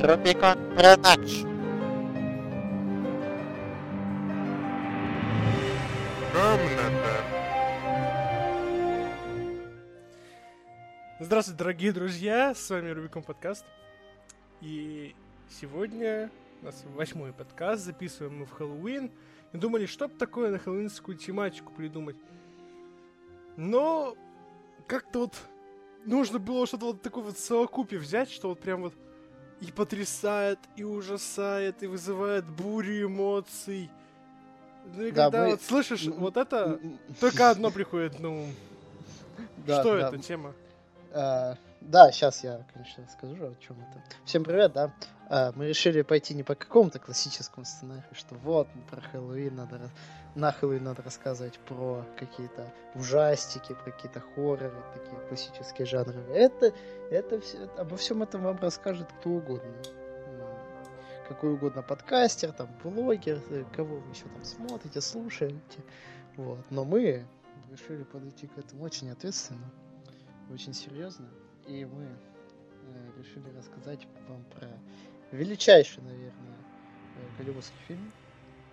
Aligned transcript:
Rubicon 0.00 0.56
Production. 0.74 1.46
Комната. 6.32 6.90
Здравствуйте, 11.20 11.58
дорогие 11.58 11.92
друзья, 11.92 12.54
с 12.54 12.70
вами 12.70 12.88
Рубикон 12.88 13.22
Подкаст. 13.22 13.66
И 14.62 15.14
сегодня 15.50 16.30
у 16.62 16.64
нас 16.64 16.82
восьмой 16.94 17.34
подкаст, 17.34 17.84
записываем 17.84 18.38
мы 18.38 18.46
в 18.46 18.52
Хэллоуин. 18.52 19.10
И 19.52 19.58
думали, 19.58 19.84
что 19.84 20.08
бы 20.08 20.14
такое 20.14 20.50
на 20.50 20.58
хэллоуинскую 20.58 21.18
тематику 21.18 21.74
придумать. 21.74 22.16
Но 23.58 24.16
как-то 24.86 25.18
вот 25.20 25.34
нужно 26.06 26.38
было 26.38 26.66
что-то 26.66 26.86
вот 26.86 27.02
такое 27.02 27.24
вот 27.24 27.36
в 27.36 27.40
совокупе 27.40 27.98
взять, 27.98 28.30
что 28.30 28.48
вот 28.48 28.60
прям 28.60 28.80
вот 28.80 28.94
и 29.60 29.70
потрясает, 29.70 30.58
и 30.76 30.84
ужасает, 30.84 31.82
и 31.82 31.86
вызывает 31.86 32.44
бурю 32.46 33.06
эмоций. 33.06 33.90
Ну 34.94 35.02
и 35.04 35.10
Да, 35.10 35.24
когда 35.24 35.44
мы- 35.44 35.50
вот 35.52 35.62
слышишь, 35.62 36.06
вот 36.06 36.36
это, 36.36 36.78
только 37.20 37.50
одно 37.50 37.70
приходит 37.70 38.18
на 38.20 38.30
ум. 38.30 38.54
да, 39.66 39.80
Что 39.80 39.98
да. 39.98 40.08
это 40.08 40.18
тема? 40.18 40.52
А, 41.12 41.56
да, 41.80 42.10
сейчас 42.12 42.42
я, 42.44 42.64
конечно, 42.72 43.04
скажу, 43.12 43.34
о 43.34 43.54
чем 43.66 43.76
это. 43.80 44.02
Всем 44.24 44.44
привет, 44.44 44.72
да. 44.72 44.92
А, 45.32 45.52
мы 45.54 45.68
решили 45.68 46.02
пойти 46.02 46.34
не 46.34 46.42
по 46.42 46.56
какому-то 46.56 46.98
классическому 46.98 47.64
сценарию, 47.64 48.04
что 48.12 48.34
вот 48.34 48.66
про 48.90 49.00
Хэллоуин 49.00 49.54
надо 49.54 49.90
на 50.34 50.50
Хэллоуин 50.50 50.82
надо 50.82 51.02
рассказывать 51.02 51.58
про 51.60 52.04
какие-то 52.18 52.72
ужастики, 52.96 53.74
про 53.74 53.92
какие-то 53.92 54.20
хорроры, 54.20 54.72
такие 54.92 55.16
классические 55.28 55.86
жанры. 55.86 56.20
Это, 56.34 56.74
это 57.10 57.40
все, 57.40 57.58
обо 57.78 57.96
всем 57.96 58.24
этом 58.24 58.42
вам 58.42 58.58
расскажет 58.58 59.08
кто 59.20 59.30
угодно. 59.30 59.70
М, 59.70 61.28
Какой 61.28 61.54
угодно 61.54 61.82
подкастер, 61.82 62.50
там, 62.50 62.68
блогер, 62.82 63.40
э, 63.50 63.64
кого 63.74 63.98
вы 63.98 64.10
еще 64.10 64.24
там 64.24 64.44
смотрите, 64.44 65.00
слушаете. 65.00 65.84
Вот. 66.36 66.58
Но 66.70 66.84
мы 66.84 67.24
решили 67.70 68.02
подойти 68.02 68.48
к 68.48 68.58
этому 68.58 68.82
очень 68.82 69.10
ответственно 69.10 69.70
очень 70.52 70.74
серьезно. 70.74 71.28
И 71.66 71.84
мы 71.84 72.04
э, 72.04 73.10
решили 73.18 73.48
рассказать 73.56 74.06
вам 74.28 74.44
про 74.44 74.68
величайший, 75.32 76.02
наверное, 76.02 76.58
э, 77.16 77.38
голливудский 77.38 77.78
фильм. 77.86 78.12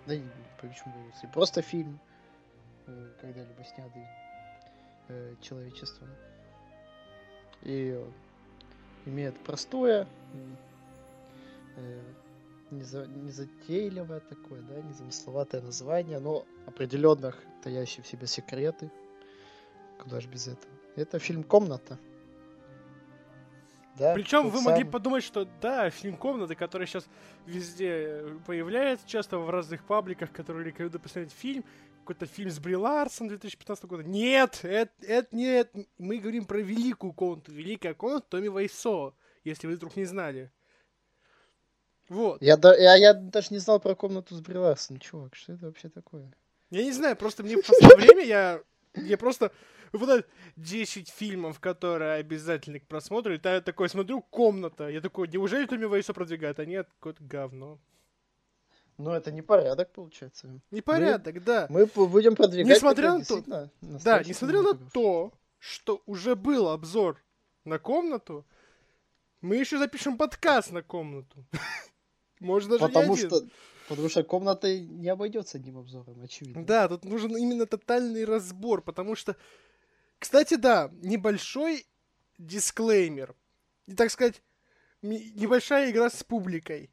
Да 0.06 0.14
и 0.14 0.22
почему 0.60 0.94
голливудский? 0.94 1.28
Просто 1.32 1.62
фильм, 1.62 1.98
э, 2.86 3.10
когда-либо 3.20 3.64
снятый 3.64 4.06
э, 5.08 5.34
человечеством. 5.42 6.08
И 7.62 8.00
имеет 9.04 9.38
простое, 9.40 10.06
незатейливое 12.70 14.20
такое, 14.20 14.62
да, 14.62 14.80
незамысловатое 14.82 15.60
название, 15.60 16.20
но 16.20 16.44
определенных 16.66 17.42
таящие 17.64 18.04
в 18.04 18.06
себе 18.06 18.26
секреты. 18.26 18.90
Куда 19.98 20.20
же 20.20 20.28
без 20.28 20.46
этого? 20.46 20.72
Это 20.94 21.18
фильм 21.18 21.42
«Комната». 21.42 21.98
Да, 23.98 24.14
Причем 24.14 24.48
вы 24.50 24.60
могли 24.60 24.82
самый. 24.82 24.92
подумать, 24.92 25.24
что 25.24 25.46
да, 25.60 25.90
фильм 25.90 26.16
комнаты, 26.16 26.54
который 26.54 26.86
сейчас 26.86 27.06
везде 27.46 27.88
э, 27.88 28.38
появляется, 28.46 29.06
часто 29.08 29.38
в 29.38 29.50
разных 29.50 29.84
пабликах, 29.84 30.30
которые 30.32 30.64
рекомендуют 30.66 31.02
посмотреть 31.02 31.32
фильм, 31.32 31.64
какой-то 32.00 32.26
фильм 32.26 32.50
с 32.50 32.58
Бри 32.58 32.76
Ларсон 32.76 33.28
2015 33.28 33.84
года. 33.84 34.04
Нет, 34.04 34.60
это, 34.62 34.92
это 35.02 35.36
нет. 35.36 35.70
Мы 35.98 36.18
говорим 36.18 36.46
про 36.46 36.58
великую 36.58 37.12
комнату. 37.12 37.52
Великая 37.52 37.94
комната 37.94 38.26
Томми 38.30 38.48
Вайсо, 38.48 39.12
если 39.44 39.66
вы 39.66 39.74
вдруг 39.74 39.96
не 39.96 40.04
знали. 40.04 40.50
Вот. 42.08 42.40
Я, 42.40 42.56
да, 42.56 42.74
я, 42.74 42.94
я 42.96 43.14
даже 43.14 43.48
не 43.50 43.58
знал 43.58 43.80
про 43.80 43.94
комнату 43.94 44.34
с 44.34 44.40
Бри 44.40 44.56
Ларсон. 44.56 44.98
Чувак, 44.98 45.34
что 45.34 45.52
это 45.52 45.66
вообще 45.66 45.88
такое? 45.90 46.32
Я 46.70 46.84
не 46.84 46.92
знаю, 46.92 47.16
просто 47.16 47.42
мне 47.42 47.56
в 47.56 47.66
последнее 47.66 47.96
время 47.96 48.24
я, 48.24 48.62
я 49.04 49.16
просто 49.18 49.52
вот 49.92 50.08
это 50.08 50.28
10 50.56 51.08
фильмов, 51.08 51.60
которые 51.60 52.14
обязательны 52.14 52.80
к 52.80 52.86
просмотру, 52.86 53.34
и 53.34 53.40
я 53.42 53.60
такой 53.60 53.88
смотрю, 53.88 54.22
комната. 54.22 54.88
Я 54.88 55.00
такой, 55.00 55.28
неужели 55.28 55.66
Томми 55.66 55.84
Вайсо 55.84 56.12
продвигает? 56.12 56.58
А 56.58 56.64
нет, 56.66 56.88
какое-то 56.98 57.22
говно. 57.24 57.78
Ну, 58.98 59.12
это 59.12 59.30
не 59.30 59.42
порядок, 59.42 59.92
получается. 59.92 60.60
Непорядок, 60.72 61.44
да. 61.44 61.66
Мы 61.70 61.86
п- 61.86 62.06
будем 62.06 62.34
продвигать... 62.34 62.76
Несмотря 62.76 63.14
на 63.14 63.24
то- 63.24 63.70
Да, 63.80 64.22
несмотря 64.24 64.62
на 64.62 64.74
то, 64.74 65.32
что 65.58 66.02
уже 66.06 66.34
был 66.34 66.68
обзор 66.68 67.22
на 67.64 67.78
комнату, 67.78 68.44
мы 69.40 69.56
еще 69.56 69.78
запишем 69.78 70.18
подкаст 70.18 70.72
на 70.72 70.82
комнату. 70.82 71.44
Может 72.40 72.70
даже 72.70 72.86
Потому 72.86 73.14
не 73.14 73.26
что... 73.26 73.42
Потому 73.88 74.08
что 74.08 74.22
комната 74.22 74.78
не 74.78 75.08
обойдется 75.08 75.58
одним 75.58 75.78
обзором, 75.78 76.22
очевидно. 76.22 76.64
Да, 76.64 76.88
тут 76.88 77.04
нужен 77.04 77.36
именно 77.36 77.66
тотальный 77.66 78.24
разбор, 78.24 78.82
потому 78.82 79.14
что, 79.14 79.36
кстати, 80.18 80.54
да, 80.54 80.90
небольшой 81.02 81.86
дисклеймер. 82.36 83.34
И, 83.86 83.94
так 83.94 84.10
сказать, 84.10 84.42
небольшая 85.02 85.90
игра 85.90 86.10
с 86.10 86.22
публикой. 86.22 86.90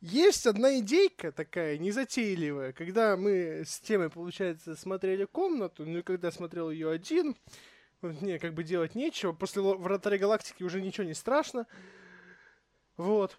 Есть 0.00 0.46
одна 0.46 0.78
идейка 0.78 1.32
такая, 1.32 1.78
незатейливая, 1.78 2.72
когда 2.74 3.16
мы 3.16 3.62
с 3.64 3.80
темой, 3.80 4.10
получается, 4.10 4.76
смотрели 4.76 5.24
комнату, 5.24 5.86
ну 5.86 5.98
и 5.98 6.02
когда 6.02 6.30
смотрел 6.30 6.70
ее 6.70 6.90
один, 6.90 7.34
мне 8.02 8.38
как 8.38 8.52
бы 8.52 8.62
делать 8.62 8.94
нечего, 8.94 9.32
после 9.32 9.62
Вратаря 9.62 10.18
Галактики 10.18 10.62
уже 10.62 10.82
ничего 10.82 11.06
не 11.06 11.14
страшно. 11.14 11.66
Вот. 12.98 13.38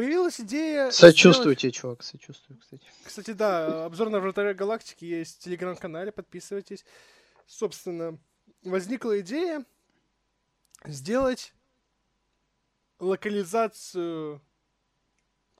Появилась 0.00 0.40
идея... 0.40 0.90
Сочувствую 0.92 1.54
сделать- 1.58 1.74
чувак, 1.74 2.02
сочувствую, 2.02 2.58
кстати. 2.58 2.88
кстати, 3.04 3.32
да, 3.32 3.84
обзор 3.84 4.08
на 4.08 4.18
Вратаря 4.18 4.54
Галактики 4.54 5.04
есть 5.04 5.36
в 5.36 5.44
телеграм-канале, 5.44 6.10
подписывайтесь. 6.10 6.86
Собственно, 7.46 8.18
возникла 8.62 9.20
идея 9.20 9.62
сделать 10.86 11.52
локализацию 12.98 14.40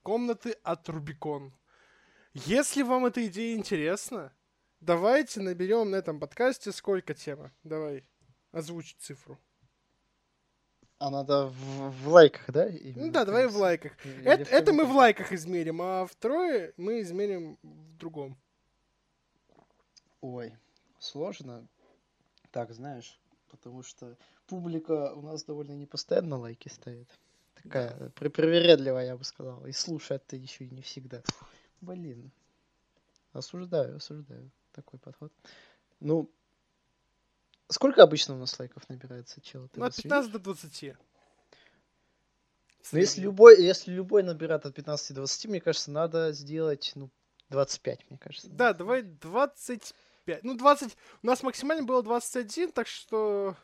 комнаты 0.03 0.53
от 0.63 0.89
Рубикон. 0.89 1.53
Если 2.33 2.81
вам 2.81 3.05
эта 3.05 3.27
идея 3.27 3.59
интересна, 3.59 4.35
давайте 4.81 5.43
наберем 5.43 5.91
на 5.91 5.97
этом 5.97 6.19
подкасте 6.19 6.73
сколько 6.73 7.13
тема. 7.13 7.53
Давай, 7.63 8.09
озвучь 8.53 8.97
цифру. 9.01 9.39
А 11.01 11.09
надо 11.09 11.47
в, 11.47 11.91
в 12.03 12.09
лайках, 12.09 12.45
да? 12.49 12.69
Именно, 12.69 13.11
да, 13.11 13.25
давай 13.25 13.49
в 13.49 13.57
лайках. 13.57 13.93
Или 14.05 14.23
Это, 14.23 14.51
это 14.51 14.73
мы 14.75 14.85
в 14.85 14.95
лайках 14.95 15.33
измерим, 15.33 15.81
а 15.81 16.05
второе 16.07 16.75
мы 16.77 17.01
измерим 17.01 17.59
в 17.63 17.97
другом. 17.97 18.37
Ой, 20.21 20.55
сложно. 20.99 21.67
Так, 22.51 22.75
знаешь, 22.75 23.19
потому 23.49 23.83
что 23.83 24.15
публика 24.47 25.15
у 25.15 25.23
нас 25.23 25.43
довольно 25.45 25.73
непостоянно 25.73 26.37
лайки 26.37 26.69
ставит. 26.69 27.09
Такая 27.63 28.11
при- 28.11 28.29
привередливая, 28.29 29.07
я 29.07 29.17
бы 29.17 29.25
сказал. 29.25 29.65
И 29.65 29.73
слушает-то 29.73 30.37
еще 30.37 30.67
и 30.67 30.71
не 30.71 30.83
всегда. 30.83 31.23
Блин. 31.81 32.31
Осуждаю, 33.33 33.97
осуждаю 33.97 34.51
такой 34.73 34.99
подход. 34.99 35.33
Ну, 36.01 36.31
сколько 37.71 38.03
обычно 38.03 38.35
у 38.35 38.39
нас 38.39 38.59
лайков 38.59 38.89
набирается, 38.89 39.41
чел? 39.41 39.63
Ну, 39.75 39.85
от 39.85 39.97
вот 39.97 40.03
15 40.03 40.33
до 40.33 40.39
20. 40.39 40.95
Ну, 42.93 42.99
если 42.99 43.21
любой, 43.21 43.63
если 43.63 43.93
любой 43.93 44.23
набирает 44.23 44.67
от 44.67 44.75
15 44.75 45.11
до 45.11 45.21
20, 45.23 45.47
мне 45.47 45.61
кажется, 45.61 45.91
надо 45.91 46.33
сделать, 46.33 46.93
ну, 46.95 47.11
25, 47.51 48.11
мне 48.11 48.19
кажется. 48.19 48.49
Да, 48.49 48.73
давай 48.73 49.03
25. 49.03 50.45
Ну, 50.45 50.57
20. 50.57 50.97
У 51.23 51.27
нас 51.27 51.43
максимально 51.43 51.85
было 51.85 52.03
21, 52.03 52.73
так 52.73 52.87
что... 52.87 53.57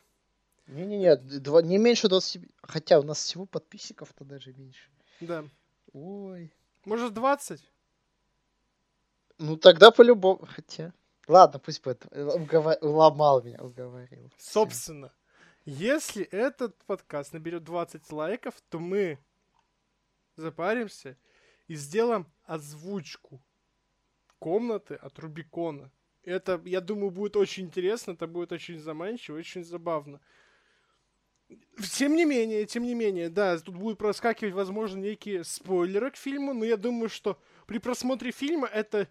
Не-не-не, 0.66 1.16
два- 1.16 1.62
не 1.62 1.78
меньше 1.78 2.08
20. 2.08 2.42
Хотя 2.62 2.98
у 2.98 3.04
нас 3.04 3.18
всего 3.18 3.46
подписчиков-то 3.46 4.24
даже 4.24 4.52
меньше. 4.52 4.90
Да. 5.20 5.44
Ой. 5.92 6.52
Может, 6.84 7.14
20? 7.14 7.60
Ну 9.38 9.56
тогда 9.56 9.90
по-любому. 9.90 10.46
Хотя. 10.46 10.92
Ладно, 11.28 11.58
пусть 11.58 11.82
будет. 11.82 12.04
Угова- 12.06 12.78
Уломал 12.80 13.42
меня, 13.42 13.58
уговорил. 13.60 14.30
Собственно, 14.38 15.12
если 15.64 16.24
этот 16.24 16.76
подкаст 16.84 17.32
наберет 17.32 17.64
20 17.64 18.10
лайков, 18.12 18.54
то 18.68 18.78
мы 18.78 19.18
запаримся 20.36 21.16
и 21.66 21.74
сделаем 21.74 22.26
озвучку 22.44 23.40
комнаты 24.38 24.94
от 24.94 25.18
Рубикона. 25.18 25.90
Это, 26.22 26.60
я 26.64 26.80
думаю, 26.80 27.10
будет 27.10 27.36
очень 27.36 27.64
интересно, 27.64 28.12
это 28.12 28.26
будет 28.26 28.52
очень 28.52 28.78
заманчиво, 28.78 29.38
очень 29.38 29.64
забавно. 29.64 30.20
Тем 31.92 32.16
не 32.16 32.24
менее, 32.24 32.66
тем 32.66 32.82
не 32.82 32.94
менее, 32.94 33.28
да, 33.28 33.56
тут 33.58 33.76
будут 33.76 33.98
проскакивать, 33.98 34.54
возможно, 34.54 34.98
некие 34.98 35.44
спойлеры 35.44 36.10
к 36.10 36.16
фильму, 36.16 36.52
но 36.54 36.64
я 36.64 36.76
думаю, 36.76 37.08
что 37.08 37.38
при 37.66 37.78
просмотре 37.78 38.32
фильма 38.32 38.66
это 38.66 39.08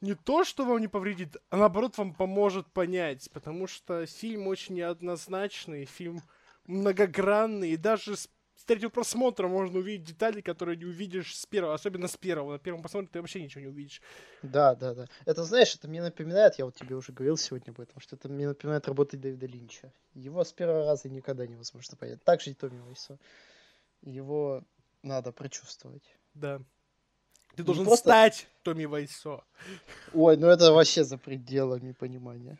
не 0.00 0.14
то, 0.14 0.44
что 0.44 0.64
вам 0.64 0.80
не 0.80 0.88
повредит, 0.88 1.36
а 1.50 1.56
наоборот 1.56 1.96
вам 1.98 2.14
поможет 2.14 2.70
понять, 2.72 3.30
потому 3.32 3.66
что 3.66 4.06
фильм 4.06 4.46
очень 4.46 4.76
неоднозначный, 4.76 5.84
фильм 5.84 6.22
многогранный, 6.66 7.70
и 7.70 7.76
даже 7.76 8.16
с 8.16 8.28
третьего 8.64 8.90
просмотра 8.90 9.48
можно 9.48 9.78
увидеть 9.78 10.06
детали, 10.06 10.40
которые 10.40 10.76
не 10.76 10.84
увидишь 10.84 11.36
с 11.36 11.46
первого, 11.46 11.74
особенно 11.74 12.08
с 12.08 12.16
первого. 12.16 12.52
На 12.52 12.58
первом 12.58 12.82
просмотре 12.82 13.08
ты 13.12 13.20
вообще 13.20 13.42
ничего 13.42 13.60
не 13.62 13.68
увидишь. 13.68 14.02
Да, 14.42 14.74
да, 14.74 14.94
да. 14.94 15.06
Это, 15.24 15.44
знаешь, 15.44 15.74
это 15.74 15.88
мне 15.88 16.02
напоминает, 16.02 16.58
я 16.58 16.64
вот 16.64 16.74
тебе 16.74 16.96
уже 16.96 17.12
говорил 17.12 17.36
сегодня 17.36 17.70
об 17.70 17.80
этом, 17.80 18.00
что 18.00 18.16
это 18.16 18.28
мне 18.28 18.48
напоминает 18.48 18.88
работы 18.88 19.16
Дэвида 19.16 19.46
Линча. 19.46 19.92
Его 20.14 20.42
с 20.42 20.52
первого 20.52 20.84
раза 20.84 21.08
никогда 21.08 21.46
невозможно 21.46 21.96
понять. 21.96 22.22
Так 22.24 22.40
же 22.40 22.50
и 22.50 22.54
Томми 22.54 22.80
Вайсо. 22.80 23.18
Его 24.02 24.64
надо 25.02 25.32
прочувствовать. 25.32 26.16
Да. 26.34 26.60
Ты 27.56 27.62
Не 27.62 27.66
должен 27.66 27.84
просто- 27.86 28.04
стать 28.08 28.48
Томми 28.62 28.84
Вайсо. 28.84 29.42
Ой, 30.12 30.36
ну 30.36 30.46
это 30.48 30.72
вообще 30.72 31.04
за 31.04 31.16
пределами 31.16 31.92
понимания. 31.92 32.58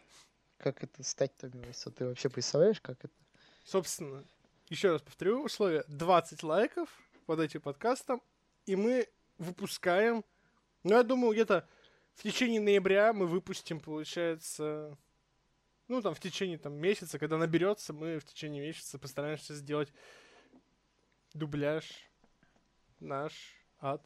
Как 0.59 0.83
это 0.83 1.03
стать 1.03 1.37
Томми 1.37 1.63
Вайсо? 1.65 1.91
Ты 1.91 2.07
вообще 2.07 2.31
представляешь, 2.31 2.81
как 2.81 3.05
это? 3.05 3.13
Собственно, 3.65 4.25
еще 4.71 4.93
раз 4.93 5.03
повторю 5.03 5.45
условия. 5.45 5.85
20 5.89 6.43
лайков 6.43 6.89
под 7.27 7.41
этим 7.41 7.61
подкастом, 7.61 8.23
и 8.65 8.75
мы 8.75 9.07
выпускаем, 9.39 10.25
ну, 10.83 10.95
я 10.95 11.03
думаю, 11.03 11.33
где-то 11.35 11.69
в 12.15 12.23
течение 12.23 12.61
ноября 12.61 13.13
мы 13.13 13.27
выпустим, 13.27 13.81
получается, 13.81 14.97
ну, 15.89 16.01
там, 16.01 16.15
в 16.15 16.21
течение 16.21 16.57
там, 16.57 16.73
месяца, 16.73 17.19
когда 17.19 17.37
наберется, 17.37 17.93
мы 17.93 18.19
в 18.19 18.25
течение 18.25 18.63
месяца 18.67 18.99
постараемся 18.99 19.55
сделать 19.55 19.93
дубляж 21.35 21.85
наш 22.99 23.33
от 23.79 24.01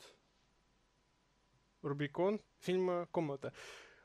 Рубикон 1.83 2.41
фильма 2.61 3.07
«Комната». 3.11 3.53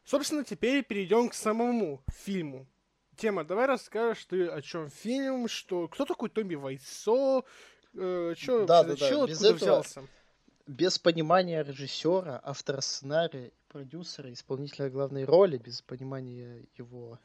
Собственно, 0.04 0.44
теперь 0.44 0.84
перейдем 0.84 1.30
к 1.30 1.34
самому 1.34 2.04
фильму. 2.12 2.68
Тема, 3.18 3.44
давай 3.44 3.66
расскажешь 3.66 4.26
ты, 4.26 4.48
о 4.48 4.62
чем 4.62 4.90
фильм, 4.90 5.48
что 5.48 5.88
кто 5.88 6.06
такой 6.06 6.30
Томми 6.30 6.56
Вайсо, 6.56 7.44
э, 7.94 8.34
чё, 8.38 8.66
Да, 8.66 8.84
да, 8.84 8.96
да, 8.96 9.26
без 9.26 9.42
этого- 9.44 9.56
взялся? 9.56 10.04
Без 10.68 11.00
понимания 11.00 11.64
режиссера, 11.64 12.40
автора 12.44 12.82
сценария, 12.82 13.52
продюсера, 13.70 14.32
исполнителя 14.34 14.90
главной 14.90 15.24
роли, 15.26 15.58
без 15.58 15.82
понимания 15.82 16.66
его, 16.78 17.20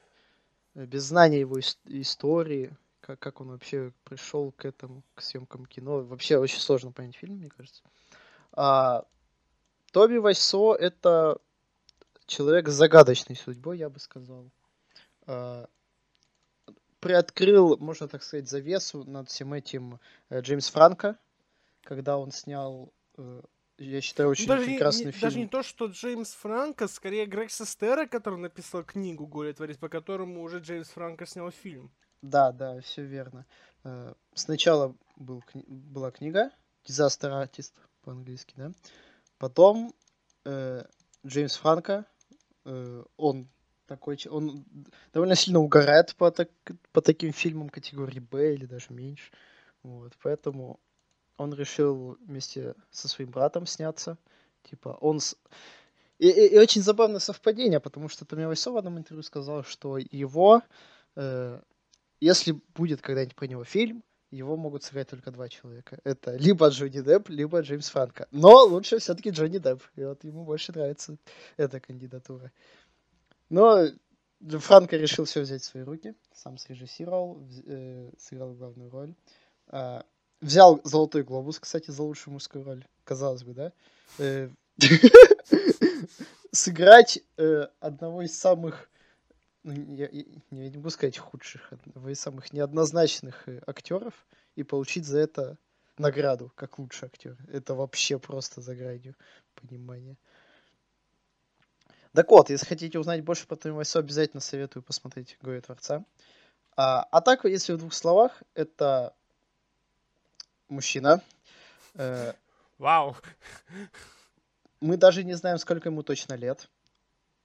э, 0.75 0.87
без 0.87 1.03
знания 1.05 1.41
его 1.41 1.59
ис- 1.59 1.79
истории, 1.87 2.77
как, 3.01 3.19
как 3.19 3.41
он 3.41 3.49
вообще 3.51 3.93
пришел 4.05 4.53
к 4.53 4.65
этому, 4.65 5.03
к 5.15 5.23
съемкам 5.23 5.67
кино. 5.67 6.01
Вообще 6.03 6.37
очень 6.39 6.61
сложно 6.61 6.93
понять 6.93 7.17
фильм, 7.17 7.37
мне 7.37 7.49
кажется. 7.51 7.83
А, 8.53 9.05
Тоби 9.93 10.17
Вайсо 10.19 10.75
это 10.75 11.39
человек 12.27 12.69
с 12.69 12.73
загадочной 12.73 13.37
судьбой, 13.37 13.79
я 13.79 13.89
бы 13.91 13.99
сказал. 13.99 14.51
А, 15.27 15.69
приоткрыл, 17.01 17.77
можно 17.79 18.09
так 18.09 18.23
сказать, 18.23 18.49
завесу 18.49 19.05
над 19.05 19.29
всем 19.29 19.53
этим 19.53 19.99
э, 20.29 20.41
Джеймс 20.41 20.69
Франко, 20.71 21.19
когда 21.83 22.19
он 22.19 22.31
снял, 22.31 22.93
э, 23.17 23.43
я 23.79 24.01
считаю, 24.01 24.29
очень 24.29 24.47
даже, 24.47 24.67
прекрасный 24.67 25.07
не- 25.07 25.13
фильм. 25.13 25.23
даже 25.23 25.39
не 25.39 25.49
то, 25.49 25.63
что 25.63 25.87
Джеймс 25.87 26.33
Франко, 26.35 26.87
скорее 26.89 27.27
Грег 27.27 27.51
Сестера, 27.51 28.07
который 28.07 28.39
написал 28.39 28.85
книгу 28.85 29.27
«Горе 29.27 29.53
творец», 29.53 29.79
по 29.79 29.89
которому 29.89 30.43
уже 30.43 30.59
Джеймс 30.59 30.89
Франко 30.91 31.27
снял 31.27 31.51
фильм. 31.51 31.91
Да, 32.23 32.53
да, 32.53 32.81
все 32.81 33.03
верно. 33.03 33.47
Э, 33.83 34.15
Сначала 34.35 34.95
был, 35.17 35.43
была 35.67 36.11
книга 36.11 36.51
Disaster 36.85 37.31
Artist 37.31 37.73
по-английски, 38.03 38.53
да. 38.57 38.73
Потом 39.41 39.95
э, 40.45 40.85
Джеймс 41.27 41.57
Франко, 41.57 42.05
э, 42.67 43.05
он 43.17 43.49
такой, 43.87 44.19
он 44.29 44.67
довольно 45.15 45.35
сильно 45.35 45.61
угорает 45.61 46.15
по, 46.17 46.31
так- 46.31 46.51
по 46.93 47.01
таким 47.01 47.33
фильмам 47.33 47.71
категории 47.71 48.21
Б 48.21 48.53
или 48.53 48.67
даже 48.67 48.89
меньше. 48.91 49.33
Вот, 49.83 50.13
поэтому 50.23 50.79
он 51.39 51.55
решил 51.55 52.19
вместе 52.21 52.75
со 52.91 53.09
своим 53.09 53.31
братом 53.31 53.67
сняться. 53.67 54.19
Типа, 54.63 54.91
он... 55.01 55.21
с- 55.21 55.39
И, 56.19 56.29
и- 56.29 56.55
и 56.55 56.59
очень 56.59 56.83
забавное 56.83 57.19
совпадение, 57.21 57.81
потому 57.81 58.11
что 58.11 58.27
Томми 58.27 58.45
Вайсо 58.45 58.71
в 58.73 58.77
одном 58.77 58.99
интервью 58.99 59.23
сказал, 59.23 59.65
что 59.65 59.97
его 59.97 60.63
э, 61.17 61.63
если 62.21 62.61
будет 62.75 63.01
когда-нибудь 63.01 63.37
про 63.37 63.47
него 63.47 63.65
фильм, 63.65 64.05
его 64.31 64.57
могут 64.57 64.85
сыграть 64.85 65.09
только 65.09 65.31
два 65.31 65.49
человека. 65.49 65.99
Это 66.05 66.37
либо 66.37 66.69
Джонни 66.69 67.01
Депп, 67.01 67.29
либо 67.29 67.61
Джеймс 67.61 67.89
Франко. 67.89 68.29
Но 68.31 68.65
лучше 68.65 68.99
все-таки 68.99 69.31
Джонни 69.31 69.59
Депп. 69.59 69.83
И 69.97 70.05
вот 70.05 70.23
ему 70.25 70.45
больше 70.45 70.73
нравится 70.73 71.17
эта 71.57 71.81
кандидатура. 71.81 72.53
Но 73.49 73.89
Франко 74.41 74.97
решил 74.97 75.25
все 75.25 75.41
взять 75.41 75.63
в 75.63 75.67
свои 75.67 75.83
руки. 75.83 76.15
Сам 76.33 76.59
срежиссировал, 76.59 77.43
э, 77.67 78.11
сыграл 78.19 78.53
главную 78.55 78.91
роль. 78.91 79.15
А, 79.69 80.05
взял 80.41 80.81
Золотой 80.85 81.25
глобус, 81.25 81.59
кстати, 81.59 81.91
за 81.91 82.03
лучшую 82.03 82.35
мужскую 82.35 82.65
роль. 82.65 82.87
Казалось 83.05 83.43
бы, 83.43 83.53
да? 83.53 83.73
Э, 84.19 84.49
Сыграть 86.53 87.21
э, 87.37 87.67
одного 87.81 88.23
из 88.23 88.39
самых 88.39 88.89
ну, 89.63 89.95
я, 89.95 90.09
я- 90.11 90.25
не 90.51 90.77
могу 90.77 90.91
сказать 90.91 91.19
худших, 91.19 91.73
одного 91.73 92.09
из 92.09 92.21
самых 92.21 92.53
неоднозначных 92.53 93.49
э, 93.49 93.63
актеров 93.67 94.27
и 94.57 94.63
получить 94.63 95.07
за 95.07 95.19
это 95.21 95.59
награду 95.99 96.53
как 96.55 96.79
лучший 96.79 97.07
актер. 97.07 97.37
Это 97.53 97.75
вообще 97.75 98.19
просто 98.19 98.61
за 98.61 98.75
гранью 98.75 99.15
понимания. 99.55 100.17
Так 102.13 102.31
вот, 102.31 102.51
если 102.51 102.67
хотите 102.67 102.99
узнать 102.99 103.23
больше 103.23 103.47
про 103.47 103.57
Томми 103.57 103.75
Вайсо, 103.75 104.01
обязательно 104.01 104.41
советую 104.41 104.83
посмотреть 104.83 105.37
«Горе 105.41 105.61
Творца». 105.61 106.05
А, 106.77 107.03
а 107.03 107.21
так, 107.21 107.45
если 107.45 107.73
в 107.73 107.79
двух 107.79 107.93
словах, 107.95 108.43
это 108.55 109.15
мужчина. 110.69 111.23
Э, 111.95 112.33
Вау! 112.79 113.17
мы 114.81 114.97
даже 114.97 115.23
не 115.25 115.35
знаем, 115.35 115.59
сколько 115.59 115.91
ему 115.91 116.03
точно 116.03 116.35
лет. 116.35 116.69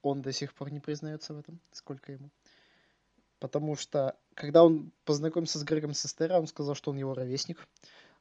Он 0.06 0.22
до 0.22 0.32
сих 0.32 0.54
пор 0.54 0.70
не 0.70 0.78
признается 0.78 1.34
в 1.34 1.38
этом, 1.40 1.58
сколько 1.72 2.12
ему. 2.12 2.30
Потому 3.40 3.74
что, 3.76 4.16
когда 4.34 4.62
он 4.62 4.92
познакомился 5.04 5.58
с 5.58 5.64
Грегом 5.64 5.94
Сестера, 5.94 6.38
он 6.38 6.46
сказал, 6.46 6.76
что 6.76 6.92
он 6.92 6.96
его 6.96 7.12
ровесник. 7.12 7.66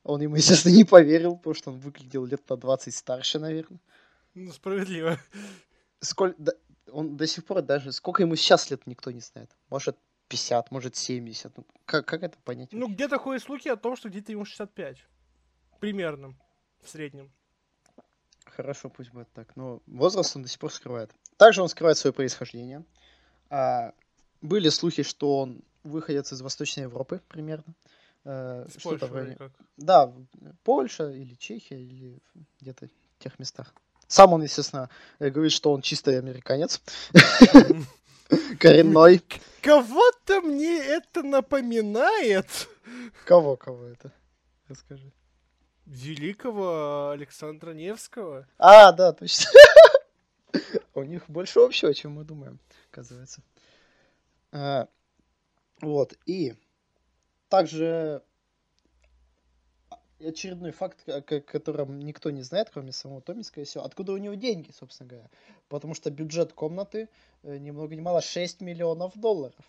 Он 0.04 0.20
ему, 0.20 0.36
естественно, 0.42 0.74
не 0.74 0.84
поверил, 0.84 1.36
потому 1.38 1.54
что 1.54 1.72
он 1.72 1.78
выглядел 1.78 2.26
лет 2.26 2.50
на 2.50 2.58
20 2.58 2.94
старше, 2.96 3.38
наверное. 3.40 3.80
Ну, 4.34 4.52
справедливо. 4.52 5.20
Сколь... 6.00 6.34
да- 6.40 6.54
Он 6.92 7.18
до 7.18 7.28
сих 7.28 7.46
пор 7.46 7.62
даже... 7.62 7.92
Сколько 7.92 8.24
ему 8.24 8.36
сейчас 8.36 8.72
лет, 8.72 8.88
никто 8.88 9.12
не 9.12 9.22
знает. 9.22 9.52
Может, 9.70 9.96
50, 10.30 10.72
может, 10.72 10.96
70. 10.96 11.56
Ну, 11.56 11.66
как, 11.86 12.08
как 12.08 12.24
это 12.24 12.38
понять? 12.44 12.70
Ну, 12.72 12.88
где-то 12.88 13.20
ходят 13.20 13.44
слухи 13.44 13.68
о 13.70 13.76
том, 13.76 13.96
что 13.96 14.10
где-то 14.10 14.32
ему 14.32 14.44
65. 14.44 15.06
Примерно. 15.80 16.34
В 16.82 16.90
среднем. 16.90 17.32
Хорошо, 18.46 18.90
пусть 18.90 19.12
будет 19.12 19.32
так. 19.34 19.56
Но 19.56 19.82
возраст 19.86 20.36
он 20.36 20.42
до 20.42 20.50
сих 20.50 20.60
пор 20.60 20.74
скрывает. 20.74 21.12
Также 21.38 21.62
он 21.62 21.70
скрывает 21.70 21.98
свое 21.98 22.14
происхождение. 22.14 22.84
А, 23.50 23.94
были 24.42 24.70
слухи, 24.70 25.04
что 25.04 25.40
он 25.40 25.62
выходец 25.84 26.32
из 26.32 26.42
Восточной 26.42 26.84
Европы 26.84 27.22
примерно. 27.28 27.74
Э, 28.24 28.66
С 28.68 28.80
что-то 28.80 29.08
Польши 29.08 29.14
вроде 29.14 29.36
как. 29.36 29.52
Да, 29.78 30.12
Польша 30.64 31.12
или 31.12 31.36
Чехия, 31.36 31.80
или 31.82 32.20
где-то 32.60 32.88
в 32.88 33.24
тех 33.24 33.38
местах. 33.38 33.74
Сам 34.08 34.34
он, 34.34 34.44
естественно, 34.44 34.90
э, 35.20 35.30
говорит, 35.30 35.52
что 35.52 35.72
он 35.72 35.82
чистый 35.82 36.18
американец. 36.18 36.82
Коренной. 38.60 39.22
Кого-то 39.62 40.42
мне 40.42 40.78
это 40.78 41.22
напоминает. 41.22 42.48
Кого, 43.26 43.56
кого 43.56 43.86
это? 43.86 44.12
Расскажи. 44.68 45.12
Великого 45.86 47.12
Александра 47.12 47.72
Невского. 47.72 48.48
А, 48.58 48.92
да, 48.92 49.14
точно. 49.14 49.52
У 50.94 51.04
них 51.04 51.30
больше 51.30 51.60
общего, 51.60 51.94
чем 51.94 52.14
мы 52.14 52.24
думаем, 52.24 52.60
оказывается. 52.92 53.42
А, 54.52 54.88
Вот, 55.82 56.18
и 56.26 56.56
также 57.50 58.24
очередной 60.20 60.72
факт, 60.72 61.08
о 61.10 61.22
ко- 61.22 61.42
котором 61.42 62.00
никто 62.00 62.32
не 62.32 62.42
знает, 62.42 62.70
кроме 62.70 62.92
самого 62.92 63.22
Томми, 63.22 63.42
скорее 63.42 63.66
всего, 63.66 63.84
откуда 63.84 64.14
у 64.14 64.18
него 64.18 64.36
деньги, 64.36 64.72
собственно 64.72 65.10
говоря. 65.10 65.30
Потому 65.68 65.94
что 65.94 66.10
бюджет 66.10 66.54
комнаты 66.54 67.10
э, 67.44 67.58
ни 67.58 67.72
много 67.72 67.96
ни 67.96 68.02
мало 68.02 68.22
6 68.22 68.62
миллионов 68.62 69.18
долларов. 69.18 69.66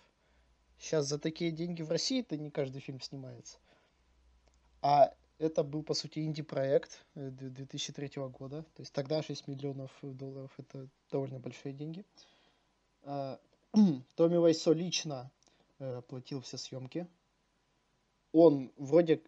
Сейчас 0.79 1.07
за 1.07 1.19
такие 1.19 1.51
деньги 1.51 1.83
в 1.83 1.91
России-то 1.91 2.37
не 2.37 2.51
каждый 2.51 2.81
фильм 2.81 3.01
снимается. 3.01 3.59
А 4.83 5.15
это 5.39 5.63
был, 5.63 5.83
по 5.83 5.95
сути, 5.95 6.21
инди-проект 6.21 7.05
э, 7.15 7.31
д- 7.31 7.51
2003 7.51 8.11
года. 8.29 8.63
То 8.75 8.81
есть 8.83 8.93
тогда 8.93 9.23
6 9.23 9.49
миллионов 9.49 9.91
долларов— 10.03 10.53
это 10.57 10.89
довольно 11.11 11.39
большие 11.39 11.73
деньги. 11.73 12.05
А, 13.03 13.39
Томми 14.17 14.37
Вайсо 14.37 14.73
лично 14.73 15.31
э, 15.79 16.03
платил 16.09 16.41
все 16.41 16.57
съемки. 16.57 17.07
Он 18.33 18.73
вроде... 18.77 19.23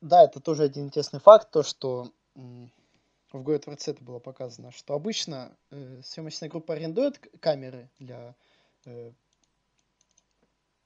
Да, 0.00 0.24
это 0.24 0.40
тоже 0.40 0.62
один 0.62 0.86
интересный 0.86 1.20
факт, 1.20 1.50
то, 1.50 1.62
что 1.62 2.10
в 2.34 3.42
Горе 3.42 3.58
Творце 3.58 3.90
это 3.92 4.02
было 4.02 4.18
показано, 4.18 4.72
что 4.72 4.94
обычно 4.94 5.56
э, 5.70 6.00
съемочная 6.02 6.48
группа 6.48 6.74
арендует 6.74 7.18
камеры 7.40 7.90
для 7.98 8.34
э, 8.86 9.12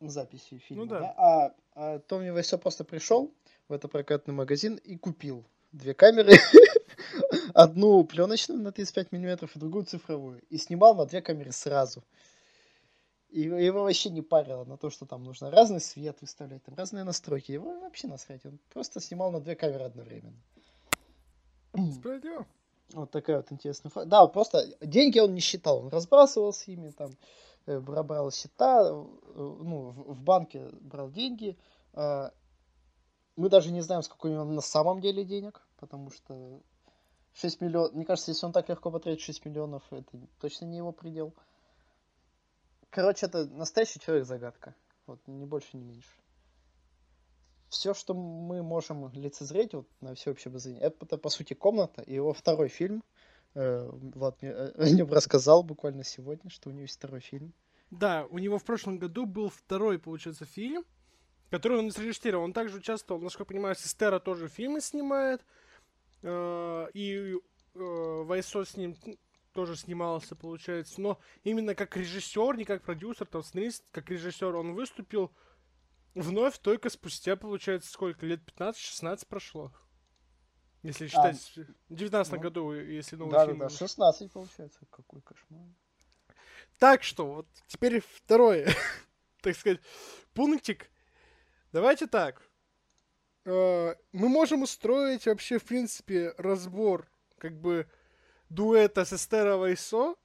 записи 0.00 0.58
фильма, 0.58 0.84
Ну 0.84 0.90
да. 0.90 1.00
да? 1.00 1.14
А, 1.16 1.54
а 1.74 1.98
Томми 2.00 2.30
Вайсо 2.30 2.58
просто 2.58 2.84
пришел 2.84 3.32
в 3.68 3.72
этот 3.72 3.90
прокатный 3.92 4.34
магазин 4.34 4.76
и 4.76 4.96
купил 4.96 5.44
две 5.72 5.94
камеры. 5.94 6.32
Одну 7.54 8.02
пленочную 8.04 8.60
на 8.60 8.72
35 8.72 9.12
миллиметров 9.12 9.54
и 9.54 9.58
другую 9.58 9.84
цифровую. 9.84 10.42
И 10.50 10.58
снимал 10.58 10.94
на 10.94 11.06
две 11.06 11.22
камеры 11.22 11.52
сразу. 11.52 12.02
И 13.30 13.42
его- 13.42 13.82
вообще 13.82 14.10
не 14.10 14.22
парило 14.22 14.64
на 14.64 14.76
то, 14.76 14.90
что 14.90 15.06
там 15.06 15.24
нужно 15.24 15.50
разный 15.50 15.80
свет 15.80 16.16
выставлять, 16.20 16.62
там 16.64 16.74
разные 16.74 17.04
настройки. 17.04 17.52
Его 17.52 17.80
вообще 17.80 18.06
насрать. 18.08 18.44
Он 18.44 18.58
просто 18.72 19.00
снимал 19.00 19.30
на 19.32 19.40
две 19.40 19.54
камеры 19.56 19.84
одновременно. 19.84 20.36
Справедливо. 21.98 22.46
Вот 22.92 23.10
такая 23.10 23.38
вот 23.38 23.50
интересная 23.50 23.90
фраза. 23.90 24.08
Да, 24.08 24.26
просто 24.26 24.66
деньги 24.80 25.18
он 25.18 25.34
не 25.34 25.40
считал, 25.40 25.78
он 25.80 25.88
разбрасывался 25.88 26.70
ими, 26.70 26.90
там, 26.90 27.10
брал 27.66 28.30
счета, 28.30 28.88
э, 28.88 28.92
ну, 28.92 29.90
в, 29.90 30.23
банке 30.23 30.68
брал 30.80 31.11
деньги. 31.11 31.59
А, 31.92 32.33
Мы 33.37 33.49
даже 33.49 33.73
не 33.73 33.80
знаем, 33.80 34.02
сколько 34.02 34.26
у 34.26 34.30
него 34.30 34.44
на 34.44 34.61
самом 34.61 35.00
деле 35.00 35.25
денег, 35.25 35.62
потому 35.76 36.11
что 36.11 36.61
6 37.35 37.61
миллионов, 37.61 37.92
мне 37.94 38.04
кажется, 38.04 38.30
если 38.30 38.47
он 38.47 38.52
так 38.52 38.68
легко 38.68 38.90
потратит 38.90 39.21
6 39.21 39.44
миллионов, 39.44 39.83
это 39.90 40.18
точно 40.40 40.66
не 40.66 40.78
его 40.78 40.92
предел. 40.92 41.35
Короче, 42.90 43.26
это 43.26 43.47
настоящий 43.47 43.99
человек-загадка. 43.99 44.75
Вот, 45.06 45.21
ни 45.26 45.44
больше, 45.44 45.76
ни 45.76 45.83
меньше. 45.83 46.09
Все, 47.68 47.92
что 47.92 48.14
мы 48.14 48.62
можем 48.62 49.11
лицезреть 49.12 49.75
вот, 49.75 49.88
на 50.00 50.14
всеобщее 50.14 50.50
обозрение, 50.50 50.83
это, 50.83 51.18
по 51.18 51.28
сути 51.28 51.54
комната 51.54 52.02
и 52.02 52.14
его 52.14 52.33
второй 52.33 52.68
фильм. 52.68 53.02
Э, 53.54 53.88
Влад 53.92 54.40
мне 54.42 54.50
о 54.52 54.73
о 54.76 54.88
нем 54.90 55.11
рассказал 55.12 55.62
буквально 55.62 56.04
сегодня, 56.04 56.50
что 56.50 56.70
у 56.70 56.73
него 56.73 56.82
есть 56.82 56.96
второй 56.96 57.20
фильм. 57.20 57.52
Да, 57.90 58.26
у 58.30 58.38
него 58.38 58.58
в 58.58 58.64
прошлом 58.64 58.99
году 58.99 59.26
был 59.26 59.49
второй, 59.50 59.99
получается, 59.99 60.44
фильм, 60.44 60.84
который 61.50 61.78
он 61.78 61.90
срежиссировал. 61.90 62.44
Он 62.44 62.52
также 62.52 62.78
участвовал, 62.78 63.20
насколько 63.20 63.52
я 63.52 63.56
понимаю, 63.56 63.75
Сестера 63.76 64.18
тоже 64.18 64.49
фильмы 64.49 64.80
снимает. 64.80 65.44
э, 66.23 66.87
И 66.94 67.34
э, 67.75 68.23
Вайсо 68.25 68.64
с 68.64 68.76
ним 68.76 68.96
тоже 69.52 69.76
снимался, 69.76 70.34
получается. 70.34 71.00
Но 71.00 71.20
именно 71.44 71.76
как 71.76 71.96
режиссер, 71.96 72.56
не 72.56 72.64
как 72.64 72.82
продюсер, 72.82 73.26
там, 73.26 73.42
сценарист, 73.44 73.84
как 73.92 74.11
режиссер 74.11 74.54
он 74.56 74.75
выступил 74.75 75.30
вновь 76.14 76.58
только 76.58 76.90
спустя, 76.90 77.37
получается, 77.37 77.90
сколько? 77.92 78.26
Лет 78.26 78.40
15-16 78.58 79.26
прошло. 79.28 79.73
Если 80.84 81.06
считать, 81.06 81.40
в 81.88 81.94
19 81.94 82.32
ну, 82.34 82.40
году, 82.40 82.72
если 82.74 83.16
новый 83.16 83.32
Да, 83.32 83.38
да, 83.38 83.46
фильм 83.46 83.58
да, 83.58 83.64
вышел. 83.64 83.86
16 83.88 84.30
получается. 84.30 84.80
Какой 84.90 85.22
кошмар. 85.22 85.66
Так 86.78 87.02
что, 87.02 87.26
вот 87.26 87.46
теперь 87.66 88.00
второе, 88.00 88.68
так 89.40 89.56
сказать, 89.56 89.80
пунктик. 90.34 90.90
Давайте 91.72 92.06
так. 92.06 92.42
Э, 93.46 93.94
Мы 94.12 94.28
можем 94.28 94.62
устроить 94.62 95.24
вообще, 95.24 95.58
в 95.58 95.64
принципе, 95.64 96.34
разбор, 96.36 97.10
как 97.38 97.58
бы, 97.58 97.88
дуэта 98.50 99.06
Сестера 99.06 99.56
Вайсо 99.56 100.16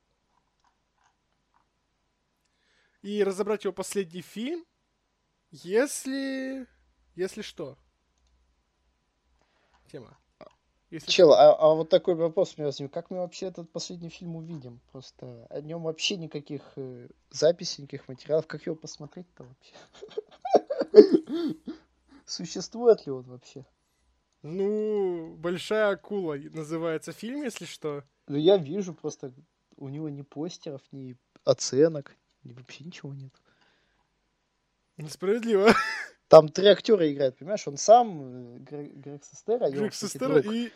и 3.02 3.24
разобрать 3.24 3.64
его 3.64 3.74
последний 3.74 4.22
фильм, 4.22 4.66
если... 5.52 6.68
Если 7.16 7.42
что. 7.44 7.78
Тема. 9.90 10.19
Если 10.92 11.12
Чел, 11.12 11.34
а, 11.34 11.56
а 11.56 11.76
вот 11.76 11.90
такой 11.90 12.16
вопрос 12.16 12.54
у 12.58 12.62
меня 12.62 12.68
возник. 12.68 12.92
Как 12.92 13.12
мы 13.12 13.18
вообще 13.18 13.48
этот 13.48 13.72
последний 13.72 14.10
фильм 14.10 14.36
увидим? 14.36 14.80
Просто 14.92 15.46
о 15.52 15.62
нем 15.62 15.84
вообще 15.84 16.18
никаких 16.18 16.64
э, 16.78 17.10
записей, 17.30 17.84
никаких 17.84 18.08
материалов. 18.08 18.48
Как 18.48 18.66
его 18.66 18.76
посмотреть-то 18.76 19.46
вообще? 20.92 21.56
Существует 22.26 23.06
ли 23.06 23.12
он 23.12 23.24
вообще? 23.24 23.66
Ну, 24.42 25.36
Большая 25.36 25.92
акула 25.92 26.36
называется 26.36 27.12
фильм, 27.12 27.44
если 27.44 27.66
что. 27.66 28.04
Ну, 28.28 28.38
я 28.38 28.58
вижу 28.58 28.96
просто, 28.96 29.32
у 29.78 29.90
него 29.90 30.10
ни 30.10 30.24
постеров, 30.24 30.82
ни 30.92 31.16
оценок, 31.44 32.16
ни 32.44 32.54
вообще 32.54 32.84
ничего 32.86 33.14
нет. 33.14 33.34
Справедливо. 35.08 35.70
Там 36.30 36.48
три 36.48 36.68
актера 36.68 37.12
играют, 37.12 37.38
понимаешь? 37.38 37.68
Он 37.68 37.76
сам, 37.76 38.56
э, 38.56 38.60
Грег, 38.60 39.24
Сестера, 39.26 39.70
Грег 39.72 39.94
Сестера 39.96 40.40
и, 40.40 40.72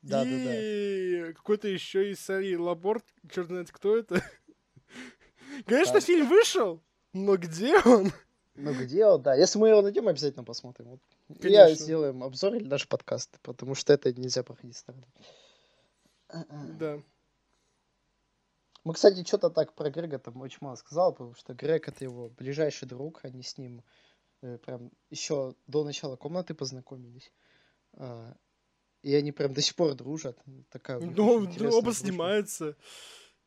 Да, 0.00 0.24
да, 0.24 0.30
да. 0.30 0.54
и 0.56 1.32
какой-то 1.34 1.68
еще 1.68 2.10
из 2.10 2.20
Сари 2.20 2.56
Лаборт, 2.56 3.04
черт 3.30 3.48
знает 3.48 3.70
кто 3.70 3.98
это. 3.98 4.22
Конечно, 5.66 5.94
Да. 5.94 6.00
фильм 6.00 6.28
вышел, 6.28 6.82
но 7.12 7.36
где 7.36 7.78
он? 7.80 8.10
Ну 8.54 8.72
где 8.72 9.04
он, 9.04 9.22
да. 9.22 9.34
Если 9.34 9.58
мы 9.58 9.68
его 9.68 9.82
найдем, 9.82 10.08
обязательно 10.08 10.44
посмотрим. 10.44 10.88
Вот. 11.28 11.44
Я 11.44 11.72
сделаем 11.74 12.22
обзор 12.24 12.54
или 12.54 12.64
даже 12.64 12.86
подкаст, 12.88 13.38
потому 13.42 13.74
что 13.74 13.92
это 13.92 14.12
нельзя 14.14 14.42
проходить 14.42 14.78
стороной. 14.78 15.08
Да. 16.78 17.02
Мы, 18.84 18.94
кстати, 18.94 19.24
что-то 19.26 19.50
так 19.50 19.74
про 19.74 19.90
Грега 19.90 20.18
там 20.18 20.40
очень 20.40 20.58
мало 20.62 20.76
сказал, 20.76 21.12
потому 21.12 21.34
что 21.34 21.52
Грег 21.52 21.86
это 21.88 22.02
его 22.02 22.30
ближайший 22.30 22.88
друг, 22.88 23.20
они 23.24 23.42
с 23.42 23.58
ним 23.58 23.82
прям 24.40 24.90
еще 25.10 25.54
до 25.66 25.84
начала 25.84 26.16
комнаты 26.16 26.54
познакомились. 26.54 27.32
А, 27.94 28.34
и 29.02 29.14
они 29.14 29.32
прям 29.32 29.52
до 29.52 29.62
сих 29.62 29.74
пор 29.74 29.94
дружат. 29.94 30.38
Такая 30.70 31.00
Ну, 31.00 31.44
оба 31.44 31.46
дружба. 31.46 31.92
снимаются. 31.94 32.76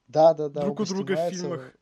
Да, 0.07 0.33
да, 0.33 0.49
да. 0.49 0.61
друг 0.61 0.79
у 0.79 0.85
друга 0.85 1.15
в 1.15 1.29
фильмах. 1.29 1.73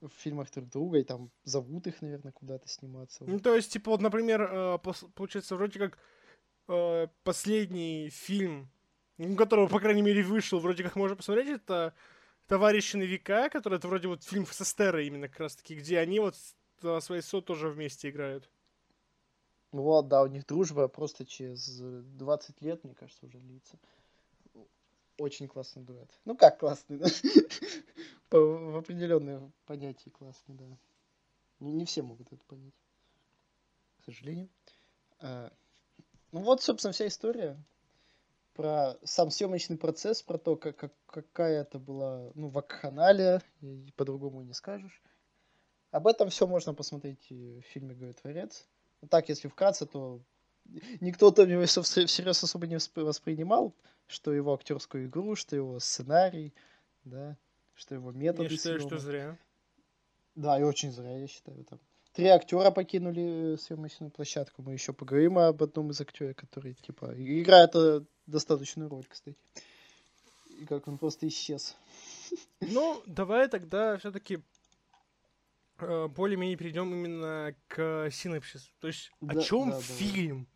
В 0.00 0.10
фильмах 0.10 0.50
друг 0.52 0.68
друга, 0.68 0.98
и 0.98 1.04
там 1.04 1.30
зовут 1.42 1.88
их, 1.88 2.00
наверное, 2.02 2.30
куда-то 2.30 2.68
сниматься. 2.68 3.24
Ну, 3.24 3.40
то 3.40 3.56
есть, 3.56 3.72
типа, 3.72 3.90
вот, 3.90 4.00
например, 4.00 4.42
э, 4.42 4.78
получается, 5.14 5.56
вроде 5.56 5.80
как 5.80 5.98
э, 6.68 7.08
последний 7.24 8.08
фильм, 8.10 8.70
ну, 9.16 9.34
которого, 9.34 9.66
по 9.66 9.80
крайней 9.80 10.02
мере, 10.02 10.22
вышел, 10.22 10.60
вроде 10.60 10.84
как 10.84 10.94
можно 10.94 11.16
посмотреть, 11.16 11.48
это 11.48 11.94
«Товарищи 12.46 12.96
на 12.96 13.02
века», 13.02 13.48
который 13.50 13.78
это 13.78 13.88
вроде 13.88 14.06
вот 14.06 14.22
фильм 14.22 14.46
с 14.46 14.60
Эстерой 14.60 15.08
именно 15.08 15.28
как 15.28 15.40
раз-таки, 15.40 15.74
где 15.74 15.98
они 15.98 16.20
вот 16.20 16.36
с 16.82 17.00
своей 17.00 17.22
со 17.22 17.40
тоже 17.40 17.68
вместе 17.70 18.10
играют. 18.10 18.48
Вот, 19.72 20.08
да, 20.08 20.22
у 20.22 20.26
них 20.26 20.46
дружба 20.46 20.88
просто 20.88 21.24
через 21.26 21.80
э, 21.80 22.02
20 22.02 22.60
лет, 22.62 22.84
мне 22.84 22.94
кажется, 22.94 23.24
уже 23.26 23.38
длится. 23.38 23.78
Очень 25.18 25.48
классный 25.48 25.82
дуэт. 25.82 26.08
Ну 26.24 26.36
как 26.36 26.58
классный, 26.60 26.96
да? 26.98 27.06
В 28.30 28.78
определенном 28.78 29.52
понятии 29.66 30.10
классный, 30.10 30.54
да. 30.54 30.78
Не, 31.60 31.84
все 31.86 32.02
могут 32.02 32.32
это 32.32 32.44
понять, 32.46 32.74
к 34.00 34.04
сожалению. 34.04 34.48
А, 35.20 35.52
ну 36.32 36.40
вот, 36.42 36.62
собственно, 36.62 36.92
вся 36.92 37.06
история 37.08 37.56
про 38.54 38.98
сам 39.04 39.30
съемочный 39.30 39.78
процесс, 39.78 40.22
про 40.22 40.38
то, 40.38 40.56
как, 40.56 40.76
как- 40.76 40.94
какая 41.06 41.62
это 41.62 41.78
была, 41.78 42.32
ну, 42.34 42.48
вакханалия, 42.48 43.42
по-другому 43.96 44.42
не 44.42 44.54
скажешь. 44.54 45.02
Об 45.90 46.06
этом 46.06 46.28
все 46.28 46.46
можно 46.46 46.74
посмотреть 46.74 47.30
и 47.30 47.60
в 47.60 47.66
фильме 47.66 47.94
«Говорит 47.94 48.20
творец». 48.20 48.66
Так, 49.08 49.28
если 49.28 49.48
вкратце, 49.48 49.86
то 49.86 50.20
никто 51.00 51.32
Вайсо 51.36 51.80
всер- 51.82 52.06
всерьез 52.06 52.42
особо 52.42 52.66
не 52.66 52.74
восп- 52.76 53.02
воспринимал, 53.02 53.74
что 54.06 54.32
его 54.32 54.52
актерскую 54.54 55.06
игру, 55.06 55.34
что 55.34 55.56
его 55.56 55.78
сценарий, 55.80 56.52
да, 57.04 57.36
что 57.74 57.94
его 57.94 58.12
методы 58.12 58.44
Я 58.44 58.50
считаю, 58.50 58.80
что 58.80 58.88
съёма. 58.98 59.00
зря. 59.00 59.38
Да, 60.34 60.60
и 60.60 60.62
очень 60.62 60.92
зря, 60.92 61.16
я 61.16 61.26
считаю. 61.26 61.64
Там. 61.64 61.78
Три 62.12 62.26
актера 62.26 62.70
покинули 62.70 63.54
э, 63.54 63.56
съемочную 63.56 64.10
площадку. 64.10 64.62
Мы 64.62 64.72
еще 64.72 64.92
поговорим 64.92 65.38
об 65.38 65.62
одном 65.62 65.90
из 65.90 66.00
актеров, 66.00 66.36
который, 66.36 66.74
типа, 66.74 67.14
играет 67.16 67.70
э, 67.74 68.02
достаточную 68.26 68.90
роль, 68.90 69.04
кстати. 69.08 69.36
И 70.60 70.64
как 70.66 70.88
он 70.88 70.98
просто 70.98 71.28
исчез. 71.28 71.76
Ну, 72.60 73.00
давай 73.06 73.48
тогда 73.48 73.96
все-таки 73.98 74.40
более-менее 75.80 76.56
перейдем 76.56 76.92
именно 76.92 77.54
к 77.68 78.10
синапсису. 78.10 78.70
То 78.80 78.88
есть, 78.88 79.10
о 79.20 79.34
Да, 79.34 79.40
чем 79.40 79.70
да, 79.70 79.80
фильм? 79.80 80.48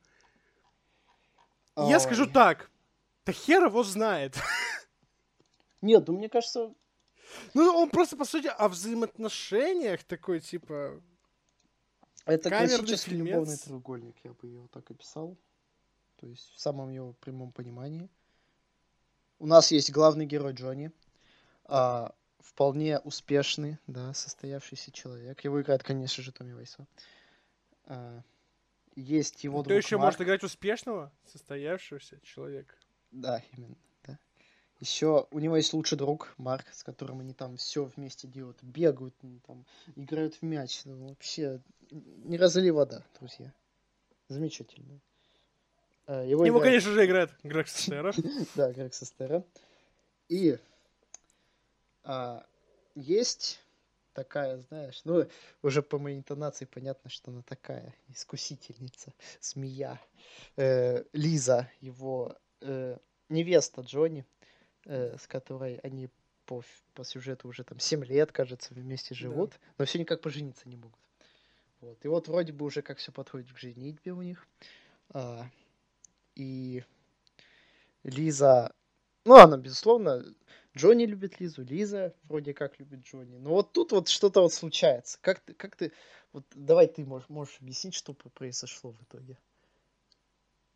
Я 1.77 2.01
скажу 2.01 2.25
Ой. 2.25 2.31
так. 2.33 2.71
Да 3.25 3.33
хер 3.33 3.65
его 3.65 3.83
знает. 3.85 4.37
Нет, 5.81 6.07
ну 6.09 6.15
мне 6.19 6.29
кажется, 6.29 6.75
Ну, 7.55 7.75
он 7.77 7.91
просто, 7.91 8.17
по 8.17 8.25
сути, 8.25 8.47
о 8.49 8.69
взаимоотношениях 8.69 10.05
такой, 10.05 10.41
типа... 10.41 11.01
Это 12.25 12.51
классический 12.51 13.11
фильмец. 13.11 13.29
любовный 13.35 13.57
треугольник, 13.57 14.17
я 14.25 14.33
бы 14.33 14.49
его 14.49 14.69
так 14.69 14.91
описал. 14.91 15.37
То 16.17 16.27
есть 16.29 16.51
в 16.55 16.61
самом 16.61 16.91
его 16.91 17.15
прямом 17.15 17.53
понимании. 17.53 18.09
У 19.39 19.47
нас 19.47 19.73
есть 19.73 19.91
главный 19.91 20.25
герой 20.27 20.53
Джонни. 20.53 20.93
а, 21.65 22.15
вполне 22.43 22.99
успешный, 23.01 23.79
да, 23.87 24.13
состоявшийся 24.15 24.91
человек. 24.93 25.43
Его 25.45 25.61
играет, 25.63 25.83
конечно 25.83 26.23
же, 26.23 26.33
Томми 26.33 26.53
Вайсо. 26.53 26.87
А, 27.87 28.23
есть 28.95 29.45
его 29.45 29.61
Кто 29.63 29.71
друг 29.71 29.83
еще 29.83 29.97
Марк. 29.97 30.07
может 30.07 30.21
играть 30.23 30.43
успешного, 30.43 31.13
состоявшегося 31.27 32.21
человека? 32.23 32.75
Да, 33.11 33.43
именно, 33.53 33.77
да. 34.07 34.19
Еще 34.81 35.27
у 35.31 35.39
него 35.39 35.57
есть 35.57 35.73
лучший 35.73 35.97
друг 35.97 36.35
Марк, 36.39 36.67
с 36.73 36.83
которым 36.83 37.21
они 37.21 37.33
там 37.35 37.57
все 37.57 37.85
вместе 37.85 38.27
делают, 38.27 38.63
бегают, 38.63 39.15
там, 39.47 39.65
играют 39.97 40.35
в 40.35 40.43
мяч. 40.43 40.85
Ну, 40.85 41.09
вообще, 41.09 41.61
не 41.91 42.37
разли 42.37 42.71
вода, 42.71 43.05
друзья. 43.19 43.53
Замечательно. 44.29 45.01
Э, 46.07 46.25
Его, 46.27 46.45
Его, 46.45 46.59
играет- 46.59 46.65
конечно 46.75 46.93
же, 46.93 47.05
играет 47.05 47.31
Грег 47.43 47.69
Сестера. 47.69 48.13
Да, 48.57 48.73
Грег 48.73 48.93
Сестера. 48.95 49.45
И 50.29 50.59
а, 52.05 52.45
есть 52.95 53.61
такая, 54.13 54.59
знаешь, 54.59 55.01
ну, 55.05 55.27
уже 55.63 55.83
по 55.83 55.99
моей 55.99 56.19
интонации 56.19 56.65
понятно, 56.65 57.11
что 57.11 57.31
она 57.31 57.43
такая, 57.43 57.95
искусительница, 58.09 59.13
змея. 59.41 60.01
Э, 60.57 61.05
Лиза, 61.13 61.71
его 61.81 62.37
э, 62.61 62.97
невеста 63.29 63.83
Джонни, 63.83 64.25
э, 64.85 65.17
с 65.19 65.27
которой 65.27 65.77
они 65.77 66.09
по, 66.47 66.63
по 66.95 67.05
сюжету 67.05 67.49
уже 67.49 67.65
там 67.65 67.79
7 67.79 68.05
лет, 68.05 68.33
кажется, 68.33 68.75
вместе 68.75 69.15
живут, 69.15 69.59
но 69.79 69.85
все 69.85 69.99
никак 69.99 70.21
пожениться 70.21 70.69
не 70.69 70.77
могут. 70.77 70.99
Вот. 71.81 72.05
И 72.05 72.09
вот 72.09 72.29
вроде 72.29 72.53
бы 72.53 72.65
уже 72.65 72.83
как 72.83 72.99
все 72.99 73.13
подходит 73.13 73.53
к 73.53 73.59
женитьбе 73.59 74.13
у 74.13 74.23
них. 74.23 74.47
А, 75.11 75.47
и 76.35 76.85
Лиза, 78.05 78.75
ну, 79.25 79.37
она, 79.37 79.57
безусловно, 79.57 80.25
Джонни 80.77 81.05
любит 81.05 81.41
Лизу, 81.41 81.63
Лиза 81.63 82.15
вроде 82.25 82.55
как 82.55 82.79
любит 82.79 83.01
Джонни. 83.01 83.39
Но 83.39 83.51
вот 83.51 83.73
тут 83.73 83.93
вот 83.93 84.09
что-то 84.09 84.41
вот 84.41 84.53
случается. 84.53 85.19
Как 85.21 85.41
ты, 85.41 85.55
как 85.55 85.77
ты, 85.77 85.93
вот 86.33 86.45
давай 86.55 86.87
ты 86.87 87.05
можешь, 87.05 87.29
можешь 87.29 87.59
объяснить, 87.61 87.95
что 87.95 88.15
произошло 88.15 88.93
в 88.93 89.03
итоге. 89.03 89.39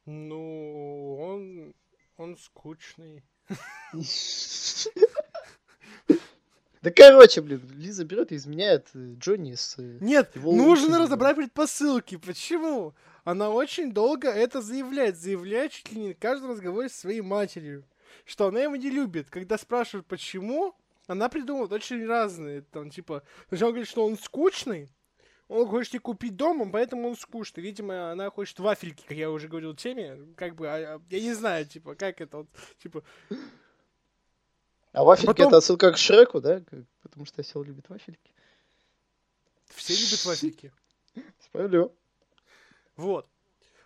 Ну, 0.04 1.16
он... 1.18 1.74
Он 2.18 2.36
скучный. 2.38 3.22
Да 6.82 6.90
короче, 6.90 7.42
блин, 7.42 7.68
Лиза 7.74 8.04
берет 8.04 8.30
и 8.30 8.36
изменяет 8.36 8.88
э, 8.94 9.14
Джонни 9.18 9.54
с... 9.54 9.76
э, 9.78 9.98
Нет, 10.00 10.36
нужно 10.36 11.00
разобрать 11.00 11.36
предпосылки. 11.36 12.16
Почему? 12.16 12.94
Она 13.24 13.50
очень 13.50 13.92
долго 13.92 14.28
это 14.28 14.62
заявляет. 14.62 15.16
Заявляет 15.16 15.72
чуть 15.72 15.90
ли 15.90 16.00
не 16.00 16.12
в 16.12 16.18
каждом 16.18 16.52
разговоре 16.52 16.88
со 16.88 17.00
своей 17.00 17.22
матерью. 17.22 17.84
Что 18.25 18.49
она 18.49 18.61
его 18.62 18.76
не 18.76 18.90
любит. 18.90 19.28
Когда 19.30 19.58
спрашивают, 19.58 20.06
почему, 20.06 20.75
она 21.06 21.28
придумывает 21.28 21.73
очень 21.73 22.04
разные. 22.06 22.62
Там, 22.62 22.90
типа, 22.90 23.23
сначала 23.49 23.70
говорит, 23.70 23.88
что 23.88 24.04
он 24.06 24.18
скучный. 24.18 24.88
Он 25.49 25.68
хочет 25.68 25.92
тебе 25.92 26.00
купить 26.00 26.35
дом, 26.35 26.73
поэтому 26.73 27.08
он 27.08 27.16
скучный. 27.16 27.62
Видимо, 27.62 28.11
она 28.11 28.30
хочет 28.30 28.58
вафельки, 28.58 29.02
как 29.06 29.16
я 29.16 29.30
уже 29.30 29.46
говорил 29.46 29.73
в 29.73 29.76
теме. 29.76 30.18
Как 30.37 30.56
бы, 30.56 30.66
а- 30.68 30.96
а, 30.96 31.02
я 31.08 31.20
не 31.20 31.35
знаю, 31.35 31.66
типа, 31.66 31.94
как 31.94 32.20
это 32.20 32.38
вот, 32.38 32.49
типа, 32.82 33.04
А 34.92 35.04
вафельки 35.04 35.26
потом- 35.26 35.49
это 35.49 35.56
отсылка 35.58 35.92
к 35.92 35.99
Шреку, 35.99 36.40
да? 36.40 36.62
Потому 37.02 37.26
что 37.26 37.42
осел 37.42 37.62
любит 37.62 37.88
вафельки. 37.88 38.32
все 39.68 39.94
любят 39.94 40.25
вафельки. 40.25 40.73
Справедливо. 41.44 41.92
Вот. 42.96 43.28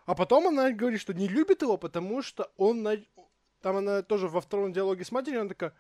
А 0.07 0.15
потом 0.15 0.47
она 0.49 0.71
говорит, 0.73 1.01
что 1.01 1.13
не 1.13 1.29
любит 1.29 1.63
его, 1.63 1.77
потому 1.77 2.23
что 2.23 2.51
он... 2.57 2.87
Там 3.61 3.77
она 3.77 4.03
тоже 4.03 4.29
во 4.29 4.41
втором 4.41 4.73
диалоге 4.73 5.05
с 5.05 5.13
матерью, 5.13 5.41
она 5.41 5.49
такая, 5.49 5.75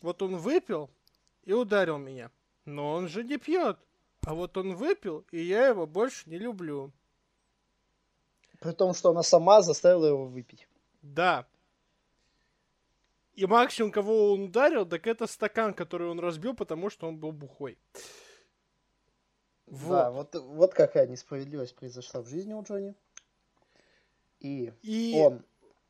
вот 0.00 0.22
он 0.22 0.36
выпил 0.36 0.90
и 1.44 1.52
ударил 1.52 1.98
меня. 1.98 2.30
Но 2.64 2.94
он 2.94 3.08
же 3.08 3.24
не 3.24 3.36
пьет. 3.36 3.78
А 4.26 4.34
вот 4.34 4.56
он 4.56 4.74
выпил, 4.74 5.26
и 5.30 5.42
я 5.42 5.66
его 5.66 5.86
больше 5.86 6.30
не 6.30 6.38
люблю. 6.38 6.92
При 8.60 8.72
том, 8.72 8.94
что 8.94 9.10
она 9.10 9.22
сама 9.22 9.60
заставила 9.60 10.06
его 10.06 10.26
выпить. 10.26 10.66
Да. 11.02 11.46
И 13.34 13.44
максимум, 13.46 13.90
кого 13.90 14.32
он 14.32 14.44
ударил, 14.44 14.86
так 14.86 15.06
это 15.06 15.26
стакан, 15.26 15.74
который 15.74 16.08
он 16.08 16.20
разбил, 16.20 16.54
потому 16.54 16.88
что 16.88 17.06
он 17.06 17.18
был 17.18 17.32
бухой. 17.32 17.76
Да, 19.66 20.10
вот, 20.10 20.34
вот 20.34 20.72
какая 20.72 21.06
несправедливость 21.06 21.74
произошла 21.74 22.22
в 22.22 22.26
жизни 22.26 22.54
у 22.54 22.62
Джонни. 22.62 22.94
И 24.40 24.72
И 24.82 25.14
он 25.16 25.44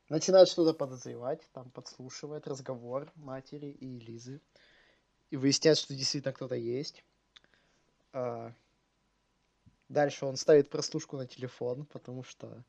начинает 0.08 0.48
что-то 0.48 0.74
подозревать, 0.74 1.48
там 1.52 1.70
подслушивает 1.70 2.46
разговор 2.46 3.10
матери 3.16 3.68
и 3.68 3.98
Лизы. 3.98 4.40
И 5.30 5.36
выясняет, 5.36 5.78
что 5.78 5.94
действительно 5.94 6.32
кто-то 6.32 6.54
есть. 6.54 7.04
А, 8.12 8.52
Дальше 9.88 10.26
он 10.26 10.36
ставит 10.36 10.70
прослушку 10.70 11.16
на 11.16 11.26
телефон, 11.26 11.84
потому 11.86 12.24
что, 12.24 12.64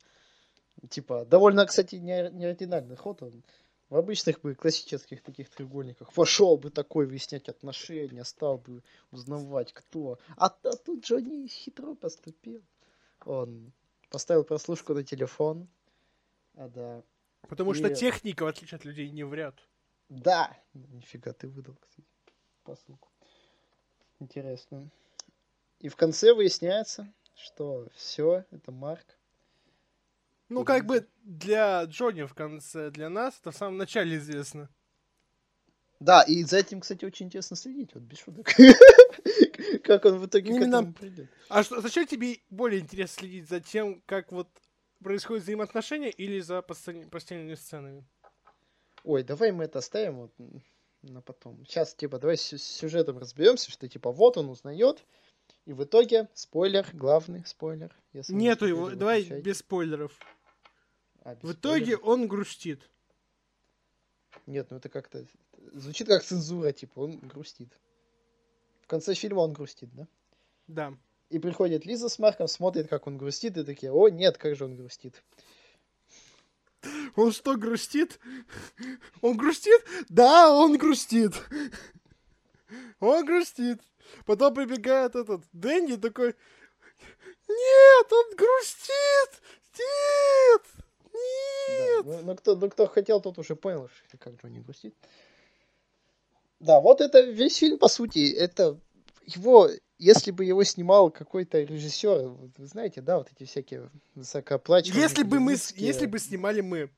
типа, 0.88 1.24
довольно, 1.24 1.66
кстати, 1.66 1.96
не, 1.96 2.30
не 2.30 2.44
оригинальный 2.44 2.96
ход. 2.96 3.22
Он 3.22 3.42
в 3.88 3.96
обычных 3.96 4.40
бы 4.42 4.54
классических 4.54 5.22
таких 5.22 5.48
треугольниках 5.48 6.12
пошел 6.12 6.56
бы 6.56 6.70
такой 6.70 7.06
выяснять 7.06 7.48
отношения, 7.48 8.24
стал 8.24 8.58
бы 8.58 8.82
узнавать, 9.10 9.72
кто. 9.72 10.18
А, 10.36 10.46
а 10.46 10.76
тут 10.76 11.04
Джонни 11.04 11.46
хитро 11.46 11.94
поступил. 11.94 12.62
Он 13.24 13.72
поставил 14.10 14.44
прослушку 14.44 14.92
на 14.92 15.02
телефон. 15.02 15.68
А, 16.54 16.68
да. 16.68 17.02
Потому 17.48 17.74
что 17.74 17.88
и- 17.88 17.94
техника, 17.94 18.44
в 18.44 18.48
отличие 18.48 18.76
от 18.76 18.84
людей, 18.84 19.10
не 19.10 19.24
врет. 19.24 19.54
Да! 20.08 20.56
Нифига, 20.74 21.32
ты 21.32 21.48
выдал, 21.48 21.76
кстати, 21.80 22.06
посылку. 22.62 23.08
Интересно. 24.20 24.90
И 25.80 25.88
в 25.88 25.96
конце 25.96 26.32
выясняется, 26.32 27.12
что 27.34 27.88
все, 27.94 28.44
это 28.50 28.72
Марк. 28.72 29.18
Ну, 30.48 30.64
как 30.64 30.86
бы 30.86 31.08
для 31.22 31.84
Джонни 31.84 32.22
в 32.22 32.34
конце, 32.34 32.90
для 32.90 33.08
нас 33.08 33.38
это 33.40 33.50
в 33.50 33.56
самом 33.56 33.78
начале 33.78 34.16
известно. 34.16 34.70
Да, 35.98 36.22
и 36.22 36.44
за 36.44 36.58
этим, 36.58 36.80
кстати, 36.80 37.04
очень 37.04 37.26
интересно 37.26 37.56
следить, 37.56 37.94
вот 37.94 38.02
без 38.02 38.18
шуток. 38.18 38.52
Как 39.84 40.04
он 40.04 40.18
в 40.18 40.26
итоге 40.26 40.52
к 40.52 40.62
этому 40.62 40.92
придет. 40.92 41.30
А 41.48 41.62
что, 41.62 41.80
зачем 41.80 42.06
тебе 42.06 42.38
более 42.50 42.80
интересно 42.80 43.20
следить 43.20 43.48
за 43.48 43.60
тем, 43.60 44.02
как 44.06 44.30
вот 44.30 44.48
происходят 45.02 45.42
взаимоотношения 45.44 46.10
или 46.10 46.40
за 46.40 46.58
постель- 46.60 47.08
постельными 47.08 47.54
сценами? 47.54 48.04
Ой, 49.04 49.22
давай 49.22 49.52
мы 49.52 49.64
это 49.64 49.78
оставим 49.78 50.16
вот 50.16 50.32
на 51.02 51.20
потом. 51.22 51.64
Сейчас, 51.66 51.94
типа, 51.94 52.18
давай 52.18 52.36
с 52.36 52.56
сюжетом 52.58 53.18
разберемся, 53.18 53.70
что, 53.70 53.88
типа, 53.88 54.10
вот 54.10 54.36
он 54.36 54.48
узнает, 54.48 55.04
и 55.64 55.72
в 55.72 55.84
итоге, 55.84 56.28
спойлер, 56.34 56.86
главный 56.92 57.44
спойлер. 57.46 57.94
если 58.12 58.32
Нету 58.34 58.66
его, 58.66 58.90
давай 58.90 59.20
выключайте. 59.20 59.42
без 59.44 59.58
спойлеров. 59.58 60.18
А, 61.22 61.34
без 61.36 61.42
В 61.42 61.52
итоге 61.52 61.96
спойлеров? 61.96 62.04
он 62.08 62.26
грустит. 62.28 62.90
Нет, 64.46 64.70
ну 64.70 64.76
это 64.78 64.88
как-то 64.88 65.24
звучит 65.72 66.06
как 66.08 66.22
цензура, 66.22 66.72
типа, 66.72 67.00
он 67.00 67.18
грустит. 67.18 67.78
В 68.82 68.86
конце 68.86 69.14
фильма 69.14 69.40
он 69.40 69.52
грустит, 69.52 69.92
да? 69.94 70.06
Да. 70.66 70.94
И 71.30 71.38
приходит 71.38 71.84
Лиза 71.84 72.08
с 72.08 72.18
Марком, 72.18 72.46
смотрит, 72.46 72.88
как 72.88 73.06
он 73.06 73.18
грустит, 73.18 73.56
и 73.56 73.64
такие, 73.64 73.92
о, 73.92 74.08
нет, 74.08 74.38
как 74.38 74.54
же 74.56 74.64
он 74.64 74.76
грустит. 74.76 75.22
Он 77.16 77.32
что, 77.32 77.56
грустит? 77.56 78.20
Он 79.22 79.36
грустит? 79.36 79.84
Да, 80.08 80.52
он 80.54 80.76
грустит. 80.78 81.32
Он 83.00 83.24
грустит. 83.24 83.80
Потом 84.24 84.54
прибегает 84.54 85.16
этот 85.16 85.42
Дэнди 85.52 85.96
такой, 85.96 86.34
нет, 87.48 88.12
он 88.12 88.36
грустит, 88.36 89.42
нет, 89.78 90.62
Да, 91.12 91.18
нет. 91.18 92.06
ну, 92.06 92.20
ну, 92.22 92.36
кто, 92.36 92.56
ну 92.56 92.70
кто 92.70 92.86
хотел, 92.86 93.20
тот 93.20 93.38
уже 93.38 93.56
понял, 93.56 93.88
что- 93.88 94.18
как 94.18 94.40
Джонни 94.40 94.60
грустит. 94.60 94.94
Да, 96.60 96.80
вот 96.80 97.00
это 97.00 97.20
весь 97.20 97.56
фильм, 97.56 97.78
по 97.78 97.88
сути, 97.88 98.32
это 98.32 98.78
его, 99.26 99.68
если 99.98 100.30
бы 100.30 100.44
его 100.44 100.62
снимал 100.64 101.10
какой-то 101.10 101.62
режиссер, 101.62 102.28
вы 102.28 102.66
знаете, 102.66 103.00
да, 103.00 103.18
вот 103.18 103.28
эти 103.34 103.48
всякие 103.48 103.90
высокооплачиваемые 104.14 105.02
Если 105.02 105.22
бы 105.22 105.40
мы, 105.40 105.52
если 105.52 106.06
бы 106.06 106.18
снимали 106.18 106.60
мы. 106.60 106.90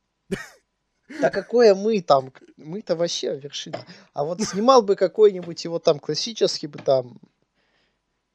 Да 1.21 1.31
какое 1.31 1.75
мы 1.75 2.03
там? 2.03 2.33
Мы-то 2.57 2.95
вообще 2.95 3.39
вершина. 3.39 3.85
А 4.13 4.25
вот 4.25 4.43
снимал 4.43 4.83
бы 4.83 4.95
какой-нибудь 4.95 5.65
его 5.65 5.79
там 5.79 5.99
классический 5.99 6.67
бы 6.67 6.79
там... 6.79 7.19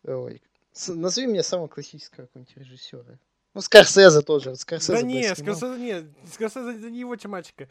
Ой, 0.06 0.42
назови 0.88 1.28
мне 1.28 1.44
самого 1.44 1.68
классического 1.68 2.26
какого-нибудь 2.26 2.58
режиссера. 2.58 3.20
Ну, 3.54 3.62
Скорсезе 3.62 4.22
тоже. 4.22 4.50
вот 4.50 4.60
Скорсезе 4.60 4.94
Да 4.94 5.02
бы 5.02 5.08
не, 5.08 5.36
снимал. 5.36 5.56
Скорсезе, 5.56 5.82
нет, 5.82 6.06
Скорсезе 6.32 6.80
это 6.80 6.90
не 6.90 7.02
его 7.02 7.16
тематика. 7.16 7.70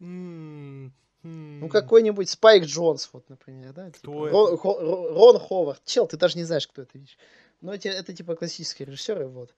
М, 0.00 0.86
м. 0.86 0.94
Ну, 1.26 1.68
какой-нибудь 1.68 2.28
Спайк 2.30 2.64
Джонс, 2.64 3.08
вот, 3.12 3.28
например, 3.28 3.72
да? 3.72 3.90
Кто 3.90 3.98
Типа 4.00 4.26
это? 4.26 4.32
Рон, 4.32 4.56
Хо- 4.58 4.80
Ро- 4.80 5.14
Рон 5.14 5.38
Ховард. 5.38 5.82
Чел, 5.84 6.06
ты 6.06 6.16
даже 6.16 6.36
не 6.38 6.44
знаешь, 6.44 6.66
кто 6.68 6.82
это, 6.82 6.90
видишь. 6.98 7.18
Ну, 7.60 7.72
эти, 7.72 7.88
это 7.88 8.12
типа 8.12 8.36
классические 8.36 8.86
режиссеры, 8.86 9.26
вот. 9.26 9.54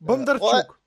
Бондарчук. 0.00 0.78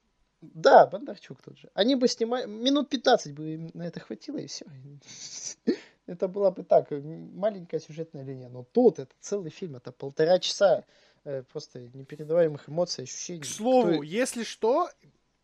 Да, 0.42 0.86
Бондарчук 0.88 1.42
тот 1.42 1.58
же. 1.58 1.70
Они 1.74 1.96
бы 1.96 2.08
снимали... 2.08 2.46
Минут 2.46 2.90
15 2.90 3.34
бы 3.34 3.54
им 3.54 3.72
на 3.74 3.84
это 3.88 4.00
хватило, 4.00 4.38
и 4.38 4.48
все. 4.48 4.66
Это 6.08 6.28
была 6.28 6.52
бы 6.52 6.64
так, 6.64 6.92
м, 6.92 7.36
маленькая 7.36 7.80
сюжетная 7.80 8.24
линия. 8.24 8.48
Но 8.50 8.64
тут 8.64 9.00
это 9.00 9.12
целый 9.22 9.50
фильм, 9.50 9.76
это 9.76 9.92
полтора 9.92 10.38
часа 10.38 10.84
э, 11.24 11.42
просто 11.52 11.80
непередаваемых 11.94 12.70
эмоций, 12.70 13.06
ощущений. 13.06 13.42
К 13.42 13.46
слову, 13.46 13.94
Кто- 13.94 14.04
если 14.04 14.44
что, 14.44 14.90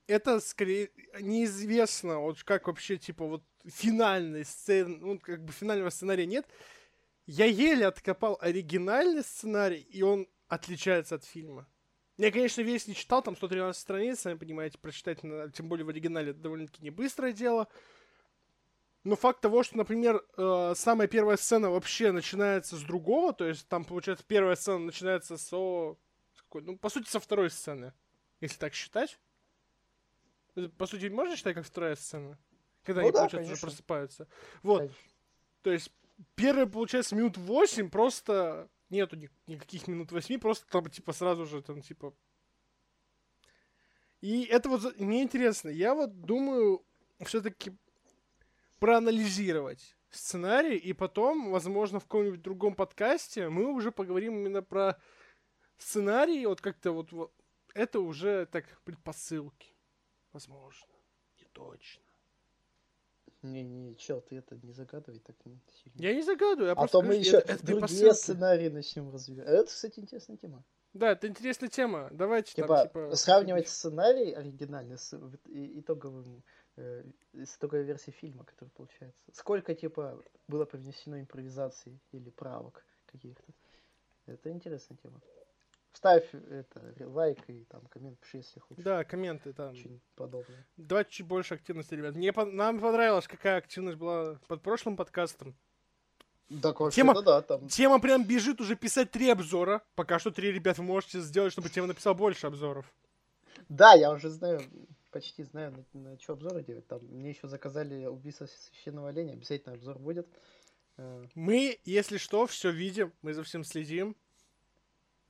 это 0.06 0.40
скорее 0.40 0.92
неизвестно, 1.20 2.20
вот 2.20 2.44
как 2.44 2.68
вообще, 2.68 2.98
типа, 2.98 3.26
вот 3.26 3.42
финальной 3.66 4.46
сцены, 4.46 4.98
ну, 4.98 5.20
как 5.20 5.44
бы 5.44 5.52
финального 5.52 5.90
сценария 5.90 6.26
нет. 6.26 6.48
Я 7.26 7.46
еле 7.46 7.88
откопал 7.88 8.38
оригинальный 8.42 9.24
сценарий, 9.24 9.82
и 9.82 10.02
он 10.02 10.28
отличается 10.48 11.16
от 11.16 11.24
фильма. 11.24 11.68
Я, 12.18 12.32
конечно, 12.32 12.62
весь 12.62 12.88
не 12.88 12.94
читал, 12.94 13.24
там 13.24 13.36
113 13.36 13.82
страниц, 13.82 14.20
сами 14.20 14.38
понимаете, 14.38 14.78
прочитать, 14.78 15.22
тем 15.22 15.70
более 15.70 15.86
в 15.86 15.90
оригинале, 15.90 16.32
это 16.32 16.40
довольно-таки 16.40 16.84
не 16.84 16.92
быстрое 16.92 17.32
дело. 17.32 17.68
Но 19.04 19.16
факт 19.16 19.42
того, 19.42 19.64
что, 19.64 19.78
например, 19.78 20.24
э, 20.38 20.74
самая 20.76 21.08
первая 21.08 21.38
сцена 21.38 21.72
вообще 21.72 22.12
начинается 22.12 22.76
с 22.76 22.82
другого, 22.82 23.34
то 23.34 23.46
есть 23.48 23.68
там, 23.68 23.84
получается, 23.86 24.24
первая 24.28 24.56
сцена 24.56 24.78
начинается 24.78 25.38
со... 25.38 25.98
с 26.36 26.42
какой- 26.44 26.62
ну, 26.62 26.78
по 26.78 26.90
сути, 26.90 27.10
со 27.10 27.20
второй 27.20 27.50
сцены, 27.50 27.94
если 28.40 28.60
так 28.60 28.76
считать. 28.76 29.18
По 30.78 30.86
сути, 30.86 31.08
можно 31.08 31.36
считать 31.36 31.56
как 31.56 31.66
вторая 31.66 31.96
сцена? 31.96 32.38
Когда 32.84 33.02
Ну 33.02 33.08
они, 33.08 33.14
да, 33.14 33.20
получается, 33.20 33.38
уже 33.40 33.62
конечно. 33.62 33.68
просыпаются. 33.68 34.28
Вот. 34.64 34.80
Конечно. 34.80 34.98
То 35.62 35.72
есть, 35.72 35.92
первые, 36.36 36.68
получается, 36.68 37.16
минут 37.16 37.38
8 37.38 37.90
просто 37.90 38.70
нету 38.90 39.16
ни- 39.16 39.30
никаких 39.48 39.88
минут 39.88 40.12
8, 40.12 40.40
просто 40.40 40.68
там, 40.70 40.90
типа, 40.90 41.14
сразу 41.14 41.46
же, 41.46 41.62
там, 41.62 41.82
типа... 41.82 42.14
И 44.22 44.44
это 44.44 44.70
вот 44.70 45.00
мне 45.00 45.24
интересно. 45.24 45.70
Я 45.70 45.96
вот 45.96 46.22
думаю 46.22 46.86
все-таки 47.26 47.76
проанализировать 48.80 49.98
сценарий, 50.10 50.78
и 50.78 50.94
потом, 50.94 51.52
возможно, 51.52 52.00
в 52.00 52.04
каком-нибудь 52.04 52.42
другом 52.42 52.76
подкасте 52.76 53.50
мы 53.50 53.72
уже 53.74 53.92
поговорим 53.92 54.36
именно 54.36 54.62
про 54.62 55.00
сценарий, 55.78 56.46
вот 56.46 56.62
как-то 56.62 56.92
вот, 56.92 57.12
вот 57.12 57.34
это 57.74 58.00
уже 58.00 58.46
так 58.46 58.66
предпосылки. 58.84 59.76
Возможно. 60.34 60.88
Не 61.40 61.46
точно. 61.46 62.04
Не-не, 63.42 63.96
чел, 63.96 64.22
ты 64.22 64.38
это 64.38 64.56
не 64.62 64.72
загадывай 64.72 65.20
так 65.20 65.36
не 65.46 65.60
сильно. 65.84 66.00
Я 66.00 66.14
не 66.14 66.22
загадываю, 66.22 66.68
я 66.68 66.72
А 66.74 66.76
просто 66.76 66.92
то 66.98 67.02
мы 67.02 67.08
говорю, 67.08 67.22
еще 67.22 67.38
это- 67.38 67.54
это 67.54 67.66
другие 67.66 68.14
сценарии 68.14 68.70
начнем 68.70 69.12
разбирать. 69.12 69.48
А 69.48 69.52
Это, 69.52 69.66
кстати, 69.68 70.00
интересная 70.00 70.38
тема. 70.38 70.64
Да, 70.94 71.12
это 71.14 71.28
интересная 71.28 71.70
тема. 71.70 72.10
Давайте 72.12 72.54
Типа, 72.54 72.68
там, 72.68 72.88
типа... 72.88 73.16
сравнивать 73.16 73.68
сценарий 73.70 74.32
оригинальный 74.34 74.98
с 74.98 75.14
итоговым, 75.48 76.44
э, 76.76 77.04
с 77.34 77.56
итоговой 77.58 77.84
версией 77.86 78.14
фильма, 78.14 78.44
который 78.44 78.70
получается. 78.70 79.20
Сколько, 79.34 79.74
типа, 79.74 80.22
было 80.48 80.66
привнесено 80.66 81.20
импровизаций 81.20 82.00
или 82.12 82.30
правок 82.30 82.86
каких-то. 83.06 83.54
Это 84.28 84.52
интересная 84.52 84.98
тема. 85.02 85.20
Ставь 85.94 86.34
это, 86.34 86.94
лайк 87.02 87.38
и 87.48 87.66
там 87.66 87.86
коммент 87.88 88.18
пиши, 88.20 88.38
если 88.38 88.60
хочешь. 88.60 88.84
Да, 88.84 89.04
комменты 89.04 89.52
там. 89.54 89.72
Очень 89.72 90.02
подобное. 90.16 90.66
Давайте 90.78 91.12
чуть 91.12 91.28
больше 91.28 91.56
активности, 91.56 91.94
ребят. 91.96 92.16
Мне 92.16 92.30
пон- 92.30 92.52
нам 92.52 92.80
понравилось, 92.80 93.28
какая 93.28 93.58
активность 93.58 93.98
была 93.98 94.40
под 94.48 94.62
прошлым 94.62 94.96
подкастом. 94.96 95.54
Так 96.62 96.78
Тема- 96.92 97.14
вообще-то 97.14 97.22
да, 97.22 97.42
там. 97.42 97.68
Тема 97.68 98.00
прям 98.00 98.24
бежит 98.26 98.60
уже 98.62 98.76
писать 98.76 99.12
три 99.12 99.30
обзора. 99.30 99.82
Пока 99.96 100.18
что 100.20 100.32
три, 100.32 100.52
ребят, 100.52 100.78
вы 100.78 100.84
можете 100.86 101.20
сделать, 101.22 101.52
чтобы 101.54 101.70
тема 101.70 101.88
написал 101.88 102.16
больше 102.16 102.48
обзоров. 102.48 102.92
Да, 103.70 103.94
я 103.94 104.12
уже 104.12 104.30
знаю, 104.30 104.62
почти 105.12 105.44
знаю, 105.44 105.86
на, 105.94 106.18
что 106.20 106.34
обзоры 106.34 106.64
делать. 106.64 106.88
Там 106.88 107.00
мне 107.06 107.30
еще 107.30 107.48
заказали 107.48 108.06
убийство 108.06 108.48
священного 108.48 109.10
оленя, 109.10 109.34
обязательно 109.34 109.76
обзор 109.76 110.00
будет. 110.00 110.28
Э, 110.98 111.26
Мы, 111.36 111.80
если 111.86 112.18
что, 112.18 112.48
все 112.48 112.72
видим, 112.72 113.14
мы 113.22 113.34
за 113.34 113.44
всем 113.44 113.64
следим. 113.64 114.16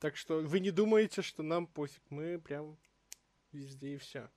Так 0.02 0.16
что 0.16 0.40
вы 0.40 0.58
не 0.58 0.72
думаете, 0.72 1.22
что 1.22 1.44
нам 1.44 1.68
пофиг. 1.68 2.02
Мы 2.10 2.40
прям 2.40 2.76
везде 3.52 3.94
и 3.94 3.98
все. 3.98 4.28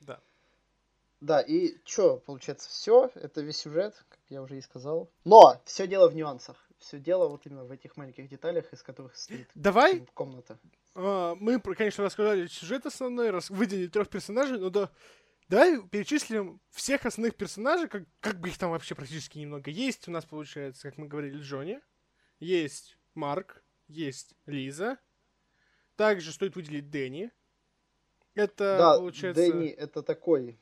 Да. 0.00 0.22
Да, 1.20 1.42
и 1.42 1.76
что, 1.84 2.16
получается, 2.16 2.70
все, 2.70 3.10
это 3.14 3.42
весь 3.42 3.58
сюжет, 3.58 3.94
как 4.08 4.20
я 4.30 4.40
уже 4.40 4.56
и 4.56 4.62
сказал. 4.62 5.10
Но 5.26 5.60
все 5.66 5.86
дело 5.86 6.08
в 6.08 6.14
нюансах. 6.14 6.66
Все 6.78 6.98
дело 6.98 7.28
вот 7.28 7.44
именно 7.44 7.64
в 7.66 7.70
этих 7.70 7.98
маленьких 7.98 8.26
деталях, 8.26 8.72
из 8.72 8.82
которых 8.82 9.14
состоит 9.14 9.50
Давай 9.54 9.98
м, 9.98 10.06
комната. 10.14 10.58
А, 10.94 11.34
мы, 11.34 11.60
конечно, 11.60 12.04
рассказали 12.04 12.46
сюжет 12.46 12.86
основной, 12.86 13.28
рас... 13.28 13.50
выделили 13.50 13.88
трех 13.88 14.08
персонажей, 14.08 14.58
но 14.58 14.70
да, 14.70 14.90
давай 15.46 15.86
перечислим 15.88 16.58
всех 16.70 17.04
основных 17.04 17.36
персонажей, 17.36 17.86
как, 17.86 18.04
как 18.20 18.40
бы 18.40 18.48
их 18.48 18.56
там 18.56 18.70
вообще 18.70 18.94
практически 18.94 19.36
немного 19.36 19.70
есть. 19.70 20.08
У 20.08 20.10
нас 20.10 20.24
получается, 20.24 20.88
как 20.88 20.96
мы 20.96 21.06
говорили, 21.06 21.36
Джонни, 21.36 21.82
есть 22.38 22.96
Марк, 23.14 23.62
есть 23.88 24.34
Лиза. 24.46 24.98
Также 25.96 26.32
стоит 26.32 26.56
выделить 26.56 26.90
Дэнни. 26.90 27.30
Это, 28.34 28.78
да, 28.78 28.96
получается... 28.96 29.42
Дэнни 29.42 29.68
это 29.68 30.02
такой, 30.02 30.58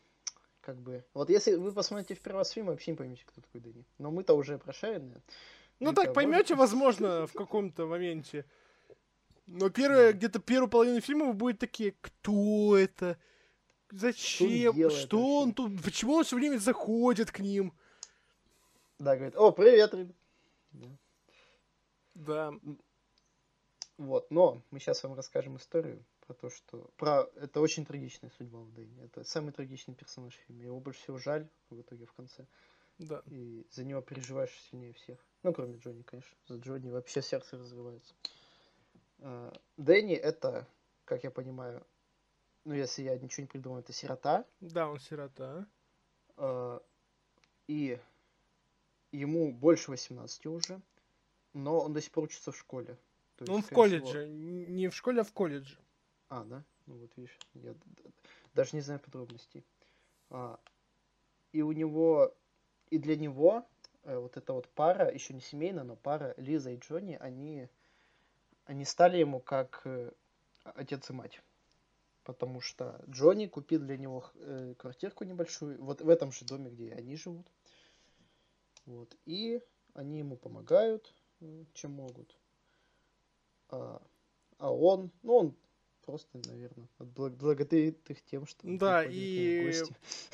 как 0.61 0.81
бы... 0.81 1.05
Вот 1.15 1.31
если 1.31 1.55
вы 1.55 1.73
посмотрите 1.73 2.15
в 2.15 2.21
первый 2.21 2.39
раз 2.39 2.51
фильм, 2.51 2.67
вообще 2.67 2.93
не 2.93 2.97
поймете, 2.97 3.25
кто 3.27 3.41
такой 3.41 3.61
Дэнни. 3.61 3.85
Но 3.99 4.11
мы-то 4.11 4.35
уже 4.35 4.59
прошаренные. 4.59 5.23
Ну 5.81 5.93
так, 5.93 6.13
поймете, 6.13 6.55
возможно, 6.55 7.27
в 7.27 7.33
каком-то 7.33 7.87
моменте. 7.87 8.45
Но 9.47 9.71
первое, 9.71 10.13
где-то 10.13 10.41
первую 10.41 10.69
половину 10.69 11.01
фильма 11.01 11.27
вы 11.27 11.33
будете 11.33 11.61
такие, 11.61 11.95
кто 12.01 12.77
это? 12.77 13.17
Зачем? 13.91 14.75
Что 14.75 14.83
вообще?» 14.83 15.17
он 15.17 15.55
тут? 15.55 15.83
Почему 15.83 16.15
он 16.15 16.25
все 16.25 16.37
время 16.37 16.59
заходит 16.59 17.31
к 17.31 17.39
ним? 17.39 17.73
Да, 18.99 19.15
говорит, 19.17 19.37
о, 19.37 19.53
привет, 19.53 19.95
ребят. 19.95 20.17
Да. 22.19 22.53
Вот, 23.97 24.31
но 24.31 24.63
мы 24.71 24.81
сейчас 24.81 25.03
вам 25.03 25.15
расскажем 25.15 25.57
историю 25.57 26.05
про 26.27 26.35
то, 26.35 26.51
что... 26.51 26.91
Про... 26.97 27.29
Это 27.37 27.61
очень 27.61 27.85
трагичная 27.85 28.31
судьба 28.31 28.61
у 28.61 28.67
Дэнни. 28.67 29.05
Это 29.05 29.25
самый 29.25 29.53
трагичный 29.53 29.95
персонаж 29.95 30.35
в 30.35 30.39
фильме. 30.47 30.67
Его 30.67 30.81
больше 30.81 31.01
всего 31.01 31.19
жаль 31.19 31.49
в 31.71 31.81
итоге 31.81 32.07
в 32.07 32.13
конце. 32.13 32.47
Да. 32.99 33.23
И 33.27 33.67
за 33.71 33.85
него 33.85 34.01
переживаешь 34.01 34.53
сильнее 34.71 34.93
всех. 34.95 35.25
Ну, 35.43 35.53
кроме 35.53 35.79
Джонни, 35.79 36.03
конечно. 36.03 36.37
За 36.49 36.57
Джонни 36.57 36.91
вообще 36.91 37.23
сердце 37.23 37.57
разрывается. 37.57 38.15
А, 39.21 39.53
Дэнни 39.77 40.15
это, 40.15 40.67
как 41.05 41.23
я 41.23 41.31
понимаю, 41.31 41.87
ну, 42.65 42.75
если 42.75 43.03
я 43.03 43.17
ничего 43.17 43.43
не 43.43 43.49
придумал, 43.49 43.79
это 43.79 43.93
сирота. 43.93 44.45
Да, 44.61 44.89
он 44.89 44.99
сирота. 44.99 45.67
а, 46.37 46.83
И 47.69 48.01
ему 49.13 49.53
больше 49.53 49.93
18 49.93 50.47
уже. 50.47 50.81
Но 51.55 51.81
он 51.81 51.93
до 51.93 52.01
сих 52.01 52.11
пор 52.13 52.25
учится 52.25 52.53
в 52.53 52.57
школе. 52.59 52.97
То 53.37 53.45
Ну, 53.47 53.53
он 53.55 53.59
есть, 53.59 53.71
в 53.71 53.73
скорее 53.73 53.99
всего- 54.01 54.13
колледже. 54.13 54.29
Н- 54.33 54.77
Не 54.77 54.89
в 54.89 54.95
школе, 54.95 55.21
а 55.21 55.25
в 55.25 55.33
колледже. 55.33 55.79
А, 56.29 56.45
да? 56.45 56.65
Ну 56.87 56.97
вот 56.99 57.11
видишь, 57.17 57.39
я 57.55 57.75
даже 58.55 58.71
не 58.75 58.81
знаю 58.81 59.01
подробностей. 59.01 59.65
А, 60.31 60.59
и 61.53 61.63
у 61.63 61.73
него, 61.73 62.35
и 62.91 62.99
для 62.99 63.17
него 63.17 63.67
э, 64.05 64.17
вот 64.19 64.37
эта 64.37 64.53
вот 64.53 64.69
пара, 64.69 65.11
еще 65.13 65.35
не 65.35 65.41
семейная, 65.41 65.85
но 65.85 65.97
пара 65.97 66.35
Лиза 66.37 66.71
и 66.71 66.77
Джонни, 66.79 67.17
они, 67.21 67.69
они 68.65 68.85
стали 68.85 69.19
ему 69.19 69.41
как 69.41 69.83
э, 69.85 70.13
отец 70.65 71.09
и 71.11 71.13
мать. 71.13 71.41
Потому 72.25 72.61
что 72.61 73.03
Джонни 73.09 73.47
купил 73.47 73.81
для 73.81 73.97
него 73.97 74.31
э, 74.35 74.75
квартирку 74.79 75.25
небольшую, 75.25 75.83
вот 75.83 76.01
в 76.03 76.09
этом 76.09 76.31
же 76.33 76.45
доме, 76.45 76.71
где 76.71 76.93
они 76.93 77.17
живут. 77.17 77.47
Вот. 78.87 79.15
И 79.27 79.63
они 79.95 80.19
ему 80.19 80.37
помогают, 80.37 81.15
чем 81.75 81.93
могут. 81.93 82.37
А, 83.71 84.03
а 84.59 84.73
он, 84.73 85.11
ну 85.23 85.35
он 85.35 85.57
просто, 86.03 86.41
наверное, 86.49 86.89
благодарит 86.99 88.11
их 88.11 88.25
тем, 88.25 88.47
что 88.47 88.61
Да, 88.67 89.05
и. 89.05 89.73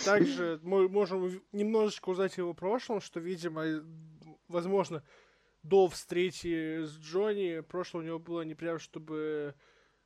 Также 0.05 0.61
мы 0.63 0.89
можем 0.89 1.43
немножечко 1.53 2.11
узнать 2.11 2.37
его 2.37 2.55
прошлом, 2.55 3.01
что, 3.01 3.19
видимо, 3.21 3.65
возможно, 4.49 5.03
до 5.65 5.89
встречи 5.89 6.85
с 6.85 6.97
Джонни 6.99 7.61
прошлое 7.61 8.03
у 8.03 8.07
него 8.07 8.19
было 8.19 8.43
не 8.43 8.55
прям 8.55 8.79
чтобы 8.79 9.55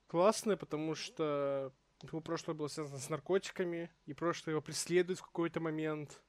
классное, 0.07 0.57
потому 0.57 0.95
что 0.95 1.73
его 2.03 2.21
прошлое 2.21 2.55
было 2.55 2.69
связано 2.69 2.99
с 2.99 3.09
наркотиками, 3.11 3.91
и 4.07 4.15
прошлое 4.15 4.55
его 4.55 4.63
преследует 4.63 5.19
в 5.19 5.23
какой-то 5.23 5.61
момент. 5.61 6.23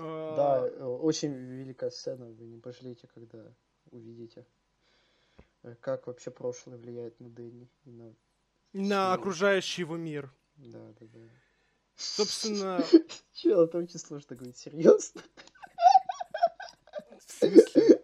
А, 0.00 0.36
Да, 0.36 0.68
э, 0.68 0.84
очень 0.84 1.32
великая 1.32 1.90
сцена, 1.90 2.26
вы 2.26 2.46
не 2.46 2.58
пожалеете, 2.58 3.08
когда 3.12 3.38
увидите, 3.90 4.46
э, 5.64 5.74
как 5.80 6.06
вообще 6.06 6.30
прошлое 6.30 6.76
влияет 6.76 7.18
на 7.20 7.28
Дэнни. 7.28 7.68
и 7.84 7.90
на... 7.90 8.14
На 8.72 9.12
окружающий 9.14 9.82
его 9.82 9.96
мир. 9.96 10.32
Да, 10.56 10.92
да, 11.00 11.06
да. 11.06 11.20
Собственно, 11.96 12.84
Чел, 13.32 13.64
это 13.64 13.78
очень 13.78 13.98
сложно 13.98 14.36
говорить, 14.36 14.56
серьезно. 14.56 15.22
в 17.26 17.32
смысле, 17.32 18.02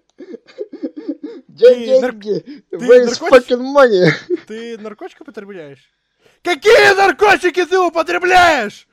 Деньги! 1.54 2.62
Where's 2.72 3.20
fucking 3.20 3.62
money? 3.62 4.10
ты 4.48 4.76
наркотики 4.78 5.22
употребляешь? 5.22 5.88
Какие 6.42 6.94
наркотики 6.96 7.64
ты 7.64 7.78
употребляешь? 7.78 8.88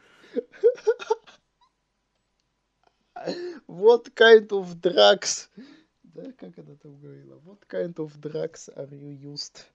What 3.68 4.14
kind 4.16 4.48
of 4.50 4.80
drugs? 4.82 5.50
Да, 6.04 6.32
как 6.34 6.58
она 6.58 6.76
там 6.76 7.00
говорила? 7.00 7.36
What 7.46 7.60
kind 7.70 7.94
of 7.96 8.20
drugs 8.20 8.70
are 8.76 8.90
you 8.90 9.34
used? 9.34 9.66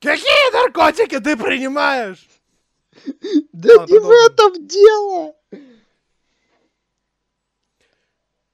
Какие 0.00 0.52
наркотики 0.52 1.18
ты 1.20 1.36
принимаешь? 1.36 2.28
Да 3.52 3.86
не 3.86 3.98
в 3.98 4.10
этом 4.10 4.66
дело! 4.66 5.34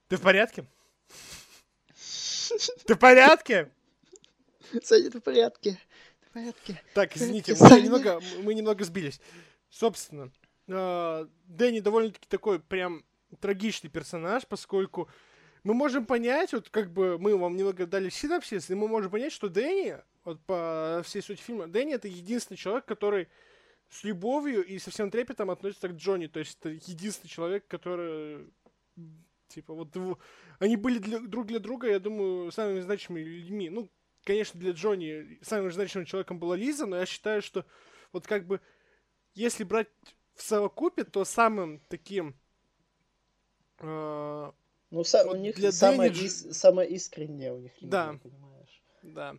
Ты 0.08 0.16
в 0.16 0.20
порядке? 0.20 0.66
Ты 2.86 2.94
в 2.94 2.98
порядке? 2.98 3.70
Саня, 4.82 5.10
ты 5.10 5.18
в 5.18 5.22
порядке? 5.22 5.78
Ты 6.20 6.26
в 6.28 6.32
порядке? 6.32 6.82
Так, 6.94 7.16
извините, 7.16 7.56
мы 7.58 7.80
немного, 7.80 8.20
мы 8.42 8.54
немного 8.54 8.84
сбились. 8.84 9.20
Собственно, 9.70 10.30
э, 10.68 11.26
Дэнни 11.46 11.80
довольно-таки 11.80 12.26
такой 12.28 12.60
прям 12.60 13.04
трагичный 13.40 13.90
персонаж, 13.90 14.46
поскольку 14.46 15.08
мы 15.64 15.74
можем 15.74 16.06
понять, 16.06 16.52
вот 16.52 16.68
как 16.70 16.92
бы 16.92 17.18
мы 17.18 17.36
вам 17.36 17.56
немного 17.56 17.86
дали 17.86 18.08
синапсис, 18.08 18.70
и 18.70 18.74
мы 18.74 18.88
можем 18.88 19.10
понять, 19.10 19.32
что 19.32 19.48
Дэнни, 19.48 19.96
вот 20.24 20.44
по 20.44 21.02
всей 21.04 21.22
сути 21.22 21.40
фильма, 21.40 21.66
Дэнни 21.68 21.94
это 21.94 22.08
единственный 22.08 22.56
человек, 22.56 22.84
который 22.84 23.28
с 23.88 24.04
любовью 24.04 24.64
и 24.64 24.78
со 24.78 24.90
всем 24.90 25.10
трепетом 25.10 25.50
относится 25.50 25.88
к 25.88 25.92
Джонни. 25.92 26.26
То 26.26 26.40
есть 26.40 26.58
это 26.58 26.70
единственный 26.70 27.28
человек, 27.28 27.66
который 27.68 28.50
типа 29.48 29.74
вот 29.74 29.94
они 30.58 30.76
были 30.76 30.98
для- 30.98 31.20
друг 31.20 31.46
для 31.46 31.58
друга, 31.58 31.88
я 31.88 31.98
думаю, 31.98 32.50
самыми 32.50 32.80
значимыми 32.80 33.22
людьми. 33.22 33.68
Ну, 33.68 33.90
конечно, 34.24 34.58
для 34.58 34.72
Джонни 34.72 35.38
самым 35.42 35.70
значимым 35.70 36.06
человеком 36.06 36.38
была 36.38 36.56
Лиза, 36.56 36.86
но 36.86 36.96
я 36.96 37.06
считаю, 37.06 37.42
что 37.42 37.66
вот 38.12 38.26
как 38.26 38.46
бы 38.46 38.60
если 39.34 39.64
брать 39.64 39.88
в 40.34 40.42
совокупе, 40.42 41.04
то 41.04 41.24
самым 41.24 41.80
таким 41.88 42.34
Ну, 43.82 45.00
са- 45.02 45.24
Вот 45.24 45.34
у 45.34 45.38
них 45.38 45.56
для 45.56 45.72
самое, 45.72 46.10
Дэнни 46.10 46.24
Дж- 46.24 46.28
ис- 46.28 46.52
самое 46.52 46.88
искреннее 46.90 47.52
у 47.54 47.58
них 47.58 47.72
Да. 47.80 48.06
линия, 48.08 48.18
понимаешь? 48.20 48.82
да. 49.02 49.34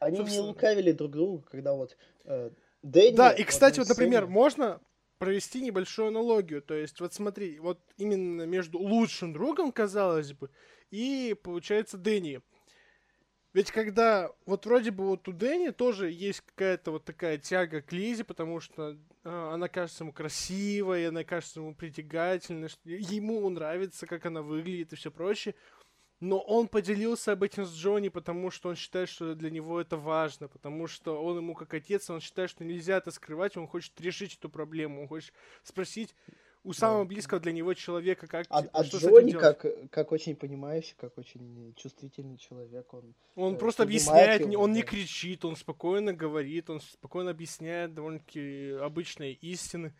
Они 0.00 0.18
не 0.18 0.24
Собственно. 0.24 0.46
лукавили 0.48 0.92
друг 0.92 1.10
другу, 1.12 1.44
когда 1.50 1.74
вот 1.74 1.96
э, 2.24 2.50
Дэнни... 2.82 3.16
Да, 3.16 3.32
и, 3.32 3.42
кстати, 3.44 3.78
вот, 3.80 3.88
например, 3.88 4.24
сцене- 4.24 4.30
можно 4.32 4.80
провести 5.18 5.60
небольшую 5.60 6.08
аналогию. 6.08 6.62
То 6.62 6.74
есть, 6.74 7.00
вот 7.00 7.12
смотри, 7.14 7.58
вот 7.58 7.80
именно 7.96 8.42
между 8.42 8.78
лучшим 8.78 9.32
другом, 9.32 9.72
казалось 9.72 10.32
бы, 10.32 10.50
и, 10.90 11.34
получается, 11.42 11.96
Дэнни. 11.98 12.40
Ведь 13.58 13.72
когда, 13.72 14.30
вот 14.46 14.66
вроде 14.66 14.92
бы 14.92 15.04
вот 15.04 15.26
у 15.26 15.32
Дэнни 15.32 15.70
тоже 15.70 16.12
есть 16.12 16.42
какая-то 16.42 16.92
вот 16.92 17.04
такая 17.04 17.38
тяга 17.38 17.82
к 17.82 17.90
Лизе, 17.90 18.22
потому 18.22 18.60
что 18.60 18.96
а, 19.24 19.54
она 19.54 19.66
кажется 19.66 20.04
ему 20.04 20.12
красивой, 20.12 21.08
она 21.08 21.24
кажется 21.24 21.58
ему 21.58 21.74
притягательной, 21.74 22.68
что 22.68 22.78
ему 22.84 23.50
нравится, 23.50 24.06
как 24.06 24.26
она 24.26 24.42
выглядит 24.42 24.92
и 24.92 24.96
все 24.96 25.10
прочее. 25.10 25.56
Но 26.20 26.38
он 26.38 26.68
поделился 26.68 27.32
об 27.32 27.42
этом 27.42 27.64
с 27.66 27.74
Джонни, 27.74 28.10
потому 28.10 28.52
что 28.52 28.68
он 28.68 28.76
считает, 28.76 29.08
что 29.08 29.34
для 29.34 29.50
него 29.50 29.80
это 29.80 29.96
важно, 29.96 30.46
потому 30.46 30.86
что 30.86 31.20
он 31.20 31.38
ему 31.38 31.56
как 31.56 31.74
отец, 31.74 32.08
он 32.10 32.20
считает, 32.20 32.50
что 32.50 32.64
нельзя 32.64 32.98
это 32.98 33.10
скрывать, 33.10 33.56
он 33.56 33.66
хочет 33.66 34.00
решить 34.00 34.36
эту 34.36 34.48
проблему, 34.48 35.02
он 35.02 35.08
хочет 35.08 35.32
спросить 35.64 36.14
у 36.68 36.72
самого 36.74 37.04
близкого 37.04 37.40
для 37.40 37.52
него 37.52 37.72
человека, 37.72 38.26
как 38.26 38.46
А, 38.50 38.62
а 38.72 38.82
Джонни, 38.82 39.32
как, 39.32 39.64
как 39.90 40.12
очень 40.12 40.36
понимающий, 40.36 40.94
как 40.98 41.16
очень 41.16 41.72
чувствительный 41.76 42.36
человек, 42.36 42.92
он... 42.92 43.14
Он 43.36 43.54
э, 43.54 43.58
просто 43.58 43.84
объясняет, 43.84 44.40
его, 44.40 44.50
не- 44.50 44.56
он 44.56 44.72
не 44.72 44.82
да. 44.82 44.88
кричит, 44.88 45.46
он 45.46 45.56
спокойно 45.56 46.12
говорит, 46.12 46.68
он 46.68 46.80
спокойно 46.80 47.30
объясняет 47.30 47.94
довольно-таки 47.94 48.72
обычные 48.82 49.32
истины. 49.32 49.94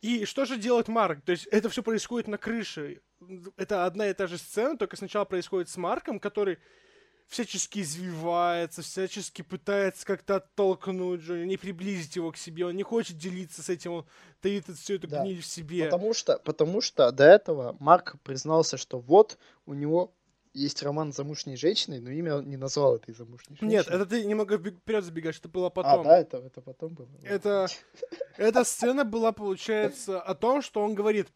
И 0.00 0.24
что 0.24 0.44
же 0.44 0.58
делает 0.58 0.88
Марк? 0.88 1.22
То 1.24 1.32
есть 1.32 1.46
это 1.46 1.68
все 1.68 1.84
происходит 1.84 2.26
на 2.26 2.38
крыше. 2.38 3.00
Это 3.56 3.84
одна 3.84 4.08
и 4.08 4.14
та 4.14 4.26
же 4.26 4.38
сцена, 4.38 4.76
только 4.76 4.96
сначала 4.96 5.24
происходит 5.24 5.68
с 5.68 5.76
Марком, 5.76 6.18
который 6.18 6.58
всячески 7.28 7.80
извивается, 7.80 8.82
всячески 8.82 9.42
пытается 9.42 10.04
как-то 10.06 10.36
оттолкнуть 10.36 11.20
Джонни, 11.20 11.44
не 11.44 11.56
приблизить 11.56 12.16
его 12.16 12.32
к 12.32 12.36
себе, 12.36 12.66
он 12.66 12.74
не 12.76 12.82
хочет 12.82 13.16
делиться 13.18 13.62
с 13.62 13.68
этим, 13.68 13.92
он 13.92 14.06
таит 14.40 14.66
всю 14.66 14.94
эту 14.94 15.06
Да. 15.08 15.22
гниль 15.22 15.40
в 15.42 15.46
себе. 15.46 15.84
Потому 15.84 16.14
что, 16.14 16.38
потому 16.38 16.80
что 16.80 17.12
до 17.12 17.24
этого 17.24 17.76
Марк 17.80 18.16
признался, 18.24 18.76
что 18.78 18.98
вот 18.98 19.38
у 19.66 19.74
него 19.74 20.12
есть 20.54 20.82
роман 20.82 21.12
с 21.12 21.16
замужней 21.16 21.56
женщиной, 21.56 22.00
но 22.00 22.10
имя 22.10 22.36
он 22.36 22.48
не 22.48 22.56
назвал 22.56 22.96
этой 22.96 23.14
замужней 23.14 23.56
женщины. 23.56 23.68
Нет, 23.70 23.86
это 23.88 24.06
ты 24.06 24.24
немного 24.24 24.58
вперед 24.58 25.04
забегаешь, 25.04 25.38
это 25.38 25.48
было 25.48 25.66
А, 25.66 25.70
потом. 25.70 26.04
да, 26.04 26.18
это, 26.18 26.38
это 26.38 26.62
потом 26.62 26.94
было. 26.94 27.08
Это, 27.22 27.68
эта 28.38 28.64
сцена 28.64 29.04
была, 29.04 29.32
получается, 29.32 30.20
о 30.20 30.34
том, 30.34 30.62
что 30.62 30.82
он 30.82 30.94
говорит, 30.94 31.28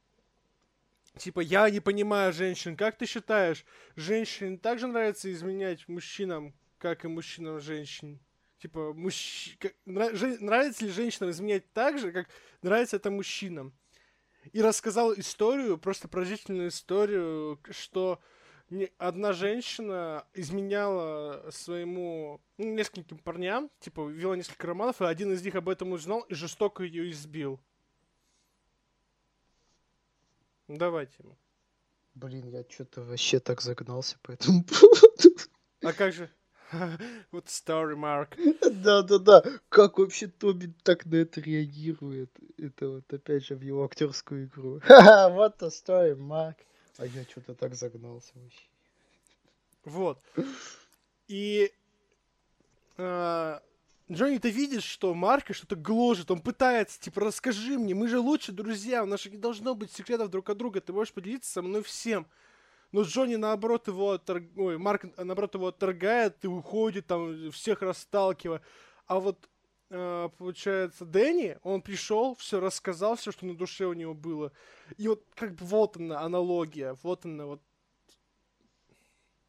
типа, 1.19 1.41
я 1.41 1.69
не 1.71 1.81
понимаю 1.81 2.33
женщин, 2.33 2.77
как 2.77 2.97
ты 2.97 3.07
считаешь, 3.07 3.65
женщин 3.97 4.59
также 4.59 4.87
нравится 4.87 5.33
изменять 5.33 5.89
мужчинам, 5.89 6.55
как 6.79 7.05
и 7.05 7.09
мужчинам 7.09 7.61
женщин? 7.61 8.21
Типа, 8.59 8.93
мужч... 8.93 9.57
как- 9.59 9.75
нравится 9.85 10.85
ли 10.85 10.91
женщинам 10.91 11.31
изменять 11.31 11.73
так 11.73 11.99
же, 11.99 12.13
как 12.13 12.29
нравится 12.63 12.97
это 12.97 13.11
мужчинам? 13.11 13.73
И 14.53 14.61
рассказал 14.61 15.13
историю, 15.15 15.79
просто 15.79 16.09
поразительную 16.09 16.69
историю, 16.69 17.61
что 17.71 18.21
одна 18.99 19.33
женщина 19.33 20.27
изменяла 20.35 21.51
своему, 21.51 22.41
ну, 22.59 22.73
нескольким 22.73 23.19
парням, 23.19 23.71
типа, 23.81 24.09
вела 24.09 24.37
несколько 24.37 24.67
романов, 24.67 25.01
и 25.01 25.05
один 25.05 25.33
из 25.33 25.45
них 25.45 25.55
об 25.55 25.69
этом 25.69 25.93
узнал 25.93 26.21
и 26.23 26.35
жестоко 26.35 26.83
ее 26.83 27.11
избил. 27.11 27.61
Давайте. 30.79 31.23
Блин, 32.15 32.49
я 32.49 32.65
что-то 32.69 33.03
вообще 33.03 33.41
так 33.41 33.61
загнался 33.61 34.17
по 34.23 34.33
этому 34.33 34.65
поводу. 34.65 35.37
А 35.83 35.93
как 35.93 36.13
же? 36.13 36.31
Вот 37.31 37.47
story, 37.47 37.95
Марк. 37.95 38.37
Да-да-да, 38.71 39.45
как 39.69 39.99
вообще 39.99 40.29
Тоби 40.29 40.73
так 40.83 41.05
на 41.05 41.17
это 41.17 41.43
реагирует? 41.43 42.31
Это 42.57 42.89
вот 42.89 43.13
опять 43.13 43.45
же 43.45 43.55
в 43.55 43.61
его 43.61 43.85
актерскую 43.85 44.47
игру. 44.47 44.81
Вот 44.89 45.61
the 45.61 45.69
story, 45.69 46.17
Марк. 46.17 46.57
А 46.97 47.05
я 47.07 47.25
что-то 47.25 47.55
так 47.55 47.75
загнался 47.75 48.33
вообще. 48.35 48.67
Вот. 49.85 50.19
И 51.29 51.71
а, 52.97 53.63
Джонни, 54.13 54.39
ты 54.39 54.51
видишь, 54.51 54.85
что 54.85 55.15
Марка 55.15 55.55
что-то 55.55 55.75
гложет, 55.75 56.31
он 56.31 56.41
пытается, 56.41 57.01
типа, 57.01 57.23
расскажи 57.23 57.79
мне, 57.79 57.95
мы 57.95 58.09
же 58.09 58.19
лучше 58.19 58.53
друзья, 58.53 59.03
у 59.03 59.07
нас 59.07 59.23
же 59.23 59.31
не 59.31 59.39
должно 59.39 59.75
быть 59.75 59.91
секретов 59.91 60.29
друг 60.29 60.51
от 60.51 60.59
друга, 60.59 60.81
ты 60.83 60.93
можешь 60.93 61.15
поделиться 61.15 61.51
со 61.51 61.63
мной 61.63 61.83
всем. 61.83 62.27
Но 62.93 63.03
Джонни, 63.03 63.37
наоборот, 63.37 63.89
его 63.89 64.13
отторг... 64.13 64.45
Ой, 64.57 64.77
Марк, 64.77 65.07
наоборот, 65.17 65.55
его 65.55 65.69
отторгает 65.69 66.37
и 66.45 66.47
уходит, 66.47 67.07
там, 67.07 67.51
всех 67.51 67.81
расталкивая. 67.81 68.61
А 69.07 69.19
вот, 69.19 69.49
э, 69.89 70.29
получается, 70.37 71.07
Дэнни, 71.07 71.59
он 71.63 71.81
пришел, 71.81 72.35
все 72.35 72.61
рассказал, 72.61 73.17
все, 73.17 73.33
что 73.33 73.47
на 73.47 73.57
душе 73.57 73.87
у 73.87 73.95
него 73.95 74.13
было. 74.13 74.53
И 74.99 75.09
вот, 75.09 75.25
как 75.35 75.55
бы, 75.55 75.65
вот 75.65 75.97
она, 75.97 76.21
аналогия, 76.21 76.99
вот 77.03 77.25
она, 77.25 77.47
вот. 77.47 77.63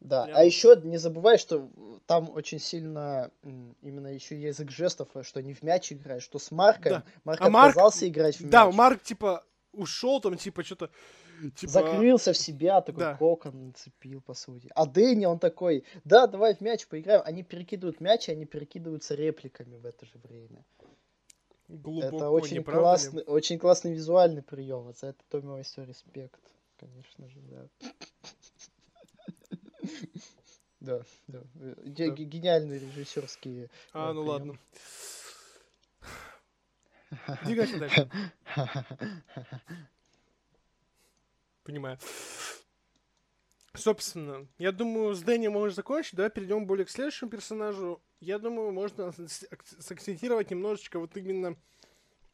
Да, 0.04 0.24
Прям. 0.26 0.36
а 0.36 0.44
еще 0.44 0.78
не 0.84 0.98
забывай, 0.98 1.38
что 1.38 1.70
там 2.04 2.28
очень 2.28 2.58
сильно 2.58 3.30
именно 3.80 4.08
еще 4.08 4.38
язык 4.40 4.70
жестов, 4.70 5.08
э, 5.14 5.22
что 5.22 5.40
не 5.42 5.54
в 5.54 5.62
мяч 5.62 5.92
играет, 5.92 6.22
что 6.22 6.38
с 6.38 6.50
Марком. 6.50 6.92
Да. 6.92 7.04
Марк 7.24 7.40
А 7.40 7.48
Марк- 7.48 7.68
отказался 7.70 8.06
играть 8.06 8.36
в 8.36 8.42
мяч. 8.42 8.50
Да, 8.50 8.70
Марк, 8.70 9.02
типа, 9.02 9.42
ушел 9.72 10.20
там, 10.20 10.36
типа, 10.36 10.62
что-то... 10.62 10.90
Типа, 11.56 11.72
Закрылся 11.72 12.32
в 12.34 12.36
себя, 12.36 12.80
такой 12.82 13.00
Да. 13.00 13.16
кокон 13.16 13.68
нацепил, 13.68 14.20
по 14.20 14.34
сути. 14.34 14.70
А 14.74 14.84
Дэнни, 14.86 15.24
он 15.24 15.38
такой, 15.38 15.84
да, 16.04 16.26
давай 16.26 16.54
в 16.54 16.60
мяч 16.60 16.86
поиграем. 16.86 17.22
Они 17.24 17.42
перекидывают 17.42 18.00
мяч, 18.00 18.28
и 18.28 18.32
они 18.32 18.44
перекидываются 18.44 19.14
репликами 19.14 19.76
в 19.78 19.86
это 19.86 20.04
же 20.06 20.18
время. 20.22 20.64
глубоко, 21.66 22.16
это 22.16 22.28
очень 22.30 22.62
классный, 22.62 23.22
очень 23.24 23.58
классный 23.58 23.94
визуальный 23.94 24.42
прием. 24.42 24.92
За 25.00 25.08
это 25.08 25.24
Томми 25.30 25.46
Вайсо 25.46 25.82
респект, 25.82 26.40
конечно 26.78 27.26
же, 27.28 27.40
да. 27.40 27.66
Да, 30.80 31.02
да. 31.28 31.40
Ге- 31.84 32.08
Да. 32.08 32.14
ге- 32.14 32.24
Гениальные 32.24 32.78
режиссерские. 32.78 33.70
А, 33.92 34.10
э, 34.10 34.12
ну 34.12 34.22
приемы. 34.24 34.28
ладно. 34.30 34.58
Двигайся 37.44 37.78
дальше. 37.78 38.10
Понимаю. 41.62 41.98
Собственно, 43.74 44.46
я 44.58 44.70
думаю, 44.72 45.14
с 45.14 45.22
Дэнни 45.22 45.48
можно 45.48 45.74
закончить. 45.74 46.14
Давай 46.14 46.30
перейдем 46.30 46.66
более 46.66 46.84
к 46.84 46.90
следующему 46.90 47.30
персонажу. 47.30 48.00
Я 48.20 48.38
думаю, 48.38 48.70
можно 48.72 49.12
сакцентировать 49.80 50.50
немножечко 50.50 50.98
вот 51.00 51.16
именно 51.16 51.56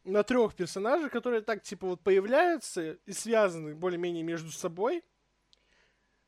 на 0.04 0.22
трех 0.22 0.54
персонажей, 0.54 1.08
которые 1.08 1.40
так, 1.42 1.62
типа, 1.62 1.86
вот 1.86 2.00
появляются 2.02 2.92
и 3.06 3.12
связаны 3.12 3.74
более-менее 3.74 4.22
между 4.22 4.50
собой. 4.50 5.02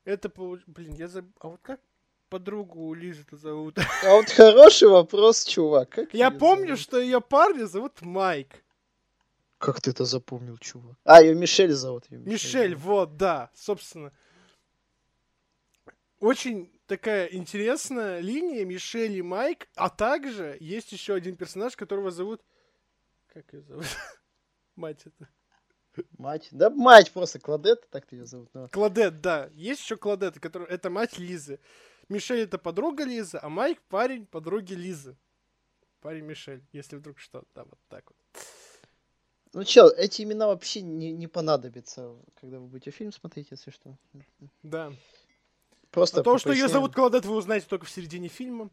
Это, 0.04 0.28
получ- 0.28 0.62
блин, 0.66 0.94
я 0.94 1.08
забыл, 1.08 1.32
а 1.40 1.48
вот 1.48 1.60
как 1.62 1.80
подругу 2.28 2.92
Лизы-то 2.94 3.36
зовут? 3.36 3.76
А 4.04 4.14
вот 4.16 4.28
хороший 4.30 4.88
вопрос, 4.88 5.44
чувак. 5.44 5.90
Как 5.90 6.14
Я 6.14 6.30
помню, 6.30 6.68
зовут? 6.76 6.80
что 6.80 7.00
ее 7.00 7.20
парня 7.20 7.66
зовут 7.66 8.00
Майк. 8.02 8.64
Как 9.58 9.80
ты 9.80 9.90
это 9.92 10.04
запомнил, 10.04 10.56
чувак? 10.58 10.96
А, 11.04 11.22
ее 11.22 11.34
Мишель 11.36 11.72
зовут. 11.72 12.04
её 12.10 12.20
Мишель, 12.20 12.70
зовут. 12.70 12.84
вот, 12.84 13.16
да, 13.16 13.50
собственно. 13.54 14.12
Очень 16.18 16.70
такая 16.86 17.26
интересная 17.26 18.20
линия 18.20 18.64
Мишель 18.64 19.12
и 19.16 19.22
Майк, 19.22 19.68
а 19.76 19.88
также 19.88 20.56
есть 20.60 20.92
еще 20.92 21.14
один 21.14 21.36
персонаж, 21.36 21.76
которого 21.76 22.10
зовут 22.10 22.42
Как 23.32 23.52
ее 23.52 23.62
зовут? 23.62 23.86
Мать 24.76 25.02
это. 25.06 25.28
Мать. 26.18 26.48
Да 26.50 26.70
мать 26.70 27.12
просто, 27.12 27.38
Кладет, 27.38 27.88
так 27.90 28.10
ее 28.12 28.24
зовут. 28.24 28.48
Но... 28.54 28.68
Кладет, 28.68 29.20
да. 29.20 29.50
Есть 29.52 29.82
еще 29.82 29.96
Кладет, 29.96 30.40
который... 30.40 30.68
это 30.68 30.90
мать 30.90 31.18
Лизы. 31.18 31.60
Мишель 32.08 32.40
это 32.40 32.58
подруга 32.58 33.04
Лизы, 33.04 33.38
а 33.40 33.48
Майк 33.48 33.80
парень 33.88 34.26
подруги 34.26 34.74
Лизы. 34.74 35.16
Парень 36.00 36.24
Мишель, 36.24 36.64
если 36.72 36.96
вдруг 36.96 37.18
что. 37.18 37.44
Да, 37.54 37.64
вот 37.64 37.78
так 37.88 38.04
вот. 38.06 38.16
Ну 39.54 39.64
чел, 39.64 39.88
эти 39.90 40.22
имена 40.22 40.46
вообще 40.46 40.80
не, 40.80 41.12
не 41.12 41.26
понадобятся, 41.26 42.16
когда 42.40 42.58
вы 42.58 42.66
будете 42.66 42.90
фильм 42.90 43.12
смотреть, 43.12 43.50
если 43.50 43.70
что. 43.70 43.98
Да. 44.62 44.92
Просто 45.90 46.20
А 46.20 46.24
то, 46.24 46.38
что 46.38 46.52
ее 46.52 46.68
зовут 46.68 46.94
Кладет, 46.94 47.26
вы 47.26 47.36
узнаете 47.36 47.66
только 47.68 47.84
в 47.84 47.90
середине 47.90 48.28
фильма. 48.28 48.70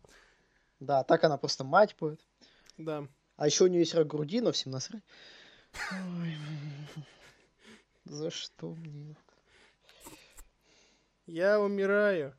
Да, 0.79 1.03
так 1.03 1.23
она 1.25 1.37
просто 1.37 1.65
мать 1.65 1.95
будет. 1.99 2.25
Да. 2.77 3.05
А 3.35 3.45
еще 3.45 3.65
у 3.65 3.67
нее 3.67 3.81
есть 3.81 3.93
рак 3.93 4.07
груди, 4.07 4.39
но 4.39 4.53
всем 4.53 4.71
насрать. 4.71 5.03
Ой, 5.73 6.37
За 8.05 8.29
что 8.31 8.73
мне? 8.75 9.15
Я 11.25 11.59
умираю. 11.59 12.35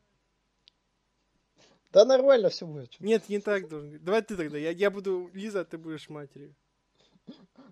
Да 1.91 2.05
нормально 2.05 2.49
все 2.49 2.65
будет. 2.65 2.99
Нет, 2.99 3.27
не 3.29 3.39
так 3.39 3.67
должен. 3.67 3.91
быть. 3.91 4.03
Давай 4.03 4.21
ты 4.21 4.35
тогда. 4.35 4.57
Я, 4.57 4.71
я 4.71 4.89
буду 4.89 5.29
Лиза, 5.33 5.61
а 5.61 5.65
ты 5.65 5.77
будешь 5.77 6.09
матерью. 6.09 6.55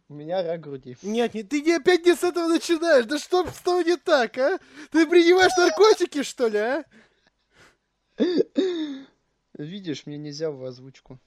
У 0.08 0.14
меня 0.14 0.42
рак 0.44 0.62
груди. 0.62 0.98
Нет, 1.02 1.34
не, 1.34 1.44
ты 1.44 1.62
не 1.62 1.74
опять 1.74 2.06
не 2.06 2.16
с 2.16 2.24
этого 2.24 2.48
начинаешь. 2.48 3.06
Да 3.06 3.18
что 3.20 3.46
с 3.48 3.60
тобой 3.60 3.84
не 3.84 3.98
так, 3.98 4.38
а? 4.38 4.60
Ты 4.92 5.06
принимаешь 5.08 5.56
наркотики, 5.58 6.24
что 6.24 6.48
ли, 6.48 6.58
а? 6.58 6.86
Видишь, 9.54 10.06
мне 10.06 10.18
нельзя 10.18 10.52
в 10.52 10.64
озвучку. 10.64 11.20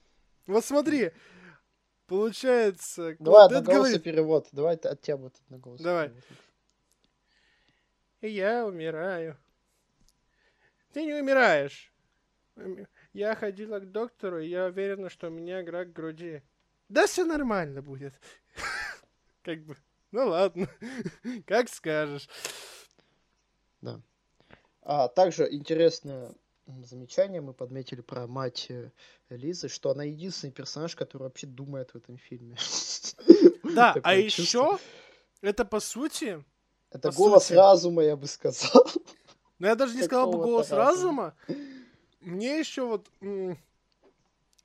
Вот 0.47 0.65
смотри. 0.65 1.11
Получается, 2.07 3.15
Давай 3.19 3.47
Кладет 3.47 3.57
одноголосый 3.59 3.75
говорит, 3.79 4.03
перевод. 4.03 4.47
Давай 4.51 4.75
от 4.75 5.01
тебя 5.01 5.17
будет 5.17 5.35
одноголосый 5.45 5.83
Давай. 5.83 6.09
перевод. 6.09 6.23
я 8.21 8.65
умираю. 8.65 9.37
Ты 10.91 11.05
не 11.05 11.13
умираешь. 11.13 11.91
М, 12.55 12.85
Я 13.13 13.35
ходила 13.35 13.79
к 13.79 13.91
доктору, 13.91 14.39
и 14.39 14.47
я 14.47 14.65
уверена, 14.65 15.09
что 15.09 15.27
у 15.27 15.31
меня 15.31 15.63
рак 15.65 15.91
груди. 15.93 16.41
Да 16.89 17.07
все 17.07 17.25
нормально 17.25 17.81
будет. 17.81 18.13
Как 19.43 19.63
бы, 19.63 19.75
ну 20.11 20.27
ладно, 20.27 20.67
как 21.45 21.67
скажешь. 21.69 22.29
А 24.81 25.07
также 25.07 25.51
интересное 25.51 26.27
м, 26.27 26.35
замечание 26.65 27.41
мы 27.41 27.53
подметили 27.53 28.01
про 28.01 28.27
мать 28.27 28.67
э, 28.69 28.91
Лизы, 29.29 29.67
что 29.67 29.91
она 29.91 30.03
единственный 30.03 30.51
персонаж, 30.51 30.95
который 30.95 31.23
вообще 31.23 31.47
думает 31.47 31.91
в 31.91 31.95
этом 31.95 32.17
фильме. 32.17 32.57
Да, 33.63 33.95
а 34.03 34.13
еще 34.13 34.77
это 35.41 35.65
по 35.65 35.79
сути, 35.79 36.43
Это 36.91 37.11
голос 37.11 37.49
разума, 37.49 38.03
я 38.03 38.15
бы 38.15 38.27
сказал. 38.27 38.85
ну 39.59 39.67
я 39.67 39.75
даже 39.75 39.95
не 39.95 40.03
сказал 40.03 40.31
бы 40.31 40.37
голос 40.37 40.71
разума. 40.71 41.33
Мне 42.19 42.59
еще 42.59 42.85
вот 42.85 43.09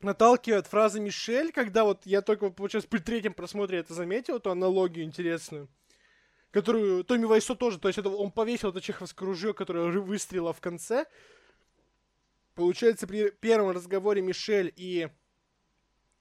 наталкивает 0.01 0.67
фраза 0.67 1.01
Мишель, 1.01 1.53
когда 1.53 1.85
вот 1.85 2.05
я 2.05 2.23
только, 2.23 2.51
получается, 2.51 2.89
при 2.89 2.99
третьем 2.99 3.35
просмотре 3.35 3.79
это 3.79 3.95
заметил, 3.95 4.37
эту 4.37 4.51
аналогию 4.51 5.05
интересную, 5.05 5.69
которую 6.51 7.05
Томми 7.05 7.25
Вайсо 7.25 7.55
тоже, 7.55 7.79
то 7.79 7.89
есть 7.89 7.99
это 7.99 8.09
он 8.09 8.31
повесил 8.31 8.71
это 8.71 8.81
чеховское 8.81 9.27
ружье, 9.27 9.55
которое 9.55 9.91
выстрелило 9.99 10.53
в 10.53 10.61
конце. 10.61 11.07
Получается, 12.59 13.07
при 13.07 13.31
первом 13.31 13.71
разговоре 13.71 14.21
Мишель 14.21 14.73
и 14.75 15.09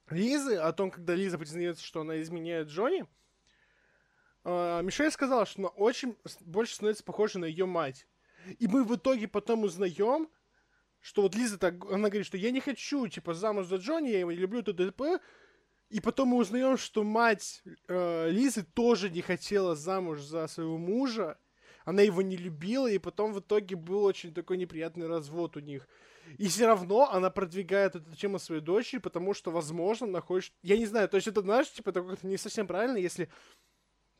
Лизы, 0.08 0.54
о 0.54 0.72
том, 0.72 0.92
когда 0.92 1.16
Лиза 1.16 1.36
признается, 1.36 1.84
что 1.84 2.02
она 2.02 2.22
изменяет 2.22 2.68
Джонни, 2.68 3.06
а, 4.44 4.80
Мишель 4.82 5.10
сказала, 5.10 5.46
что 5.46 5.62
она 5.62 5.68
очень 5.70 6.16
больше 6.42 6.76
становится 6.76 7.02
похожа 7.02 7.40
на 7.40 7.44
ее 7.44 7.66
мать. 7.66 8.06
И 8.60 8.68
мы 8.68 8.84
в 8.84 8.94
итоге 8.94 9.26
потом 9.26 9.64
узнаем, 9.64 10.28
что 11.00 11.22
вот 11.22 11.34
Лиза 11.34 11.58
так, 11.58 11.84
она 11.86 12.08
говорит, 12.08 12.26
что 12.26 12.36
я 12.36 12.52
не 12.52 12.60
хочу, 12.60 13.08
типа, 13.08 13.34
замуж 13.34 13.66
за 13.66 13.78
Джонни, 13.78 14.10
я 14.10 14.20
его 14.20 14.30
не 14.30 14.38
люблю, 14.38 14.62
т.д. 14.62 14.92
И 15.90 15.98
потом 16.00 16.28
мы 16.28 16.36
узнаем, 16.36 16.78
что 16.78 17.02
мать 17.02 17.64
э, 17.88 18.30
Лизы 18.30 18.62
тоже 18.62 19.10
не 19.10 19.22
хотела 19.22 19.74
замуж 19.74 20.20
за 20.20 20.46
своего 20.46 20.78
мужа, 20.78 21.36
она 21.84 22.02
его 22.02 22.22
не 22.22 22.36
любила, 22.36 22.88
и 22.88 22.98
потом 22.98 23.32
в 23.32 23.40
итоге 23.40 23.74
был 23.74 24.04
очень 24.04 24.32
такой 24.32 24.56
неприятный 24.56 25.08
развод 25.08 25.56
у 25.56 25.60
них. 25.60 25.88
И 26.36 26.48
все 26.48 26.66
равно 26.66 27.10
она 27.10 27.30
продвигает 27.30 27.96
эту 27.96 28.14
тему 28.14 28.38
своей 28.38 28.60
дочери, 28.60 29.00
потому 29.00 29.34
что, 29.34 29.50
возможно, 29.50 30.06
она 30.06 30.20
хочет... 30.20 30.52
Я 30.62 30.76
не 30.76 30.86
знаю, 30.86 31.08
то 31.08 31.16
есть 31.16 31.28
это, 31.28 31.40
знаешь, 31.42 31.70
типа, 31.70 31.90
это 31.90 32.02
как-то 32.02 32.26
не 32.26 32.36
совсем 32.36 32.66
правильно, 32.66 32.98
если... 32.98 33.28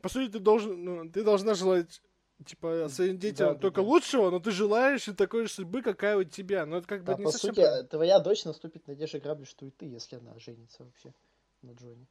По 0.01 0.09
сути, 0.09 0.31
ты 0.31 0.39
должен, 0.39 0.83
ну, 0.83 1.09
ты 1.09 1.23
должна 1.23 1.53
желать, 1.53 2.01
типа, 2.45 2.87
своим 2.89 3.19
детям 3.19 3.53
Да, 3.53 3.59
только 3.59 3.81
да. 3.81 3.87
лучшего, 3.87 4.29
но 4.29 4.39
ты 4.39 4.51
желаешь 4.51 5.07
и 5.09 5.13
такой 5.13 5.45
же 5.45 5.51
судьбы, 5.51 5.81
какая 5.81 6.17
у 6.17 6.23
тебя. 6.23 6.65
Но 6.65 6.77
это 6.77 6.87
как 6.87 7.01
бы 7.01 7.07
Да, 7.07 7.17
не 7.17 7.25
по 7.25 7.31
совсем 7.31 7.53
сути, 7.53 7.83
твоя 7.89 8.19
дочь 8.19 8.45
наступит 8.45 8.87
на 8.87 8.95
те 8.95 9.07
же 9.07 9.19
грабли, 9.19 9.43
что 9.43 9.65
и 9.65 9.71
ты, 9.71 9.85
если 9.85 10.15
она 10.15 10.39
женится 10.39 10.83
вообще 10.83 11.13
на 11.61 11.71
Джонни. 11.71 12.07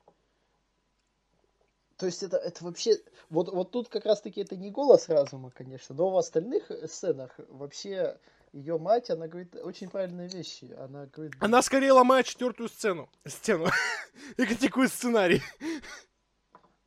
То 1.96 2.06
есть 2.06 2.22
это, 2.22 2.37
это 2.37 2.64
вообще... 2.64 2.96
Вот, 3.28 3.48
вот 3.48 3.72
тут 3.72 3.88
как 3.88 4.04
раз-таки 4.04 4.40
это 4.40 4.56
не 4.56 4.70
голос 4.70 5.08
разума, 5.08 5.50
конечно, 5.50 5.94
но 5.94 6.11
в 6.11 6.16
остальных 6.16 6.70
сценах 6.87 7.34
вообще 7.48 8.18
ее 8.52 8.78
мать, 8.78 9.11
она 9.11 9.28
говорит 9.28 9.54
очень 9.56 9.88
правильные 9.88 10.28
вещи. 10.28 10.74
Она 10.78 11.06
говорит... 11.06 11.34
Она 11.40 11.62
скорее 11.62 11.92
ломает 11.92 12.26
четвертую 12.26 12.68
сцену. 12.68 13.08
Стену. 13.26 13.66
И 14.37 14.44
критикует 14.44 14.92
сценарий. 14.92 15.42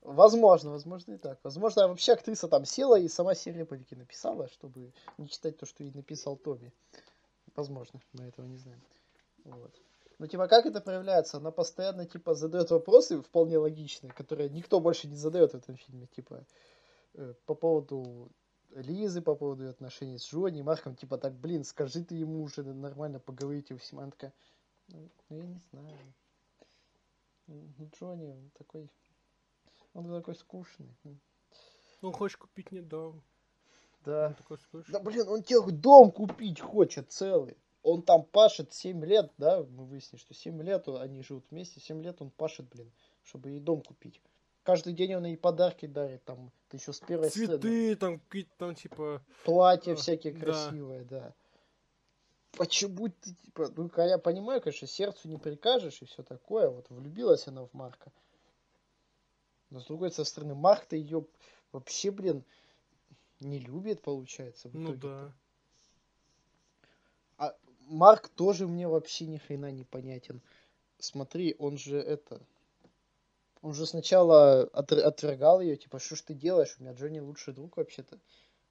Возможно, 0.01 0.71
возможно 0.71 1.13
и 1.13 1.17
так. 1.17 1.39
Возможно, 1.43 1.87
вообще 1.87 2.13
актриса 2.13 2.47
там 2.47 2.65
села 2.65 2.99
и 2.99 3.07
сама 3.07 3.35
себе 3.35 3.59
реплики 3.59 3.93
написала, 3.93 4.47
чтобы 4.47 4.93
не 5.19 5.29
читать 5.29 5.57
то, 5.57 5.67
что 5.67 5.83
ей 5.83 5.93
написал 5.93 6.37
Тоби. 6.37 6.73
Возможно, 7.55 8.01
мы 8.13 8.25
этого 8.25 8.47
не 8.47 8.57
знаем. 8.57 8.81
Вот. 9.43 9.71
Ну, 10.17 10.27
типа, 10.27 10.47
как 10.47 10.65
это 10.65 10.81
проявляется? 10.81 11.37
Она 11.37 11.51
постоянно, 11.51 12.05
типа, 12.05 12.33
задает 12.33 12.71
вопросы 12.71 13.21
вполне 13.21 13.57
логичные, 13.57 14.11
которые 14.11 14.49
никто 14.49 14.79
больше 14.79 15.07
не 15.07 15.15
задает 15.15 15.51
в 15.51 15.55
этом 15.55 15.77
фильме. 15.77 16.07
Типа, 16.07 16.45
э, 17.13 17.33
по 17.45 17.53
поводу 17.53 18.29
Лизы, 18.75 19.21
по 19.21 19.35
поводу 19.35 19.69
отношений 19.69 20.17
с 20.17 20.25
Джонни, 20.31 20.61
Марком, 20.61 20.95
типа, 20.95 21.17
так, 21.17 21.33
блин, 21.33 21.63
скажи 21.63 22.03
ты 22.03 22.15
ему 22.15 22.41
уже 22.41 22.63
нормально, 22.63 23.19
поговорите. 23.19 23.75
Всем. 23.77 23.99
Она 23.99 24.11
такая, 24.11 24.33
ну, 24.87 25.09
ну, 25.29 25.37
я 25.37 25.45
не 25.45 25.61
знаю. 25.71 26.13
Джонни, 27.93 28.31
он 28.31 28.49
такой 28.57 28.89
он 29.93 30.09
такой 30.09 30.35
скучный. 30.35 30.95
Ну, 32.01 32.11
хочешь 32.11 32.37
купить 32.37 32.71
мне 32.71 32.81
дом. 32.81 33.21
Да. 34.05 34.27
Он 34.27 34.35
такой 34.35 34.57
скучный. 34.57 34.93
Да 34.93 34.99
блин, 34.99 35.27
он 35.27 35.43
тебе 35.43 35.59
дом 35.71 36.11
купить 36.11 36.59
хочет 36.59 37.11
целый. 37.11 37.57
Он 37.83 38.03
там 38.03 38.23
пашет 38.23 38.73
7 38.73 39.03
лет, 39.03 39.31
да, 39.37 39.63
мы 39.63 39.85
выяснили, 39.85 40.21
что 40.21 40.33
7 40.33 40.61
лет 40.61 40.87
он- 40.87 41.01
они 41.01 41.23
живут 41.23 41.45
вместе, 41.49 41.79
7 41.79 42.01
лет 42.01 42.21
он 42.21 42.29
пашет, 42.29 42.69
блин, 42.69 42.91
чтобы 43.23 43.49
ей 43.49 43.59
дом 43.59 43.81
купить. 43.81 44.21
Каждый 44.63 44.93
день 44.93 45.15
он 45.15 45.25
ей 45.25 45.37
подарки 45.37 45.87
дарит, 45.87 46.23
там, 46.23 46.51
ты 46.69 46.77
еще 46.77 46.93
с 46.93 46.99
первой 46.99 47.29
сцены. 47.29 47.47
Цветы, 47.47 47.95
там, 47.95 48.19
какие-то 48.19 48.51
там, 48.57 48.75
типа... 48.75 49.23
Платья 49.43 49.93
А, 49.93 49.95
всякие 49.95 50.33
да. 50.33 50.39
красивые, 50.39 51.03
да. 51.03 51.33
Почему 52.51 53.09
ты, 53.09 53.33
типа, 53.33 53.71
ну, 53.75 53.89
я 53.97 54.17
понимаю, 54.19 54.61
конечно, 54.61 54.87
сердцу 54.87 55.29
не 55.29 55.37
прикажешь 55.37 56.01
и 56.01 56.05
все 56.05 56.21
такое, 56.21 56.69
вот 56.69 56.89
влюбилась 56.89 57.47
она 57.47 57.65
в 57.65 57.73
Марка. 57.73 58.11
Но 59.71 59.79
с 59.79 59.85
другой 59.85 60.11
со 60.11 60.23
стороны, 60.25 60.53
Марк-то 60.53 60.95
ее 60.95 61.25
вообще, 61.71 62.11
блин, 62.11 62.43
не 63.39 63.57
любит, 63.57 64.01
получается. 64.01 64.69
в 64.69 64.75
Ну 64.75 64.93
да. 64.95 65.33
А 67.37 67.55
Марк 67.87 68.27
тоже 68.29 68.67
мне 68.67 68.87
вообще 68.87 69.25
ни 69.25 69.37
хрена 69.37 69.71
не 69.71 69.85
понятен. 69.85 70.41
Смотри, 70.99 71.55
он 71.57 71.77
же 71.77 71.97
это... 71.97 72.41
Он 73.61 73.73
же 73.73 73.85
сначала 73.85 74.65
отр- 74.73 75.01
отвергал 75.01 75.61
ее, 75.61 75.77
типа, 75.77 75.99
что 75.99 76.15
ж 76.15 76.21
ты 76.21 76.33
делаешь? 76.33 76.75
У 76.79 76.83
меня 76.83 76.93
Джонни 76.93 77.19
лучший 77.19 77.53
друг 77.53 77.77
вообще-то. 77.77 78.19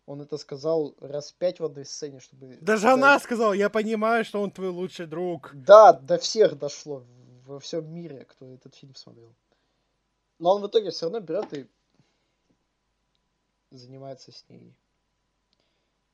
Он 0.06 0.20
это 0.20 0.36
сказал 0.38 0.96
раз 1.00 1.30
пять 1.32 1.60
в 1.60 1.64
одной 1.64 1.84
сцене, 1.84 2.18
чтобы... 2.18 2.58
Даже 2.60 2.86
Да, 2.86 2.94
она 2.94 3.18
сказала, 3.20 3.52
я 3.52 3.70
понимаю, 3.70 4.24
что 4.24 4.42
он 4.42 4.50
твой 4.50 4.68
лучший 4.68 5.06
друг. 5.06 5.50
Да, 5.54 5.92
до 5.92 6.18
всех 6.18 6.58
дошло 6.58 7.04
во 7.46 7.60
всем 7.60 7.92
мире, 7.92 8.24
кто 8.24 8.52
этот 8.52 8.74
фильм 8.74 8.94
смотрел. 8.96 9.32
Но 10.40 10.56
он 10.56 10.62
в 10.62 10.66
итоге 10.66 10.90
все 10.90 11.06
равно 11.06 11.20
берет 11.20 11.52
и 11.52 11.68
занимается 13.70 14.32
с 14.32 14.48
ней 14.48 14.74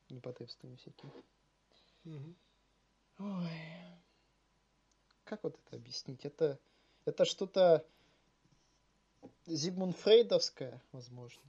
непотребствами 0.09 0.75
всякими. 0.75 1.11
Мгм. 2.03 2.35
Ой. 3.19 3.51
Как 5.23 5.43
вот 5.43 5.57
это 5.65 5.75
объяснить? 5.75 6.23
Это, 6.23 6.59
это 7.05 7.25
что-то 7.25 7.85
Зигмунд 9.45 9.97
Фрейдовское, 9.97 10.81
возможно. 10.91 11.41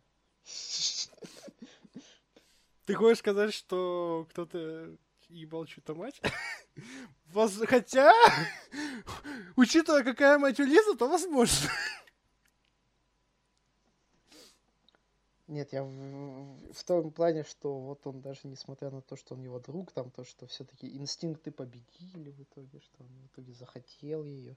Ты 2.87 2.95
хочешь 2.95 3.19
сказать, 3.19 3.53
что 3.53 4.27
кто-то 4.31 4.97
ебал 5.29 5.67
чью-то 5.67 5.95
мать? 5.95 6.21
Воз- 7.27 7.61
Хотя, 7.67 8.13
учитывая, 9.57 10.05
какая 10.05 10.39
мать 10.39 10.59
у 10.61 10.65
Лизы, 10.65 10.97
то 10.97 11.09
возможно. 11.09 11.69
Нет, 15.49 15.73
я 15.73 15.83
в, 15.83 16.73
в 16.73 16.85
том 16.85 17.11
плане, 17.11 17.43
что 17.43 17.79
вот 17.79 18.07
он 18.07 18.21
даже 18.21 18.41
несмотря 18.45 18.91
на 18.91 19.01
то, 19.01 19.17
что 19.17 19.35
он 19.35 19.43
его 19.43 19.59
друг, 19.59 19.93
там 19.93 20.11
то, 20.11 20.23
что 20.25 20.47
все-таки 20.47 20.95
инстинкты 20.95 21.51
победили 21.51 22.31
в 22.31 22.43
итоге, 22.43 22.81
что 22.81 23.03
он 23.03 23.09
в 23.09 23.27
итоге 23.29 23.55
захотел 23.55 24.25
ее. 24.25 24.57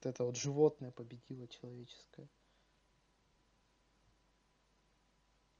Вот 0.00 0.10
это 0.10 0.24
вот 0.24 0.36
животное 0.36 0.92
победило 0.92 1.46
человеческое. 1.48 2.26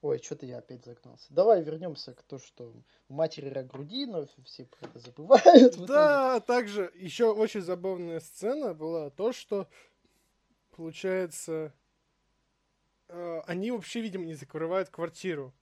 Ой, 0.01 0.17
что-то 0.17 0.47
я 0.47 0.57
опять 0.57 0.83
загнался. 0.83 1.27
Давай 1.29 1.61
вернемся 1.61 2.15
к 2.15 2.23
тому, 2.23 2.41
что 2.41 2.73
матери 3.07 3.49
рак 3.49 3.67
груди, 3.67 4.07
но 4.07 4.25
все 4.45 4.65
про 4.65 4.87
это 4.87 4.97
забывают. 4.99 5.77
Да, 5.87 6.39
также 6.39 6.91
еще 6.95 7.31
очень 7.31 7.61
забавная 7.61 8.19
сцена 8.19 8.73
была 8.73 9.11
то, 9.11 9.31
что 9.31 9.67
получается 10.75 11.71
э, 13.09 13.41
они 13.45 13.69
вообще, 13.69 14.01
видимо, 14.01 14.25
не 14.25 14.33
закрывают 14.33 14.89
квартиру. 14.89 15.53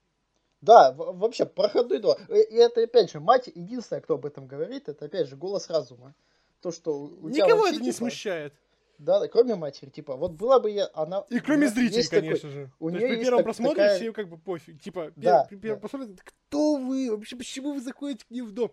Да, 0.62 0.92
вообще, 0.92 1.44
проходной 1.44 1.98
двор. 1.98 2.18
И 2.30 2.54
это, 2.54 2.82
опять 2.82 3.10
же, 3.10 3.20
мать, 3.20 3.48
единственная, 3.48 4.00
кто 4.00 4.14
об 4.14 4.24
этом 4.24 4.46
говорит, 4.46 4.88
это, 4.88 5.04
опять 5.04 5.28
же, 5.28 5.36
голос 5.36 5.68
разума. 5.68 6.14
То, 6.62 6.70
что 6.70 6.98
у 6.98 7.30
тебя 7.30 7.44
Никого 7.44 7.62
вообще, 7.62 7.76
это 7.76 7.84
не 7.84 7.90
типа, 7.90 7.98
смущает. 7.98 8.54
Да, 9.00 9.18
да, 9.18 9.28
кроме 9.28 9.54
матери, 9.54 9.88
типа, 9.88 10.14
вот 10.14 10.32
была 10.32 10.60
бы 10.60 10.70
я, 10.70 10.90
она... 10.92 11.24
И 11.30 11.40
кроме 11.40 11.68
зрителей, 11.68 11.96
есть 11.96 12.10
такой- 12.10 12.22
конечно 12.28 12.50
же. 12.50 12.70
у 12.78 12.90
неё 12.90 13.00
есть 13.06 13.14
при 13.14 13.24
первом 13.24 13.38
так- 13.38 13.44
просмотре 13.46 13.76
такая- 13.82 13.96
все 13.98 14.12
как 14.12 14.28
бы 14.28 14.36
пофиг. 14.36 14.80
Типа, 14.82 15.10
Да, 15.16 15.44
при 15.48 15.56
первом 15.56 15.80
да. 15.80 15.88
просмотре, 15.88 16.16
кто 16.22 16.76
вы? 16.76 17.10
Вообще, 17.10 17.34
почему 17.36 17.72
вы 17.72 17.80
заходите 17.80 18.26
к 18.26 18.30
ним 18.30 18.44
в 18.44 18.52
дом? 18.52 18.72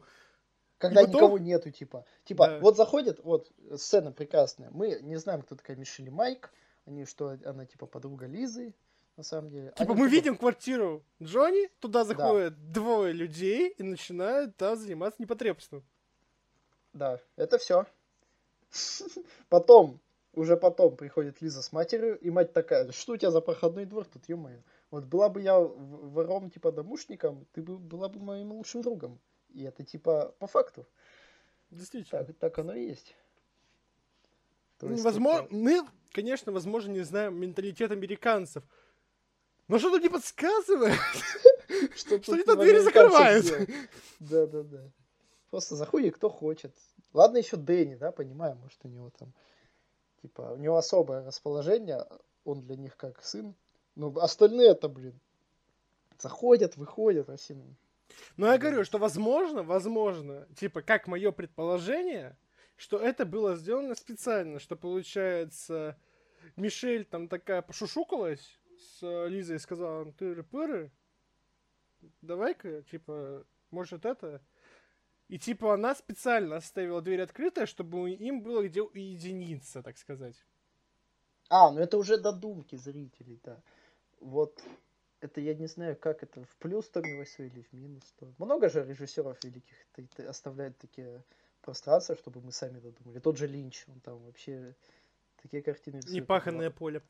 Когда 0.80 1.02
потом- 1.06 1.16
никого 1.16 1.38
нету, 1.40 1.72
типа. 1.72 2.04
Типа, 2.26 2.48
Да. 2.48 2.60
вот 2.60 2.76
заходит, 2.76 3.22
вот, 3.24 3.50
сцена 3.78 4.12
прекрасная. 4.12 4.70
Мы 4.72 5.00
не 5.02 5.16
знаем, 5.16 5.42
кто 5.44 5.56
такая 5.56 5.78
Мишель 5.78 6.12
Майк. 6.12 6.52
Они, 6.86 7.06
что 7.06 7.38
она, 7.46 7.66
типа, 7.66 7.86
подруга 7.86 8.26
Лизы, 8.28 8.74
на 9.16 9.24
самом 9.24 9.50
деле. 9.50 9.72
Типа, 9.78 9.94
Они 9.94 10.02
мы 10.02 10.10
видим 10.10 10.36
квартиру 10.36 11.04
Джонни, 11.24 11.70
туда 11.80 12.04
заходят 12.04 12.72
двое 12.74 13.14
людей 13.14 13.70
и 13.78 13.82
начинают 13.84 14.58
там 14.58 14.76
заниматься 14.76 15.22
непотребством. 15.22 15.86
Да, 16.92 17.20
это 17.38 17.58
все. 17.58 17.86
Потом, 19.50 20.00
уже 20.38 20.56
потом 20.56 20.96
приходит 20.96 21.42
Лиза 21.42 21.62
с 21.62 21.72
матерью, 21.72 22.18
и 22.20 22.30
мать 22.30 22.54
такая, 22.54 22.92
что 22.92 23.14
у 23.14 23.18
тебя 23.18 23.32
за 23.32 23.42
проходной 23.42 23.86
двор 23.86 24.06
тут, 24.06 24.30
ё-моё. 24.30 24.62
Вот 24.92 25.06
была 25.06 25.30
бы 25.30 25.42
я 25.42 25.60
вором, 25.60 26.50
типа, 26.50 26.72
домушником, 26.72 27.46
ты 27.54 27.62
бы 27.62 27.78
была 27.78 28.08
бы 28.08 28.20
моим 28.20 28.52
лучшим 28.52 28.82
другом. 28.82 29.20
И 29.54 29.64
это, 29.64 29.84
типа, 29.84 30.34
по 30.40 30.48
факту. 30.48 30.86
Действительно. 31.72 32.24
Так, 32.24 32.38
так 32.38 32.60
оно 32.60 32.74
и 32.74 32.86
есть. 32.88 33.16
То 34.80 34.90
есть 34.90 35.04
Возможно, 35.04 35.46
это- 35.46 35.56
мы, 35.56 35.82
конечно, 36.14 36.52
возможно, 36.52 36.92
не 36.92 37.02
знаем 37.02 37.36
менталитет 37.40 37.92
американцев. 37.92 38.64
Но 39.68 39.80
что-то 39.80 40.00
не 40.00 40.08
подсказывает, 40.10 40.94
что, 41.96 42.18
где-то 42.20 42.56
в 42.56 42.60
двери 42.60 42.80
закрывают. 42.80 43.46
делать. 43.46 43.70
Да, 44.20 44.46
да, 44.46 44.64
да. 44.64 44.84
Просто 45.50 45.76
заходит 45.76 46.16
кто 46.16 46.30
хочет. 46.30 46.74
Ладно, 47.14 47.38
еще 47.38 47.58
Дэнни, 47.58 47.96
да, 47.96 48.12
понимаем, 48.12 48.58
может, 48.60 48.80
у 48.84 48.88
него 48.88 49.10
там, 49.18 49.34
типа, 50.22 50.54
у 50.54 50.58
него 50.58 50.78
особое 50.78 51.26
расположение, 51.26 52.06
он 52.44 52.62
для 52.62 52.76
них 52.76 52.98
как 52.98 53.24
сын. 53.24 53.56
Ну, 53.96 54.18
остальные 54.20 54.70
это, 54.70 54.90
блин, 54.90 55.20
заходят, 56.20 56.78
выходят, 56.78 57.28
вообще. 57.28 57.56
ну, 57.56 57.76
Но 58.38 58.48
я 58.48 58.58
говорю, 58.58 58.84
что 58.84 58.98
возможно, 58.98 59.64
возможно, 59.64 60.48
типа, 60.56 60.82
как 60.82 61.08
мое 61.08 61.32
предположение, 61.32 62.38
что 62.76 62.98
это 62.98 63.26
было 63.26 63.56
сделано 63.56 63.96
специально, 63.96 64.60
что 64.60 64.76
получается, 64.76 65.98
Мишель 66.56 67.06
там 67.06 67.28
такая 67.28 67.62
пошушукалась 67.62 68.60
с 68.78 69.00
э, 69.02 69.28
Лизой 69.30 69.56
и 69.56 69.60
сказала, 69.60 70.04
«Ну, 70.04 70.14
ты 70.14 70.44
пыры, 70.44 70.92
давай-ка, 72.22 72.84
типа, 72.84 73.46
может 73.72 74.06
это... 74.06 74.42
И 75.30 75.38
типа 75.38 75.74
она 75.74 75.94
специально 75.94 76.56
оставила 76.56 77.02
дверь 77.02 77.22
открытой, 77.22 77.66
чтобы 77.66 78.12
им 78.12 78.42
было 78.42 78.68
где 78.68 78.82
уединиться, 78.82 79.84
так 79.84 79.98
сказать. 79.98 80.36
А, 81.50 81.72
ну 81.72 81.80
это 81.80 81.98
уже 81.98 82.18
додумки 82.18 82.76
зрителей, 82.76 83.40
да. 83.44 83.62
Вот 84.20 84.62
это 85.20 85.42
я 85.42 85.54
не 85.54 85.68
знаю, 85.68 85.96
как 85.96 86.24
это 86.24 86.44
в 86.44 86.56
плюс 86.58 86.90
томилось 86.90 87.36
или 87.40 87.62
в 87.62 87.74
минус. 87.74 88.04
То. 88.20 88.34
Много 88.38 88.70
же 88.70 88.86
режиссеров 88.86 89.44
великих 89.44 89.76
оставляют 90.28 90.78
такие 90.78 91.24
пространства, 91.62 92.16
чтобы 92.16 92.42
мы 92.42 92.52
сами 92.52 92.80
додумали. 92.80 93.20
Тот 93.20 93.38
же 93.38 93.48
Линч, 93.48 93.86
он 93.88 94.00
там 94.00 94.24
вообще 94.24 94.76
такие 95.42 95.62
картины 95.62 95.98
рисует. 95.98 96.14
Непаханное 96.14 96.70
поле. 96.70 97.02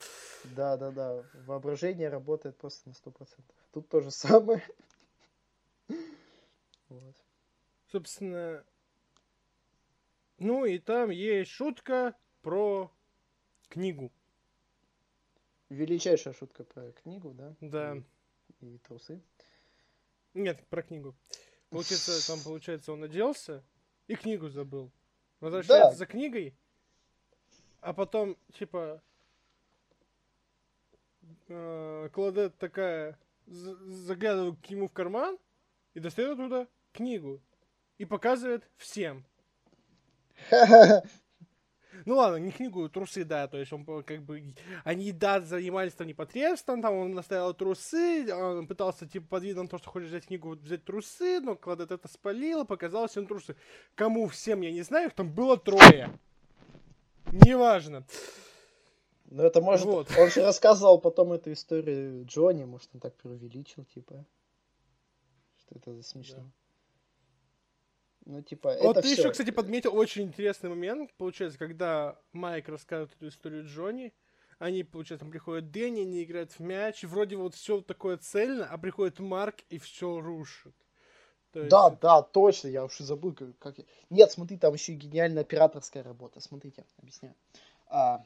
Да, 0.55 0.77
да, 0.77 0.91
да. 0.91 1.23
Воображение 1.45 2.09
работает 2.09 2.57
просто 2.57 2.89
на 2.89 2.95
сто 2.95 3.11
процентов. 3.11 3.55
Тут 3.71 3.89
то 3.89 4.01
же 4.01 4.11
самое. 4.11 4.63
Вот. 6.89 7.15
Собственно, 7.97 8.63
ну 10.37 10.65
и 10.65 10.77
там 10.77 11.09
есть 11.09 11.49
шутка 11.49 12.13
про 12.43 12.91
книгу. 13.69 14.11
Величайшая 15.69 16.35
шутка 16.35 16.63
про 16.63 16.91
книгу, 16.91 17.31
да? 17.33 17.55
Да. 17.59 17.97
И, 18.61 18.75
и 18.75 18.77
трусы. 18.77 19.19
Нет, 20.35 20.63
про 20.69 20.83
книгу. 20.83 21.15
Получается, 21.71 22.27
там, 22.27 22.39
получается, 22.43 22.93
он 22.93 23.03
оделся 23.03 23.63
и 24.05 24.13
книгу 24.13 24.47
забыл. 24.47 24.91
Возвращается 25.39 25.89
Да. 25.93 25.95
за 25.97 26.05
книгой, 26.05 26.55
а 27.81 27.93
потом, 27.93 28.37
типа, 28.53 29.01
э, 31.47 32.09
Кладет 32.13 32.55
такая 32.59 33.17
за- 33.47 33.75
заглядывает 33.75 34.59
к 34.61 34.69
нему 34.69 34.87
в 34.87 34.93
карман 34.93 35.39
и 35.95 35.99
достает 35.99 36.33
оттуда 36.33 36.67
книгу. 36.93 37.41
И 37.97 38.05
показывает 38.05 38.67
всем. 38.77 39.25
Ну 42.05 42.15
ладно, 42.15 42.37
не 42.37 42.51
книгу, 42.51 42.87
трусы, 42.89 43.23
да, 43.23 43.47
то 43.47 43.57
есть 43.57 43.73
он 43.73 43.83
как 44.03 44.21
бы, 44.21 44.53
они, 44.83 45.11
да, 45.11 45.41
занимались 45.41 45.93
там 45.93 46.07
непотребством, 46.07 46.81
там 46.81 46.93
он 46.93 47.13
наставил 47.13 47.53
трусы, 47.53 48.31
он 48.33 48.67
пытался, 48.67 49.07
типа, 49.07 49.27
под 49.27 49.43
видом 49.43 49.67
того, 49.67 49.79
что 49.79 49.89
хочет 49.89 50.09
взять 50.09 50.27
книгу, 50.27 50.55
взять 50.55 50.85
трусы, 50.85 51.39
но 51.39 51.55
Кладет 51.55 51.91
это 51.91 52.07
спалила, 52.07 52.65
показалось 52.65 53.11
всем 53.11 53.25
трусы. 53.25 53.55
Кому 53.95 54.27
всем, 54.27 54.61
я 54.61 54.71
не 54.71 54.83
знаю, 54.83 55.07
их 55.07 55.15
там 55.15 55.33
было 55.33 55.57
трое. 55.57 56.11
Неважно. 57.31 58.05
Ну 59.25 59.43
это 59.43 59.61
может... 59.61 59.85
Вот. 59.85 60.09
Он 60.17 60.29
же 60.29 60.43
рассказывал 60.43 60.99
потом 60.99 61.33
эту 61.33 61.51
историю 61.51 62.25
Джонни, 62.25 62.63
может 62.63 62.89
он 62.93 63.01
так 63.01 63.15
преувеличил, 63.15 63.83
типа. 63.85 64.25
Что 65.57 65.75
это 65.75 65.93
за 65.93 66.03
смешно. 66.03 66.49
Ну, 68.29 68.41
типа, 68.41 68.75
Вот 68.81 68.97
это 68.97 69.01
ты 69.01 69.13
всё. 69.13 69.21
еще, 69.21 69.31
кстати, 69.31 69.51
подметил 69.51 69.95
очень 69.95 70.23
интересный 70.23 70.69
момент, 70.69 71.13
получается, 71.17 71.57
когда 71.57 72.19
Майк 72.33 72.67
рассказывает 72.67 73.13
эту 73.15 73.29
историю 73.29 73.63
Джонни, 73.65 74.13
они, 74.59 74.83
получается, 74.83 75.23
там 75.23 75.31
приходят 75.31 75.71
Дэнни, 75.71 76.01
они 76.01 76.23
играют 76.23 76.51
в 76.51 76.59
мяч, 76.59 77.03
вроде 77.03 77.37
вот 77.37 77.55
все 77.55 77.79
такое 77.79 78.17
цельно, 78.17 78.67
а 78.69 78.77
приходит 78.77 79.19
Марк 79.19 79.55
и 79.69 79.77
все 79.77 80.19
рушит. 80.19 80.75
То 81.53 81.59
есть- 81.59 81.71
Да, 81.71 81.89
да, 81.89 82.21
точно, 82.21 82.67
я 82.67 82.83
уж 82.83 82.99
и 82.99 83.03
забыл, 83.05 83.33
как, 83.33 83.57
как 83.59 83.77
я- 83.77 83.85
Нет, 84.09 84.29
смотри, 84.29 84.57
там 84.57 84.73
еще 84.73 84.91
и 84.91 84.95
гениальная 84.97 85.43
операторская 85.43 86.03
работа. 86.03 86.41
Смотрите, 86.41 86.83
объясняю. 86.97 87.33
А, 87.87 88.21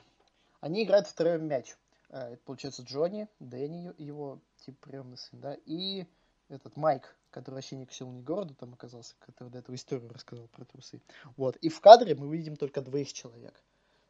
они 0.62 0.84
играют 0.84 1.06
втроем 1.08 1.46
мяч. 1.46 1.76
А, 2.10 2.32
это 2.32 2.42
получается 2.44 2.82
Джонни, 2.82 3.28
Дэнни, 3.40 3.94
его 4.00 4.40
типа 4.66 4.90
приемный 4.90 5.18
сын, 5.20 5.40
да, 5.40 5.56
и 5.68 6.06
этот 6.52 6.76
Майк, 6.76 7.16
который 7.30 7.56
вообще 7.56 7.76
ни 7.76 7.86
к 7.86 7.92
селу, 7.92 8.12
ни 8.12 8.22
к 8.22 8.26
городу 8.26 8.54
там 8.54 8.74
оказался, 8.74 9.16
который 9.20 9.50
до 9.50 9.60
этого 9.60 9.76
историю 9.76 10.10
рассказал 10.10 10.48
про 10.48 10.66
трусы. 10.66 11.02
Вот, 11.38 11.56
и 11.58 11.70
в 11.70 11.80
кадре 11.82 12.16
мы 12.16 12.36
видим 12.36 12.56
только 12.56 12.82
двоих 12.82 13.14
человек. 13.14 13.54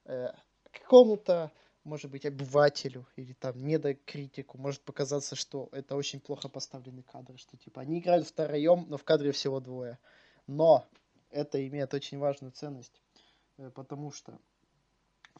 Э, 0.06 0.30
какому-то, 0.72 1.52
может 1.84 2.10
быть, 2.10 2.26
обывателю 2.26 3.08
или 3.16 3.34
там 3.34 3.58
недокритику 3.66 4.58
может 4.58 4.82
показаться, 4.82 5.36
что 5.36 5.70
это 5.72 5.96
очень 5.96 6.20
плохо 6.20 6.50
поставленный 6.50 7.04
кадр, 7.04 7.38
что 7.38 7.58
типа 7.58 7.82
они 7.82 8.00
играют 8.00 8.28
втроем, 8.28 8.86
но 8.89 8.98
в 8.98 9.04
кадре 9.04 9.32
всего 9.32 9.60
двое. 9.60 10.00
Но 10.48 10.88
это 11.30 11.66
имеет 11.68 11.94
очень 11.94 12.18
важную 12.18 12.52
ценность, 12.52 13.02
э, 13.58 13.70
потому 13.70 14.12
что 14.12 14.39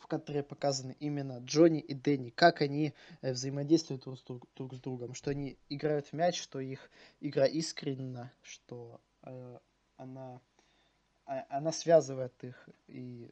в 0.02 0.08
кадре 0.08 0.41
показаны 0.43 0.95
именно 0.99 1.39
Джонни 1.39 1.80
и 1.80 1.93
Дэнни, 1.93 2.32
как 2.32 2.62
они 2.62 2.93
э, 3.22 3.32
взаимодействуют 3.34 4.04
друг 4.04 4.20
с, 4.20 4.24
друг, 4.24 4.47
друг 4.56 4.74
с 4.74 4.80
другом, 4.80 5.14
что 5.14 5.30
они 5.30 5.58
играют 5.70 6.08
в 6.08 6.14
мяч, 6.14 6.41
что 6.41 6.60
их 6.60 6.89
игра 7.20 7.45
искренна, 7.45 8.32
что 8.41 8.99
э, 9.24 9.60
она, 9.97 10.41
а- 11.26 11.45
она 11.49 11.72
связывает 11.72 12.34
их, 12.43 12.70
и 12.88 13.32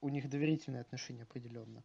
у 0.00 0.08
них 0.08 0.28
доверительные 0.28 0.80
отношения 0.80 1.22
определенно. 1.22 1.84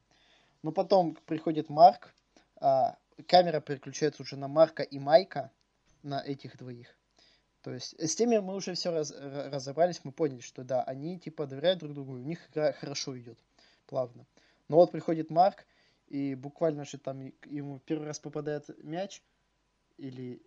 Но 0.64 0.72
потом 0.72 1.16
приходит 1.26 1.70
Марк, 1.70 2.14
а, 2.56 2.98
камера 3.28 3.62
переключается 3.62 4.24
уже 4.24 4.36
на 4.36 4.48
Марка 4.48 4.84
и 4.84 5.00
Майка, 5.00 5.52
на 6.02 6.22
этих 6.22 6.58
двоих. 6.58 6.88
То 7.62 7.74
есть 7.74 7.94
с 8.00 8.16
теми 8.16 8.38
мы 8.40 8.56
уже 8.56 8.74
все 8.74 8.90
разобрались, 8.92 10.02
мы 10.04 10.12
поняли, 10.12 10.40
что 10.40 10.64
да, 10.64 10.82
они 10.84 11.20
типа 11.20 11.46
доверяют 11.46 11.80
друг 11.80 11.94
другу, 11.94 12.14
у 12.14 12.18
них 12.18 12.40
игра 12.50 12.72
хорошо 12.72 13.18
идет, 13.20 13.38
плавно. 13.90 14.26
Но 14.70 14.76
вот 14.78 14.92
приходит 14.92 15.30
Марк, 15.32 15.66
И 16.08 16.36
буквально 16.36 16.86
же 16.86 16.98
там 16.98 17.32
ему 17.46 17.80
первый 17.86 18.08
раз 18.08 18.20
попадает 18.20 18.70
мяч, 18.84 19.22
или... 19.98 20.42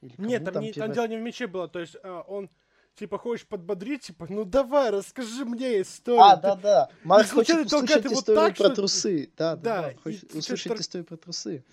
или 0.00 0.14
Нет, 0.18 0.40
кому 0.44 0.52
там, 0.54 0.62
не, 0.62 0.72
там 0.72 0.80
первый- 0.82 0.94
дело 0.94 1.08
не 1.08 1.16
в 1.18 1.20
мяче 1.20 1.46
было, 1.46 1.68
то 1.68 1.80
есть 1.80 1.96
а, 2.02 2.22
он 2.28 2.48
типа 2.94 3.18
хочешь 3.18 3.46
подбодрить, 3.46 4.02
типа, 4.02 4.26
ну 4.30 4.44
давай, 4.44 4.90
расскажи 4.90 5.44
мне 5.44 5.80
историю. 5.82 6.22
А, 6.22 6.36
Ты- 6.36 6.42
да-да. 6.42 6.88
Марк 7.04 7.26
случайно 7.26 7.64
хочет 7.64 7.72
услышать 7.84 8.12
историю 8.12 8.42
так, 8.42 8.56
про 8.56 8.64
что- 8.66 8.74
трусы. 8.74 9.30
Да, 9.36 9.56
да, 9.56 9.62
Да, 9.62 9.82
да. 9.92 9.98
Хочет 10.02 10.34
услышать 10.34 10.60
что-то- 10.60 10.80
историю 10.82 11.06
про 11.06 11.16
трусы. 11.16 11.64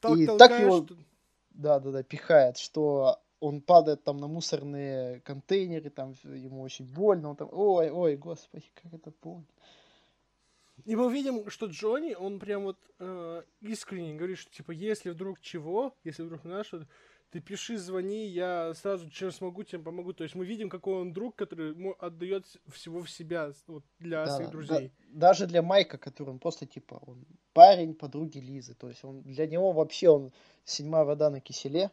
так 0.00 0.16
и 0.18 0.26
так 0.26 0.60
его- 0.60 0.84
что- 0.84 0.96
Да, 1.50 1.80
да, 1.80 1.90
да, 1.90 2.02
пихает, 2.02 2.56
что 2.58 3.18
он 3.40 3.60
падает 3.60 4.04
там 4.04 4.16
на 4.18 4.26
мусорные 4.28 5.20
контейнеры, 5.20 5.90
там 5.90 6.14
ему 6.24 6.62
очень 6.62 6.86
больно, 6.86 7.30
он 7.30 7.36
там, 7.36 7.48
ой, 7.52 7.90
ой, 7.90 8.16
господи, 8.16 8.64
как 8.82 8.94
это 8.94 9.12
больно. 9.22 9.44
И 10.86 10.94
мы 10.94 11.12
видим, 11.12 11.50
что 11.50 11.66
Джонни, 11.66 12.14
он 12.14 12.38
прям 12.38 12.62
вот 12.62 12.78
э, 13.00 13.42
искренне 13.60 14.14
говорит, 14.14 14.38
что 14.38 14.52
типа, 14.52 14.70
если 14.70 15.10
вдруг 15.10 15.40
чего, 15.40 15.92
если 16.04 16.22
вдруг 16.22 16.44
надо 16.44 16.62
что-то, 16.62 16.88
ты 17.30 17.40
пиши, 17.40 17.76
звони, 17.76 18.28
я 18.28 18.72
сразу 18.74 19.10
чем 19.10 19.32
смогу, 19.32 19.64
тем 19.64 19.82
помогу. 19.82 20.12
То 20.12 20.22
есть 20.22 20.36
мы 20.36 20.46
видим, 20.46 20.70
какой 20.70 20.94
он 21.00 21.12
друг, 21.12 21.34
который 21.34 21.74
отдает 21.98 22.46
всего 22.68 23.02
в 23.02 23.10
себя 23.10 23.50
вот, 23.66 23.84
для 23.98 24.26
Да, 24.26 24.36
своих 24.36 24.48
да, 24.48 24.52
друзей. 24.52 24.92
даже 25.08 25.46
для 25.48 25.60
Майка, 25.60 25.98
который 25.98 26.30
он 26.30 26.38
просто 26.38 26.66
типа, 26.66 27.02
он 27.04 27.26
парень 27.52 27.94
подруги 27.94 28.38
Лизы, 28.38 28.74
то 28.74 28.88
есть 28.88 29.04
он 29.04 29.22
для 29.22 29.48
него 29.48 29.72
вообще 29.72 30.08
он 30.08 30.32
седьмая 30.64 31.04
вода 31.04 31.30
на 31.30 31.40
киселе, 31.40 31.90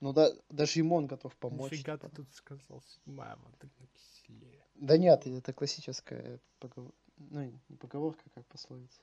но 0.00 0.12
да, 0.12 0.30
даже 0.48 0.78
ему 0.78 0.94
он 0.94 1.08
готов 1.08 1.34
помочь. 1.36 1.72
Нифига 1.72 1.96
типа. 1.96 2.08
ты 2.10 2.16
тут 2.16 2.32
сказал, 2.34 2.82
седьмая 2.86 3.36
вода 3.36 3.68
на 3.80 3.86
киселе. 3.88 4.64
Да 4.76 4.96
нет, 4.96 5.26
это 5.26 5.52
классическая 5.52 6.38
поговорка, 6.60 6.96
ну 7.18 7.58
не 7.68 7.76
поговорка, 7.76 8.22
как 8.34 8.46
пословица. 8.46 9.00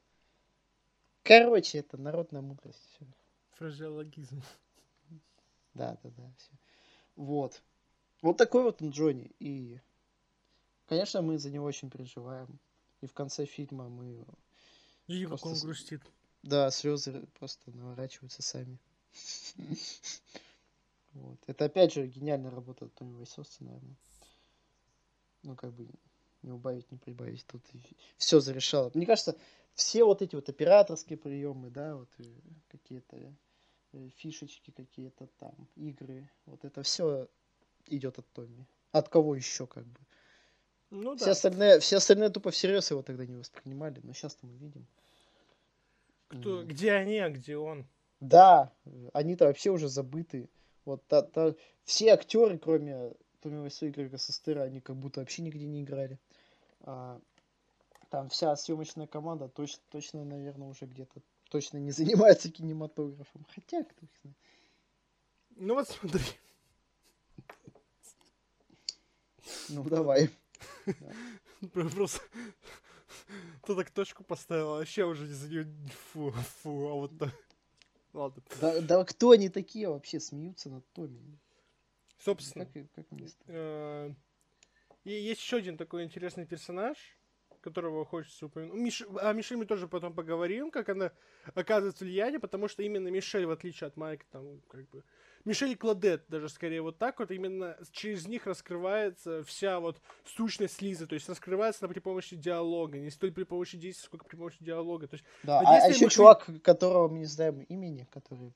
Короче, 1.24 1.80
это 1.80 1.98
народная 1.98 2.42
мудрость. 2.42 2.82
всё. 2.92 3.06
Фразеологизм. 3.52 4.42
Да, 5.74 5.98
да, 6.04 6.10
да, 6.12 6.34
все. 6.38 6.52
Вот. 7.16 7.62
Вот 8.22 8.38
такой 8.38 8.64
вот 8.64 8.82
он 8.82 8.92
Джонни. 8.92 9.32
И, 9.40 9.80
конечно, 10.88 11.22
мы 11.22 11.38
за 11.38 11.50
него 11.52 11.66
очень 11.66 11.90
переживаем. 11.90 12.60
И 13.02 13.08
в 13.08 13.14
конце 13.14 13.46
фильма 13.46 13.90
мы, 13.90 14.26
как 15.08 15.28
Просто 15.30 15.48
он 15.50 15.60
грустит. 15.60 16.02
да, 16.44 16.72
слезы 16.72 17.28
просто 17.40 17.72
наворачиваются 17.72 18.42
сами. 18.42 18.80
Вот. 21.14 21.40
Это 21.48 21.64
опять 21.66 21.94
же 21.94 22.08
гениальная 22.08 22.52
работа 22.52 22.90
Тони 22.90 23.14
Вайсоса, 23.14 23.64
наверное. 23.64 23.96
Ну, 25.44 25.56
как 25.56 25.74
бы 25.74 25.88
не 26.46 26.52
убавить, 26.52 26.90
не 26.92 26.98
прибавить. 26.98 27.46
Тут 27.48 27.64
все 28.18 28.40
зарешало. 28.40 28.92
Мне 28.94 29.06
кажется, 29.06 29.36
все 29.74 30.04
вот 30.06 30.22
эти 30.22 30.36
вот 30.36 30.48
операторские 30.48 31.18
приемы, 31.18 31.70
да, 31.70 31.96
вот 31.96 32.10
э, 32.20 32.24
какие-то 32.70 33.18
э, 33.94 34.10
фишечки 34.16 34.72
какие-то 34.72 35.28
там, 35.40 35.56
игры, 35.76 36.30
вот 36.46 36.64
это 36.64 36.84
все 36.84 37.28
идет 37.88 38.20
от 38.20 38.28
Томми. 38.32 38.66
От 38.92 39.10
кого 39.10 39.36
еще, 39.36 39.68
как 39.68 39.86
бы. 39.86 40.00
Ну 40.92 41.16
Все 41.18 41.26
да. 41.26 41.32
остальные, 41.32 41.80
все 41.80 41.98
остальные 41.98 42.30
тупо 42.30 42.52
всерьез 42.52 42.92
его 42.92 43.02
тогда 43.02 43.26
не 43.26 43.36
воспринимали, 43.36 44.00
но 44.04 44.14
сейчас-то 44.14 44.46
мы 44.46 44.56
видим. 44.56 44.86
Кто, 46.28 46.62
М. 46.62 46.68
где 46.68 46.94
они, 46.94 47.18
а 47.18 47.30
где 47.30 47.58
он? 47.58 47.86
Да, 48.20 48.72
они-то 49.14 49.46
вообще 49.46 49.72
уже 49.72 49.90
забыты. 49.90 50.50
Вот 50.86 51.06
та- 51.08 51.24
та- 51.24 51.56
все 51.84 52.14
актеры, 52.14 52.58
кроме 52.58 53.14
Томми 53.42 53.90
Грега 53.90 54.18
Сестера, 54.18 54.64
они 54.64 54.80
как 54.80 54.96
будто 54.96 55.20
вообще 55.20 55.42
нигде 55.42 55.66
не 55.66 55.82
играли. 55.82 56.20
А, 56.86 57.20
там 58.10 58.30
вся 58.30 58.56
съемочная 58.56 59.08
команда 59.08 59.50
точно, 59.50 59.82
точно, 59.90 60.24
наверное, 60.24 60.68
уже 60.68 60.86
где-то 60.86 61.22
точно 61.50 61.78
не 61.78 61.92
занимается 61.92 62.52
кинематографом. 62.52 63.46
Хотя, 63.54 63.84
кто 63.84 64.06
их 64.06 64.12
знает. 64.22 64.38
Ну 65.58 65.74
вот 65.74 65.90
смотри. 65.90 66.24
Ну, 69.70 69.84
давай. 69.84 70.30
Про- 71.74 71.90
Просто 71.90 72.22
ты 73.64 73.76
так 73.76 73.90
точку 73.92 74.24
поставил, 74.24 74.74
а 74.74 74.78
вообще 74.78 75.06
уже 75.06 75.26
за 75.26 75.50
нее 75.50 75.68
фу, 76.12 76.32
фу, 76.32 76.88
а 76.88 76.94
вот 76.94 77.18
так. 77.18 77.34
Ладно. 78.14 78.44
Да, 78.62 78.82
да 78.82 79.04
кто 79.04 79.32
они 79.32 79.50
такие 79.50 79.90
вообще 79.90 80.20
смеются 80.20 80.70
над 80.70 80.90
Томми? 80.94 81.40
Собственно, 82.18 82.66
Как, 82.66 82.92
как 82.94 83.06
э, 83.48 84.14
и 85.06 85.12
есть 85.12 85.40
еще 85.42 85.58
один 85.58 85.78
такой 85.78 86.04
интересный 86.04 86.46
персонаж, 86.46 86.98
которого 87.62 88.06
хочется 88.06 88.46
упомянуть. 88.48 88.74
Ну, 88.74 88.82
Миш... 88.82 89.04
О 89.22 89.34
Мишель 89.34 89.58
мы 89.58 89.66
тоже 89.66 89.88
потом 89.88 90.14
поговорим, 90.14 90.70
как 90.70 90.90
она 90.90 91.12
оказывает 91.54 92.00
влияние, 92.00 92.40
потому 92.40 92.68
что 92.68 92.84
именно 92.84 93.08
Мишель, 93.08 93.46
в 93.46 93.52
отличие 93.52 93.88
от 93.88 93.98
Майка, 93.98 94.26
там, 94.32 94.62
как 94.68 94.90
бы... 94.90 95.04
Мишель 95.46 95.76
Кладет, 95.78 96.26
даже 96.28 96.50
скорее 96.50 96.82
вот 96.82 96.98
так 96.98 97.20
вот, 97.20 97.30
именно 97.30 97.78
через 97.92 98.28
них 98.28 98.48
раскрывается 98.48 99.44
вся 99.44 99.80
вот 99.80 100.02
сущность 100.26 100.82
Лизы, 100.82 101.06
то 101.06 101.14
есть 101.14 101.30
раскрывается 101.30 101.86
она 101.86 101.94
при 101.94 102.00
помощи 102.00 102.36
диалога, 102.36 102.98
не 102.98 103.12
столь 103.12 103.32
при 103.32 103.44
помощи 103.44 103.78
действия, 103.78 104.06
сколько 104.06 104.26
при 104.26 104.38
помощи 104.38 104.58
диалога. 104.60 105.08
То 105.08 105.16
есть 105.16 105.26
Да, 105.44 105.62
а, 105.64 105.76
если 105.76 105.94
еще 105.94 106.06
мы- 106.06 106.12
чувак, 106.12 106.50
которого 106.64 107.10
мы 107.10 107.20
не 107.20 107.26
знаем 107.26 107.60
имени, 107.62 108.08
который 108.12 108.54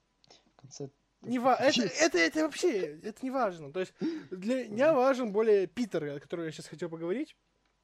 в 0.55 0.61
конце... 0.61 0.89
Не 1.21 1.39
ва- 1.39 1.55
это, 1.59 1.81
это, 1.83 2.17
это 2.17 2.43
вообще, 2.43 2.99
это 3.03 3.19
не 3.23 3.31
важно. 3.31 3.71
То 3.73 3.81
есть 3.81 3.93
для 4.31 4.67
меня 4.67 4.93
важен 4.93 5.31
более 5.31 5.67
Питер, 5.67 6.03
о 6.15 6.19
котором 6.19 6.45
я 6.45 6.51
сейчас 6.51 6.67
хотел 6.67 6.89
поговорить. 6.89 7.35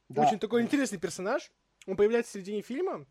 Да. 0.09 0.23
Очень 0.25 0.39
такой 0.39 0.61
интересный 0.61 0.99
персонаж. 0.99 1.51
Он 1.87 1.95
появляется 1.97 2.31
в 2.31 2.33
середине 2.33 2.61
фильма. 2.61 3.05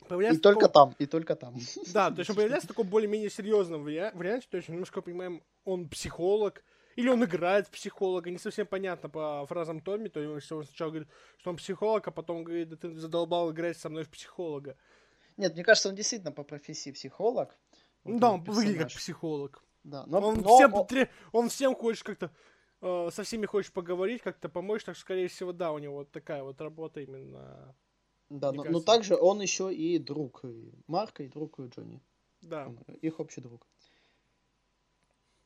И 0.00 0.04
Появляется 0.08 0.40
только 0.40 0.68
таком- 0.68 0.90
там, 0.92 0.96
и 0.98 1.06
только 1.06 1.36
там. 1.36 1.54
Да, 1.92 2.10
то 2.10 2.18
есть 2.20 2.30
он 2.30 2.36
появляется 2.36 2.66
в 2.66 2.70
таком 2.70 2.86
более-менее 2.88 3.30
серьезном 3.30 3.86
вариа- 3.86 4.14
варианте. 4.16 4.46
То 4.50 4.56
есть, 4.56 4.68
немножко 4.68 5.00
понимаем, 5.02 5.42
он 5.64 5.88
психолог. 5.88 6.64
Или 6.94 7.08
он 7.08 7.24
играет 7.24 7.68
в 7.68 7.70
психолога, 7.70 8.30
не 8.30 8.36
совсем 8.36 8.66
понятно 8.66 9.08
по 9.08 9.46
фразам 9.46 9.80
Томми, 9.80 10.08
то 10.08 10.20
есть 10.20 10.52
он 10.52 10.62
сначала 10.62 10.90
говорит, 10.90 11.08
что 11.38 11.48
он 11.48 11.56
психолог, 11.56 12.06
а 12.06 12.10
потом 12.10 12.44
говорит, 12.44 12.68
да 12.68 12.76
ты 12.76 12.92
задолбал 12.94 13.50
играть 13.50 13.78
со 13.78 13.88
мной 13.88 14.04
в 14.04 14.10
психолога. 14.10 14.76
Нет, 15.38 15.54
мне 15.54 15.64
кажется, 15.64 15.88
он 15.88 15.94
действительно 15.94 16.32
по 16.32 16.42
профессии 16.44 16.90
психолог. 16.90 17.56
Вот 18.04 18.20
да, 18.20 18.32
он 18.32 18.42
выглядит 18.42 18.78
как 18.78 18.88
психолог. 18.92 19.64
Да, 19.84 20.04
но, 20.06 20.20
он, 20.20 20.40
но 20.40 20.56
всем 20.56 20.86
тре- 20.86 21.10
он 21.32 21.48
всем 21.48 21.74
хочет 21.74 22.04
как-то 22.04 22.30
э, 22.80 23.10
со 23.12 23.22
всеми 23.24 23.46
хочет 23.46 23.72
поговорить, 23.72 24.22
как-то 24.22 24.48
помочь, 24.48 24.84
так 24.84 24.94
что, 24.94 25.02
скорее 25.02 25.28
всего, 25.28 25.52
да, 25.52 25.72
у 25.72 25.78
него 25.78 25.96
вот 25.96 26.10
такая 26.12 26.42
вот 26.42 26.60
работа 26.60 27.00
именно. 27.00 27.74
да, 28.28 28.52
но, 28.52 28.64
но 28.64 28.80
также 28.80 29.16
он 29.16 29.40
еще 29.40 29.72
и 29.74 29.98
друг 29.98 30.42
Марка, 30.86 31.22
и 31.24 31.28
друг 31.28 31.60
Джонни. 31.60 32.00
Да. 32.42 32.66
Он 32.68 32.76
их 33.02 33.20
общий 33.20 33.40
друг. 33.40 33.66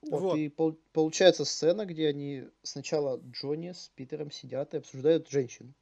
Вот, 0.03 0.21
Вот. 0.21 0.37
и 0.37 0.49
пол- 0.49 0.79
получается 0.93 1.45
сцена, 1.45 1.85
где 1.85 2.09
они 2.09 2.45
сначала 2.63 3.21
Джонни 3.33 3.73
с 3.73 3.91
Питером 3.95 4.31
сидят 4.31 4.75
и 4.75 4.79
обсуждают 4.79 5.29
женщин. 5.29 5.75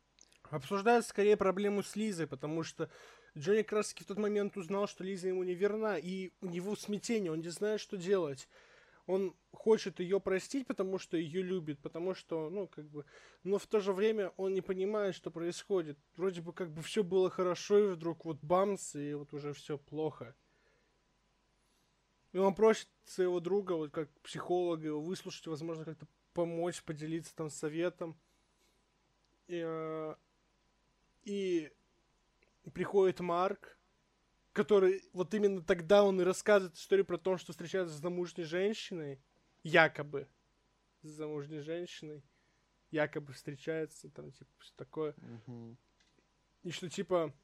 Обсуждают 0.51 1.05
скорее 1.07 1.37
проблему 1.37 1.83
с 1.83 1.97
Лизой, 1.97 2.27
потому 2.27 2.62
что 2.62 2.89
Джонни 3.37 3.62
как 3.62 3.72
раз 3.72 3.93
в 3.93 4.05
тот 4.05 4.18
момент 4.18 4.57
узнал, 4.57 4.87
что 4.87 5.03
Лиза 5.03 5.28
ему 5.28 5.43
не 5.43 5.55
верна, 5.55 5.99
и 5.99 6.30
у 6.41 6.47
него 6.47 6.76
смятение, 6.76 7.32
он 7.32 7.41
не 7.41 7.49
знает, 7.49 7.80
что 7.80 7.97
делать. 7.97 8.49
Он 9.07 9.35
хочет 9.53 10.01
ее 10.01 10.18
простить, 10.20 10.66
потому 10.66 10.99
что 10.99 11.16
ее 11.16 11.43
любит, 11.43 11.78
потому 11.80 12.14
что, 12.14 12.49
ну, 12.49 12.68
как 12.68 12.89
бы, 12.89 13.05
но 13.43 13.59
в 13.59 13.66
то 13.66 13.80
же 13.80 13.93
время 13.93 14.32
он 14.37 14.55
не 14.55 14.62
понимает, 14.62 15.14
что 15.14 15.30
происходит. 15.30 15.99
Вроде 16.16 16.41
бы 16.41 16.53
как 16.53 16.70
бы 16.70 16.80
все 16.80 17.03
было 17.03 17.28
хорошо, 17.28 17.78
и 17.78 17.95
вдруг 17.95 18.24
вот 18.24 18.39
бамс, 18.41 18.95
и 18.95 19.14
вот 19.14 19.35
уже 19.35 19.53
все 19.53 19.76
плохо. 19.76 20.35
И 22.32 22.39
он 22.39 22.55
просит 22.55 22.89
своего 23.05 23.41
друга, 23.41 23.72
вот 23.72 23.91
как 23.91 24.09
психолога, 24.20 24.87
его 24.87 25.01
выслушать, 25.01 25.47
возможно, 25.47 25.85
как-то 25.85 26.07
помочь, 26.32 26.82
поделиться 26.82 27.35
там 27.35 27.51
советом. 27.51 28.16
И, 29.47 29.62
э, 29.64 30.14
и 32.64 32.70
приходит 32.70 33.20
Марк, 33.20 33.78
который 34.52 35.02
вот 35.12 35.32
именно 35.34 35.62
тогда 35.62 36.04
он 36.04 36.20
и 36.20 36.24
рассказывает 36.24 36.76
историю 36.76 37.04
про 37.04 37.18
то, 37.18 37.36
что 37.36 37.52
встречается 37.52 37.94
с 37.94 38.00
замужней 38.00 38.44
женщиной, 38.44 39.20
якобы 39.62 40.28
с 41.02 41.08
замужней 41.08 41.60
женщиной, 41.60 42.22
якобы 42.90 43.32
встречается, 43.32 44.10
там, 44.10 44.32
типа, 44.32 44.50
все 44.58 44.72
такое. 44.76 45.14
И 46.62 46.70
что, 46.70 46.88
типа, 46.88 47.34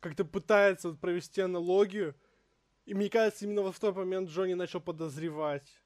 как-то 0.00 0.24
пытается 0.24 0.90
вот 0.90 1.00
провести 1.00 1.40
аналогию. 1.40 2.14
И 2.86 2.94
мне 2.94 3.10
кажется, 3.10 3.44
именно 3.44 3.70
в 3.70 3.78
тот 3.78 3.96
момент 3.96 4.30
Джонни 4.30 4.54
начал 4.54 4.80
подозревать, 4.80 5.82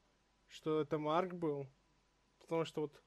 что 0.47 0.83
это 0.83 0.99
Марк 0.99 1.33
был. 1.33 1.67
Потому 2.39 2.65
что 2.65 2.83
вот, 2.83 3.03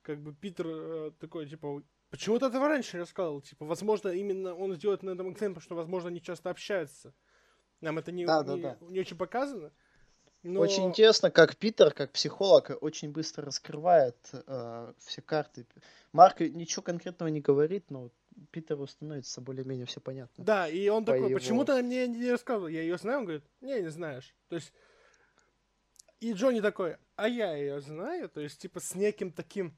как 0.00 0.22
бы, 0.22 0.32
Питер 0.34 0.66
э, 0.66 1.10
такой, 1.18 1.46
типа, 1.46 1.82
почему 2.14 2.38
ты 2.38 2.46
этого 2.46 2.68
раньше 2.68 2.96
не 2.96 3.00
рассказывал? 3.00 3.40
Типа, 3.40 3.64
возможно, 3.64 4.08
именно 4.08 4.54
он 4.54 4.72
сделает 4.74 5.02
на 5.02 5.10
этом 5.10 5.28
акцент, 5.30 5.54
потому 5.54 5.62
что, 5.64 5.74
возможно, 5.74 6.10
они 6.10 6.22
часто 6.22 6.48
общаются. 6.48 7.12
Нам 7.80 7.98
это 7.98 8.12
не, 8.12 8.24
Да, 8.24 8.44
не, 8.44 8.62
да. 8.62 8.76
не 8.82 9.00
очень 9.00 9.16
показано. 9.16 9.72
Но... 10.44 10.60
Очень 10.60 10.84
интересно, 10.84 11.32
как 11.32 11.56
Питер, 11.56 11.92
как 11.92 12.12
психолог, 12.12 12.70
очень 12.80 13.10
быстро 13.10 13.46
раскрывает 13.46 14.16
э, 14.32 14.92
все 14.98 15.22
карты. 15.22 15.66
Марк 16.12 16.38
ничего 16.40 16.82
конкретного 16.82 17.30
не 17.30 17.40
говорит, 17.40 17.90
но 17.90 18.10
Питеру 18.52 18.86
становится 18.86 19.40
более-менее 19.40 19.86
все 19.86 20.00
понятно. 20.00 20.44
Да, 20.44 20.68
и 20.68 20.88
он 20.88 21.04
По 21.04 21.12
такой, 21.12 21.30
его- 21.30 21.38
почему 21.40 21.64
ты 21.64 21.82
мне 21.82 22.06
не 22.06 22.30
рассказывал? 22.30 22.68
Я 22.68 22.82
ее 22.82 22.96
знаю, 22.96 23.18
он 23.20 23.24
говорит, 23.24 23.44
не, 23.60 23.80
не 23.80 23.90
знаешь. 23.90 24.36
То 24.48 24.56
есть, 24.56 24.72
и 26.20 26.32
Джонни 26.32 26.60
такой, 26.60 26.96
а 27.16 27.26
я 27.26 27.56
ее 27.56 27.80
знаю, 27.80 28.28
то 28.28 28.40
есть, 28.40 28.60
типа, 28.60 28.78
с 28.78 28.94
неким 28.94 29.32
таким 29.32 29.74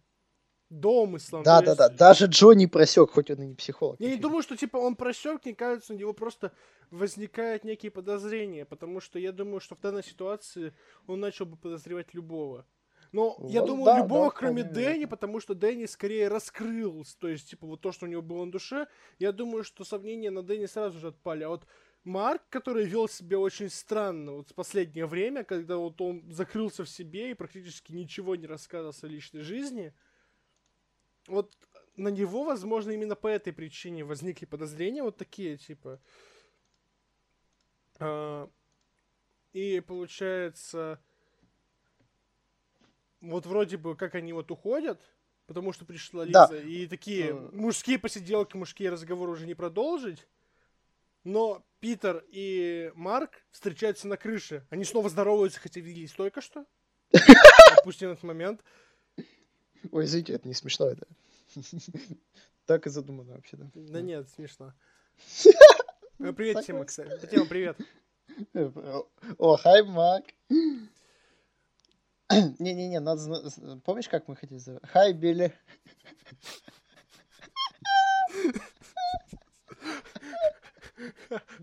домыслом. 0.70 1.42
Да, 1.42 1.60
да, 1.60 1.66
есть- 1.72 1.78
да. 1.78 1.88
Даже 1.88 2.26
Джонни 2.26 2.66
просек, 2.66 3.10
хоть 3.10 3.30
он 3.30 3.42
и 3.42 3.46
не 3.46 3.54
психолог. 3.54 4.00
Я 4.00 4.10
не 4.10 4.16
думаю, 4.16 4.42
что, 4.42 4.56
типа, 4.56 4.76
он 4.76 4.96
просек, 4.96 5.44
мне 5.44 5.54
кажется, 5.54 5.94
у 5.94 5.96
него 5.96 6.12
просто 6.12 6.52
возникают 6.90 7.64
некие 7.64 7.90
подозрения, 7.90 8.64
потому 8.64 9.00
что 9.00 9.18
я 9.18 9.32
думаю, 9.32 9.60
что 9.60 9.74
в 9.74 9.80
данной 9.80 10.02
ситуации 10.04 10.72
он 11.06 11.20
начал 11.20 11.46
бы 11.46 11.56
подозревать 11.56 12.14
любого. 12.14 12.66
Но 13.12 13.36
я 13.48 13.60
Вот, 13.60 13.66
думаю, 13.68 13.84
да, 13.86 13.98
любого, 13.98 14.24
да, 14.26 14.30
кроме 14.30 14.62
вполне 14.62 14.74
Дэнни, 14.74 14.84
вероятно. 14.88 15.08
потому 15.08 15.40
что 15.40 15.54
Дэнни 15.54 15.86
скорее 15.86 16.28
раскрылся. 16.28 17.16
То 17.18 17.28
есть, 17.28 17.48
типа, 17.50 17.66
вот 17.66 17.80
то, 17.80 17.92
что 17.92 18.06
у 18.06 18.08
него 18.08 18.20
было 18.22 18.44
на 18.44 18.50
душе, 18.50 18.88
я 19.18 19.32
думаю, 19.32 19.62
что 19.64 19.84
сомнения 19.84 20.30
на 20.30 20.42
Дэнни 20.42 20.66
сразу 20.66 20.98
же 20.98 21.08
отпали. 21.08 21.44
А 21.44 21.48
вот 21.48 21.66
Марк, 22.04 22.42
который 22.50 22.84
вел 22.84 23.08
себя 23.08 23.38
очень 23.38 23.70
странно 23.70 24.32
вот 24.32 24.50
в 24.50 24.54
последнее 24.54 25.06
время, 25.06 25.44
когда 25.44 25.76
вот 25.76 26.00
он 26.00 26.24
закрылся 26.30 26.84
в 26.84 26.88
себе 26.88 27.30
и 27.30 27.34
практически 27.34 27.92
ничего 27.92 28.36
не 28.36 28.46
рассказывал 28.46 28.94
о 29.00 29.06
личной 29.06 29.40
жизни, 29.42 29.92
вот 31.28 31.56
на 31.96 32.08
него, 32.08 32.44
возможно, 32.44 32.90
именно 32.90 33.16
по 33.16 33.26
этой 33.28 33.52
причине 33.52 34.04
возникли 34.04 34.44
подозрения 34.44 35.02
вот 35.02 35.16
такие, 35.16 35.56
типа. 35.56 36.00
А, 37.98 38.48
и 39.52 39.80
получается, 39.80 41.00
вот 43.20 43.46
вроде 43.46 43.76
бы 43.78 43.96
как 43.96 44.14
они 44.14 44.32
вот 44.32 44.50
уходят, 44.50 45.00
потому 45.46 45.72
что 45.72 45.84
пришла 45.84 46.24
Лиза, 46.24 46.48
Да. 46.50 46.60
и 46.60 46.86
такие 46.86 47.28
Э. 47.30 47.48
мужские 47.52 47.98
посиделки, 47.98 48.56
мужские 48.56 48.90
разговоры 48.90 49.32
уже 49.32 49.46
не 49.46 49.54
продолжить. 49.54 50.26
Но 51.24 51.64
Питер 51.80 52.24
и 52.28 52.92
Марк 52.94 53.44
встречаются 53.50 54.06
на 54.06 54.16
крыше. 54.16 54.64
Они 54.70 54.84
снова 54.84 55.08
здороваются, 55.08 55.58
хотя 55.58 55.80
виделись 55.80 56.12
только 56.12 56.40
что. 56.40 56.66
Допустим, 57.76 58.10
этот 58.10 58.22
момент. 58.22 58.62
Ой, 59.92 60.04
извините, 60.04 60.34
это 60.34 60.48
не 60.48 60.54
смешно, 60.54 60.86
это. 60.86 61.06
Так 62.66 62.86
и 62.88 62.90
задумано 62.90 63.34
вообще, 63.34 63.56
да. 63.56 63.70
Да 63.74 64.00
нет, 64.00 64.28
смешно. 64.30 64.74
Э, 66.18 66.32
Привет, 66.32 66.66
Тима, 66.66 66.84
кстати. 66.84 67.26
Тима, 67.26 67.46
привет. 67.46 67.78
О, 69.38 69.56
хай, 69.56 69.84
Мак. 69.84 70.24
Не-не-не, 72.58 72.98
надо... 72.98 73.22
Помнишь, 73.84 74.08
как 74.08 74.26
мы 74.26 74.34
хотели? 74.34 74.60
Хай, 74.82 75.12
Билли. 75.12 75.54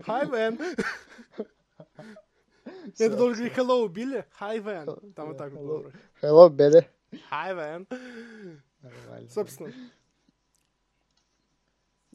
Hi, 0.06 0.24
Вен. 0.30 0.58
Это 2.98 3.16
должен 3.16 3.36
говорить 3.36 3.58
hello, 3.58 3.88
Билли. 3.88 4.24
Hi, 4.40 4.58
Вен. 4.58 5.12
Там 5.12 5.28
вот 5.28 5.38
так 5.38 5.52
вот. 5.52 5.92
Hello, 6.22 6.48
Билли. 6.48 6.88
Hi, 7.30 7.54
Вен. 7.54 7.86
Нормально. 8.80 9.28
Собственно, 9.30 9.72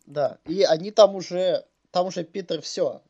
Да, 0.05 0.39
и 0.45 0.63
они 0.63 0.91
там 0.91 1.15
уже, 1.15 1.65
там 1.91 2.07
уже 2.07 2.23
Питер 2.23 2.61
все 2.61 3.01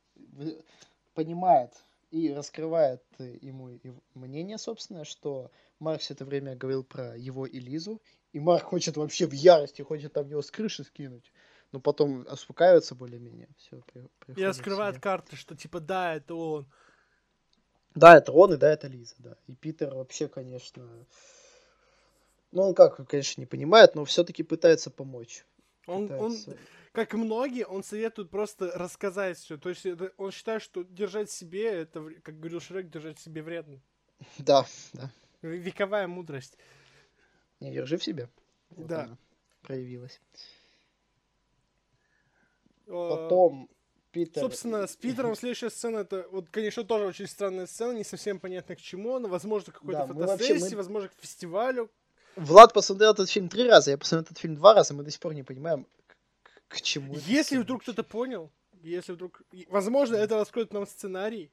понимает 1.13 1.73
и 2.11 2.33
раскрывает 2.33 3.03
э, 3.19 3.37
ему 3.41 3.79
мнение, 4.15 4.57
собственно, 4.57 5.05
что 5.05 5.51
Марк 5.79 6.01
все 6.01 6.13
это 6.13 6.25
время 6.25 6.55
говорил 6.55 6.83
про 6.83 7.15
его 7.15 7.45
и 7.45 7.59
Лизу, 7.59 8.01
и 8.33 8.39
Марк 8.39 8.63
хочет 8.63 8.97
вообще 8.97 9.27
в 9.27 9.33
ярости, 9.33 9.81
хочет 9.81 10.13
там 10.13 10.27
его 10.27 10.41
с 10.41 10.51
крыши 10.51 10.83
скинуть, 10.83 11.31
но 11.71 11.79
потом 11.79 12.25
успокаивается 12.31 12.95
более-менее. 12.95 13.49
Все, 13.57 13.81
и 14.35 14.43
раскрывает 14.43 14.99
карты, 14.99 15.35
что 15.35 15.55
типа 15.55 15.79
да, 15.79 16.15
это 16.15 16.35
он. 16.35 16.71
Да, 17.95 18.17
это 18.17 18.31
он 18.31 18.53
и 18.53 18.57
да, 18.57 18.71
это 18.71 18.87
Лиза, 18.87 19.15
да. 19.19 19.35
И 19.47 19.55
Питер 19.55 19.93
вообще, 19.93 20.27
конечно, 20.27 21.05
ну 22.51 22.63
он 22.63 22.73
как, 22.75 23.07
конечно, 23.07 23.41
не 23.41 23.45
понимает, 23.47 23.95
но 23.95 24.05
все-таки 24.05 24.43
пытается 24.43 24.89
помочь. 24.91 25.45
Он, 25.87 26.03
он, 26.11 26.33
Пытается- 26.33 26.57
как 26.91 27.13
и 27.13 27.17
многие, 27.17 27.65
он 27.65 27.83
советует 27.83 28.29
просто 28.29 28.71
рассказать 28.75 29.37
все. 29.37 29.57
То 29.57 29.69
есть 29.69 29.85
это- 29.85 30.11
он 30.17 30.31
считает, 30.31 30.61
что 30.61 30.83
держать 30.83 31.29
себе, 31.31 31.65
это, 31.65 32.03
как 32.23 32.39
говорил 32.39 32.59
Шрек, 32.59 32.89
держать 32.89 33.19
себе 33.19 33.41
вредно. 33.43 33.79
Да, 34.37 34.65
да. 34.93 35.11
Вековая 35.41 36.07
мудрость. 36.07 36.57
Не, 37.59 37.71
держи 37.73 37.97
в 37.97 38.03
себе. 38.03 38.29
Вот 38.71 38.87
Да. 38.87 39.03
она 39.03 39.17
проявилась. 39.61 40.19
Потом 42.85 43.69
Питер... 44.11 44.41
Собственно, 44.41 44.87
с 44.87 44.95
Питером 44.95 45.35
следующая 45.35 45.69
сцена, 45.69 45.99
это, 45.99 46.27
вот, 46.31 46.49
конечно, 46.49 46.83
тоже 46.83 47.05
очень 47.05 47.27
странная 47.27 47.67
сцена, 47.67 47.91
не 47.91 48.03
совсем 48.03 48.39
понятно 48.39 48.75
к 48.75 48.79
чему 48.81 49.15
она, 49.15 49.27
возможно, 49.29 49.71
какой-то 49.71 49.99
Да, 49.99 50.07
мы 50.07 50.25
вообще- 50.25 50.47
фотосессии, 50.47 50.71
мы- 50.73 50.77
возможно, 50.77 51.09
к 51.09 51.13
фестивалю. 51.21 51.91
Влад 52.39 52.73
посмотрел 52.73 53.11
этот 53.11 53.29
фильм 53.29 53.49
три 53.49 53.67
раза, 53.67 53.91
я 53.91 53.97
посмотрел 53.97 54.23
этот 54.23 54.37
фильм 54.37 54.55
два 54.55 54.73
раза, 54.73 54.93
мы 54.93 55.03
до 55.03 55.11
сих 55.11 55.19
пор 55.19 55.33
не 55.33 55.43
понимаем, 55.43 55.85
к, 56.43 56.75
к 56.77 56.81
чему 56.81 57.15
Если 57.27 57.57
вдруг 57.57 57.83
кто-то 57.83 58.03
понял, 58.03 58.49
если 58.81 59.11
вдруг... 59.11 59.41
Возможно, 59.67 60.15
это 60.15 60.35
раскроет 60.35 60.71
нам 60.73 60.87
сценарий, 60.87 61.51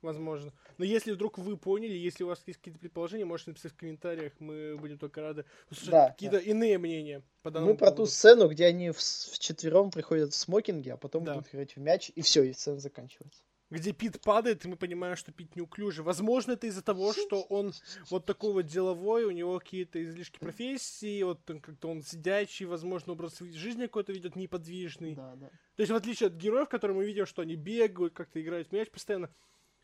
возможно. 0.00 0.52
Но 0.78 0.84
если 0.86 1.12
вдруг 1.12 1.36
вы 1.36 1.56
поняли, 1.58 1.92
если 1.92 2.24
у 2.24 2.28
вас 2.28 2.42
есть 2.46 2.58
какие-то 2.58 2.80
предположения, 2.80 3.26
можете 3.26 3.50
написать 3.50 3.72
в 3.72 3.76
комментариях, 3.76 4.32
мы 4.38 4.76
будем 4.78 4.98
только 4.98 5.20
рады 5.20 5.44
услышать 5.70 5.90
Да, 5.90 6.08
какие-то 6.08 6.38
иные 6.38 6.78
мнения 6.78 7.22
по 7.42 7.50
Мы 7.50 7.54
данному 7.54 7.76
про 7.76 7.90
ту 7.90 7.96
поводу. 7.96 8.10
сцену, 8.10 8.48
где 8.48 8.66
они 8.66 8.90
в, 8.90 8.98
вчетвером 8.98 9.90
приходят 9.90 10.32
в 10.32 10.36
смокинге, 10.36 10.94
а 10.94 10.96
потом 10.96 11.24
Да. 11.24 11.34
будут 11.34 11.52
играть 11.52 11.76
в 11.76 11.80
мяч, 11.80 12.10
и 12.14 12.22
все, 12.22 12.42
и 12.44 12.52
сцена 12.54 12.80
заканчивается. 12.80 13.42
Где 13.72 13.92
Пит 13.92 14.20
падает, 14.20 14.64
и 14.64 14.68
мы 14.68 14.76
понимаем, 14.76 15.16
что 15.16 15.32
Пит 15.32 15.56
неуклюжий. 15.56 16.04
Возможно, 16.04 16.52
это 16.52 16.66
из-за 16.66 16.82
того, 16.82 17.12
что 17.12 17.42
он 17.42 17.72
вот 18.10 18.26
такой 18.26 18.52
вот 18.52 18.66
деловой, 18.66 19.24
у 19.24 19.30
него 19.30 19.58
какие-то 19.58 20.02
излишки 20.02 20.38
профессии, 20.38 21.22
вот 21.22 21.40
как-то 21.46 21.88
он 21.88 22.02
сидячий, 22.02 22.66
возможно, 22.66 23.12
образ 23.12 23.38
жизни 23.40 23.86
какой-то 23.86 24.12
ведет 24.12 24.36
неподвижный. 24.36 25.14
Да, 25.14 25.34
да. 25.36 25.48
То 25.76 25.80
есть, 25.80 25.90
в 25.90 25.94
отличие 25.94 26.26
от 26.26 26.34
героев, 26.34 26.68
которые 26.68 26.96
мы 26.96 27.04
видим, 27.06 27.24
что 27.24 27.42
они 27.42 27.56
бегают, 27.56 28.12
как-то 28.12 28.40
играют 28.40 28.68
в 28.68 28.72
мяч 28.72 28.90
постоянно, 28.90 29.30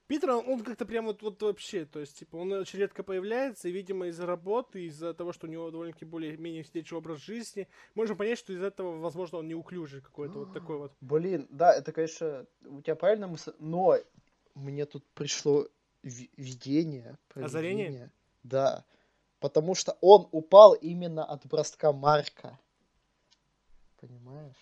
Питер, 0.09 0.31
он, 0.31 0.49
он 0.49 0.65
как-то 0.65 0.87
прям 0.87 1.05
вот, 1.05 1.23
вот 1.23 1.43
вообще, 1.43 1.85
то 1.85 2.01
есть, 2.01 2.19
типа, 2.19 2.37
он 2.37 2.51
очень 2.53 2.79
редко 2.79 3.03
появляется, 3.03 3.69
и, 3.69 3.73
видимо, 3.73 4.07
из-за 4.07 4.25
работы, 4.25 4.87
из-за 4.87 5.13
того, 5.13 5.35
что 5.35 5.47
у 5.47 5.51
него 5.51 5.71
довольно-таки 5.71 6.07
более-менее 6.07 6.65
сидячий 6.65 6.97
образ 6.97 7.19
жизни, 7.21 7.69
можем 7.95 8.17
понять, 8.17 8.39
что 8.39 8.55
из 8.55 8.63
этого, 8.63 8.99
возможно, 8.99 9.39
он 9.39 9.49
неуклюжий 9.49 10.01
какой-то 10.01 10.39
вот 10.41 10.55
такой 10.55 10.79
вот. 10.79 10.93
Блин, 11.03 11.47
да, 11.51 11.75
это, 11.75 11.93
конечно, 11.93 12.47
у 12.65 12.81
тебя 12.81 12.97
правильно 12.97 13.29
мысль, 13.29 13.53
но 13.59 13.99
мне 14.55 14.87
тут 14.87 15.05
пришло 15.15 15.69
ви- 16.03 16.31
видение. 16.39 17.19
Озарение? 17.35 18.11
Да. 18.43 18.87
Потому 19.41 19.75
что 19.75 19.99
он 20.01 20.27
упал 20.33 20.73
именно 20.73 21.23
от 21.23 21.47
броска 21.47 21.93
Марка. 21.93 22.59
Понимаешь? 24.01 24.57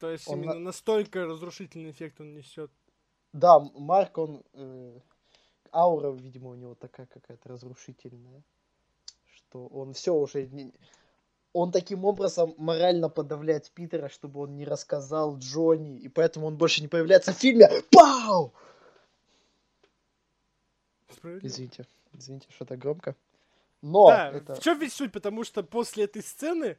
То 0.00 0.10
есть, 0.10 0.28
Он 0.28 0.38
именно 0.38 0.54
на- 0.54 0.60
настолько 0.60 1.26
разрушительный 1.26 1.92
эффект 1.92 2.20
он 2.20 2.34
несет. 2.34 2.72
Да, 3.32 3.58
Марк, 3.60 4.18
он... 4.18 4.42
э, 4.54 4.98
аура, 5.72 6.10
видимо, 6.12 6.50
у 6.50 6.54
него 6.54 6.74
такая 6.74 7.06
какая-то 7.06 7.48
разрушительная. 7.48 8.42
Что 9.34 9.66
он 9.66 9.92
все 9.92 10.14
уже... 10.14 10.46
не- 10.46 10.72
Он 11.52 11.72
таким 11.72 12.04
образом 12.04 12.54
морально 12.58 13.08
подавляет 13.08 13.70
Питера, 13.70 14.08
чтобы 14.08 14.40
он 14.40 14.56
не 14.56 14.64
рассказал 14.64 15.38
Джонни, 15.38 15.98
и 15.98 16.08
поэтому 16.08 16.46
он 16.46 16.56
больше 16.56 16.80
не 16.82 16.88
появляется 16.88 17.32
в 17.32 17.36
фильме. 17.38 17.68
Пау! 17.90 18.52
Извините, 21.42 21.86
извините, 22.12 22.46
что 22.50 22.64
так 22.64 22.78
громко. 22.78 23.14
Но 23.82 24.08
Да, 24.08 24.30
это... 24.30 24.54
в 24.54 24.60
чем 24.60 24.78
ведь 24.78 24.92
суть? 24.92 25.12
Потому 25.12 25.44
что 25.44 25.62
после 25.62 26.04
этой 26.04 26.22
сцены, 26.22 26.76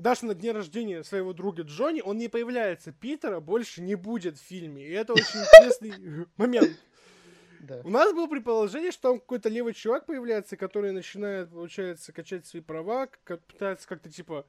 даже 0.00 0.24
на 0.26 0.34
дне 0.34 0.52
рождения 0.52 1.04
своего 1.04 1.32
друга 1.32 1.62
Джонни, 1.62 2.00
он 2.00 2.18
не 2.18 2.28
появляется. 2.28 2.92
Питера 2.92 3.40
больше 3.40 3.82
не 3.82 3.94
будет 3.94 4.38
в 4.38 4.42
фильме. 4.42 4.86
И 4.86 4.90
это 4.90 5.12
очень 5.12 5.40
интересный 5.40 6.26
момент. 6.36 6.76
Да. 7.60 7.82
У 7.84 7.90
нас 7.90 8.12
было 8.14 8.26
предположение, 8.26 8.90
что 8.90 9.10
там 9.10 9.20
какой-то 9.20 9.48
левый 9.48 9.74
чувак 9.74 10.06
появляется, 10.06 10.56
который 10.56 10.92
начинает, 10.92 11.50
получается, 11.50 12.12
качать 12.12 12.46
свои 12.46 12.62
права, 12.62 13.08
как- 13.24 13.44
пытается 13.44 13.86
как-то, 13.86 14.10
типа, 14.10 14.46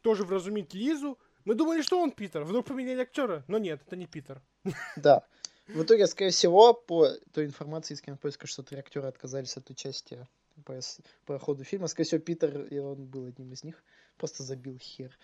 тоже 0.00 0.24
вразумить 0.24 0.72
Лизу. 0.72 1.18
Мы 1.44 1.54
думали, 1.54 1.82
что 1.82 2.00
он 2.00 2.12
Питер. 2.12 2.44
Вдруг 2.44 2.66
поменяли 2.66 3.02
актера. 3.02 3.44
Но 3.48 3.58
нет, 3.58 3.80
это 3.86 3.96
не 3.96 4.06
Питер. 4.06 4.40
Да. 4.96 5.24
В 5.68 5.82
итоге, 5.82 6.06
скорее 6.06 6.30
всего, 6.30 6.74
по 6.74 7.08
той 7.32 7.46
информации 7.46 7.94
из 7.94 8.00
кинопоиска, 8.02 8.46
что 8.46 8.62
три 8.62 8.78
актера 8.78 9.08
отказались 9.08 9.56
от 9.56 9.70
участия 9.70 10.28
по, 10.64 10.78
по 11.24 11.38
ходу 11.38 11.64
фильма. 11.64 11.86
Скорее 11.86 12.06
всего, 12.06 12.20
Питер, 12.20 12.64
и 12.64 12.78
он 12.78 13.06
был 13.06 13.26
одним 13.26 13.52
из 13.52 13.64
них, 13.64 13.82
просто 14.16 14.42
забил 14.42 14.78
хер. 14.78 15.16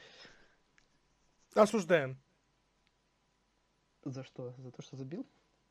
Осуждаем. 1.55 2.19
За 4.05 4.23
что? 4.25 4.55
За 4.59 4.71
то, 4.71 4.83
что 4.83 4.97
забил? 4.97 5.27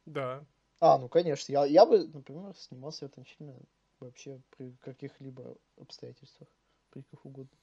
Да. 0.05 0.43
А, 0.79 0.97
ну 0.97 1.09
конечно. 1.09 1.51
Я, 1.51 1.65
я 1.65 1.85
бы, 1.85 2.07
например, 2.07 2.55
снимался 2.55 3.07
в 3.07 3.11
этом 3.11 3.25
фильме 3.25 3.57
вообще 3.99 4.41
при 4.57 4.71
каких-либо 4.81 5.55
обстоятельствах. 5.77 6.49
При 6.91 7.01
каких 7.01 7.25
угодно. 7.25 7.57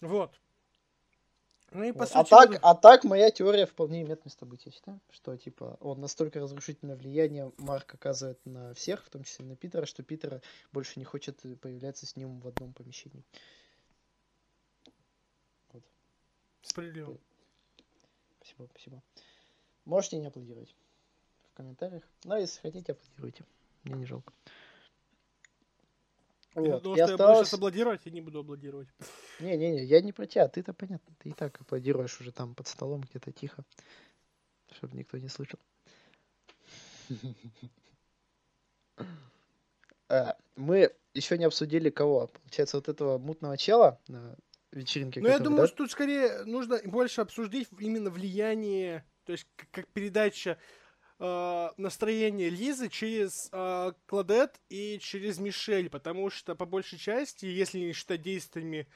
Вот. 0.00 0.40
Ну 1.70 1.84
и 1.84 1.92
по 1.92 2.00
Вот. 2.00 2.08
сути... 2.08 2.18
А 2.18 2.24
так, 2.24 2.58
а 2.62 2.74
так 2.74 3.04
моя 3.04 3.30
теория 3.30 3.66
вполне 3.66 4.02
имеет 4.02 4.24
место 4.24 4.46
быть, 4.46 4.64
я 4.64 4.72
считаю, 4.72 5.00
что 5.10 5.36
типа 5.36 5.76
он 5.80 6.00
настолько 6.00 6.40
разрушительное 6.40 6.96
влияние 6.96 7.52
Марк 7.58 7.94
оказывает 7.94 8.40
на 8.46 8.72
всех, 8.74 9.04
в 9.04 9.10
том 9.10 9.22
числе 9.22 9.44
на 9.44 9.54
Питера, 9.54 9.84
что 9.84 10.02
Питера 10.02 10.40
больше 10.72 10.98
не 10.98 11.04
хочет 11.04 11.40
появляться 11.60 12.06
с 12.06 12.16
ним 12.16 12.40
в 12.40 12.48
одном 12.48 12.72
помещении. 12.72 13.22
Справедливо. 16.62 17.16
Спасибо, 18.40 18.68
спасибо. 18.72 19.02
Можете 19.84 20.18
не 20.18 20.26
аплодировать 20.26 20.74
в 21.52 21.56
комментариях. 21.56 22.02
Но 22.24 22.36
если 22.36 22.60
хотите, 22.60 22.92
аплодируйте. 22.92 23.44
Мне 23.84 23.94
не 23.94 24.06
жалко. 24.06 24.32
Я 26.54 26.62
Вот. 26.74 26.82
думал, 26.82 26.96
И 26.96 26.98
что 26.98 27.06
я 27.06 27.06
буду 27.06 27.14
осталось... 27.24 27.48
сейчас 27.48 27.54
аплодировать, 27.54 28.06
и 28.06 28.10
не 28.10 28.20
буду 28.20 28.40
аплодировать. 28.40 28.88
Не-не-не, 29.40 29.84
я 29.84 30.00
не 30.00 30.12
про 30.12 30.26
тебя, 30.26 30.48
ты-то 30.48 30.72
понятно. 30.72 31.14
Ты 31.18 31.28
и 31.30 31.32
так 31.32 31.60
аплодируешь 31.60 32.20
уже 32.20 32.32
там 32.32 32.54
под 32.54 32.66
столом 32.66 33.02
где-то 33.02 33.32
тихо, 33.32 33.64
чтобы 34.72 34.96
никто 34.96 35.18
не 35.18 35.28
слышал. 35.28 35.58
Э, 40.08 40.32
Мы 40.56 40.92
еще 41.14 41.38
не 41.38 41.44
обсудили 41.44 41.90
кого. 41.90 42.26
Получается, 42.28 42.76
вот 42.78 42.88
этого 42.88 43.18
мутного 43.18 43.56
чела 43.56 44.00
на 44.72 44.78
вечеринке. 44.78 45.20
Ну, 45.20 45.28
я 45.28 45.38
думаю, 45.38 45.62
да? 45.62 45.66
что 45.68 45.78
тут 45.78 45.90
скорее 45.90 46.44
нужно 46.44 46.80
больше 46.84 47.20
обсудить 47.20 47.68
именно 47.78 48.10
влияние, 48.10 49.04
то 49.24 49.32
есть 49.32 49.46
к- 49.56 49.70
как 49.70 49.88
передача 49.88 50.58
э, 51.18 51.68
настроения 51.76 52.48
Лизы 52.48 52.88
через 52.88 53.48
э, 53.52 53.92
Кладет 54.06 54.60
и 54.68 54.98
через 55.00 55.38
Мишель, 55.38 55.90
потому 55.90 56.30
что 56.30 56.54
по 56.54 56.66
большей 56.66 56.98
части, 56.98 57.46
если 57.46 57.78
не 57.78 57.92
считать 57.92 58.22
действиями 58.22 58.86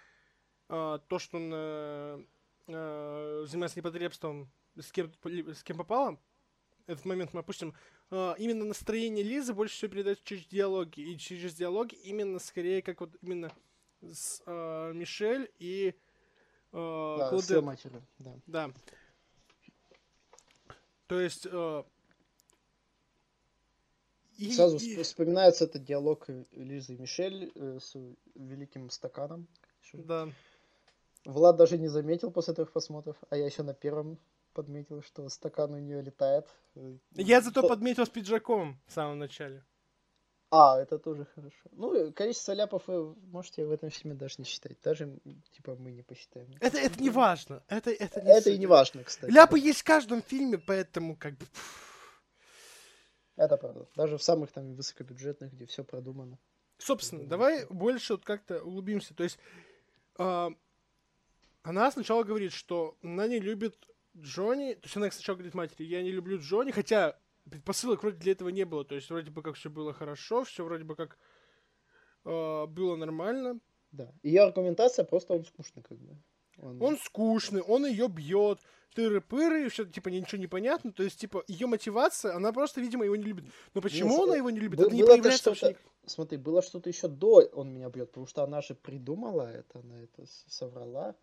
э, 0.68 0.98
то, 1.08 1.18
что 1.18 1.38
он 1.38 1.50
э, 1.54 2.24
э, 2.68 3.44
занимается 3.48 3.78
непотребством 3.78 4.52
с 4.76 4.90
кем, 4.92 5.12
с 5.24 5.62
кем 5.62 5.76
попало, 5.78 6.20
этот 6.86 7.04
момент 7.04 7.32
мы 7.32 7.40
опустим, 7.40 7.74
э, 8.10 8.34
именно 8.38 8.64
настроение 8.64 9.24
Лизы 9.24 9.54
больше 9.54 9.74
всего 9.76 9.90
передается 9.92 10.24
через 10.24 10.46
диалоги, 10.46 11.00
и 11.00 11.18
через 11.18 11.54
диалоги 11.54 11.94
именно 11.94 12.38
скорее 12.38 12.82
как 12.82 13.00
вот 13.00 13.16
именно 13.22 13.52
с 14.02 14.42
э, 14.46 14.92
Мишель 14.94 15.50
и 15.58 15.94
э, 16.72 17.16
Да, 17.18 17.26
с 17.26 17.30
Клодет. 17.30 17.50
её 17.50 17.62
матерью, 17.62 18.02
да. 18.18 18.34
Да. 18.46 18.70
То 21.06 21.20
есть... 21.20 21.46
э, 21.50 21.84
и- 24.38 24.50
Сразу 24.52 24.76
и- 24.76 24.96
всп- 24.96 25.02
вспоминается 25.02 25.64
этот 25.64 25.84
диалог 25.84 26.24
э, 26.28 26.44
Лизы 26.52 26.94
и 26.94 26.98
Мишель 26.98 27.52
э, 27.54 27.78
с 27.80 27.94
великим 28.34 28.90
стаканом. 28.90 29.46
Да. 29.92 30.28
Влад 31.24 31.56
даже 31.56 31.78
не 31.78 31.88
заметил 31.88 32.30
после 32.32 32.54
трех 32.54 32.72
просмотров, 32.72 33.16
а 33.30 33.36
я 33.36 33.46
еще 33.46 33.62
на 33.62 33.74
первом 33.74 34.18
подметил, 34.54 35.02
что 35.02 35.28
стакан 35.28 35.72
у 35.74 35.78
нее 35.78 36.02
летает. 36.02 36.46
Э, 36.74 36.96
Я 37.12 37.40
зато 37.40 37.62
то- 37.62 37.68
подметил 37.68 38.04
с 38.06 38.08
пиджаком 38.08 38.80
в 38.86 38.92
самом 38.92 39.18
начале. 39.18 39.62
А, 40.54 40.78
это 40.78 40.98
тоже 40.98 41.24
хорошо. 41.34 41.70
Ну, 41.70 41.94
э, 41.94 42.12
количество 42.12 42.52
ляпов 42.52 42.86
вы 42.86 43.14
можете 43.14 43.64
в 43.64 43.72
этом 43.72 43.88
фильме 43.88 44.14
даже 44.14 44.34
не 44.36 44.44
считать. 44.44 44.78
Даже, 44.82 45.18
типа, 45.50 45.76
мы 45.76 45.92
не 45.92 46.02
посчитаем. 46.02 46.50
Это, 46.60 46.76
это 46.76 47.02
не 47.02 47.08
важно. 47.08 47.62
Это, 47.68 47.90
это, 47.90 48.20
не 48.20 48.30
Это 48.30 48.50
и 48.50 48.58
не 48.58 48.66
важно, 48.66 49.02
кстати. 49.02 49.30
Ляпы 49.32 49.58
есть 49.58 49.80
в 49.80 49.84
каждом 49.84 50.20
фильме, 50.20 50.58
поэтому 50.58 51.16
как 51.16 51.38
бы... 51.38 51.46
Это 53.36 53.56
правда. 53.56 53.88
Даже 53.96 54.18
в 54.18 54.22
самых 54.22 54.52
там 54.52 54.74
высокобюджетных, 54.74 55.54
где 55.54 55.64
все 55.64 55.84
продумано. 55.84 56.38
Собственно, 56.76 57.24
давай 57.24 57.64
больше 57.70 58.12
вот 58.12 58.24
как-то 58.24 58.62
углубимся. 58.62 59.14
То 59.14 59.22
есть 59.22 59.38
а, 60.18 60.50
она 61.62 61.90
сначала 61.90 62.24
говорит, 62.24 62.52
что 62.52 62.98
она 63.02 63.26
не 63.26 63.38
любит 63.38 63.88
Джонни. 64.18 64.74
То 64.74 64.84
есть 64.84 64.96
она 64.98 65.10
сначала 65.10 65.36
говорит 65.36 65.54
матери, 65.54 65.84
я 65.84 66.02
не 66.02 66.10
люблю 66.10 66.38
Джонни, 66.38 66.72
хотя 66.72 67.18
предпосылок 67.50 68.02
вроде 68.02 68.16
для 68.18 68.32
этого 68.32 68.48
не 68.48 68.64
было. 68.64 68.84
То 68.84 68.94
есть 68.94 69.10
вроде 69.10 69.30
бы 69.30 69.42
как 69.42 69.54
все 69.56 69.70
было 69.70 69.92
хорошо, 69.92 70.44
все 70.44 70.64
вроде 70.64 70.84
бы 70.84 70.96
как 70.96 71.18
а, 72.24 72.66
было 72.66 72.96
нормально. 72.96 73.60
Да. 73.90 74.12
Ее 74.22 74.42
аргументация 74.42 75.04
просто 75.04 75.34
он 75.34 75.44
скучный, 75.44 75.82
как 75.82 75.98
бы. 75.98 76.16
Он, 76.58 76.82
Он 76.82 76.98
скучный, 76.98 77.62
он 77.62 77.86
ее 77.86 78.08
бьет, 78.08 78.60
тыры-пыры, 78.94 79.68
все 79.68 79.84
типа 79.84 80.08
ничего 80.08 80.38
не 80.38 80.46
понятно. 80.46 80.92
То 80.92 81.02
есть, 81.02 81.18
типа, 81.18 81.44
ее 81.48 81.66
мотивация, 81.66 82.34
она 82.34 82.52
просто, 82.52 82.80
видимо, 82.80 83.04
его 83.04 83.16
не 83.16 83.24
любит. 83.24 83.44
Но 83.74 83.80
почему 83.80 84.18
с- 84.18 84.24
она 84.24 84.36
его 84.36 84.50
не 84.50 84.60
любит? 84.60 84.78
бы- 84.78 84.86
это 84.86 84.94
не 84.94 85.02
проявляется 85.02 85.50
вообще 85.50 85.76
Смотри, 86.04 86.36
было 86.36 86.62
что-то 86.62 86.88
еще 86.90 87.06
до 87.06 87.42
он 87.52 87.72
меня 87.72 87.88
бьет, 87.88 88.10
потому 88.10 88.26
что 88.26 88.42
она 88.42 88.60
же 88.60 88.74
придумала 88.74 89.48
это, 89.50 89.78
она 89.78 90.02
это 90.02 90.24
соврала. 90.48 91.14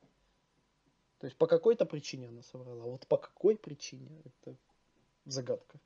То 1.20 1.28
есть 1.28 1.36
по 1.38 1.48
какой-то 1.48 1.86
причине 1.86 2.30
она 2.30 2.42
соврала. 2.42 2.84
Вот 2.86 3.06
по 3.08 3.18
какой 3.18 3.58
причине, 3.58 4.22
это 4.24 4.56
загадка. 5.26 5.80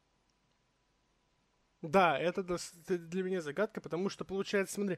Да, 1.84 2.18
это 2.18 2.44
для 2.88 3.24
меня 3.24 3.42
загадка, 3.42 3.82
потому 3.82 4.10
что, 4.10 4.26
получается, 4.26 4.76
смотри, 4.76 4.98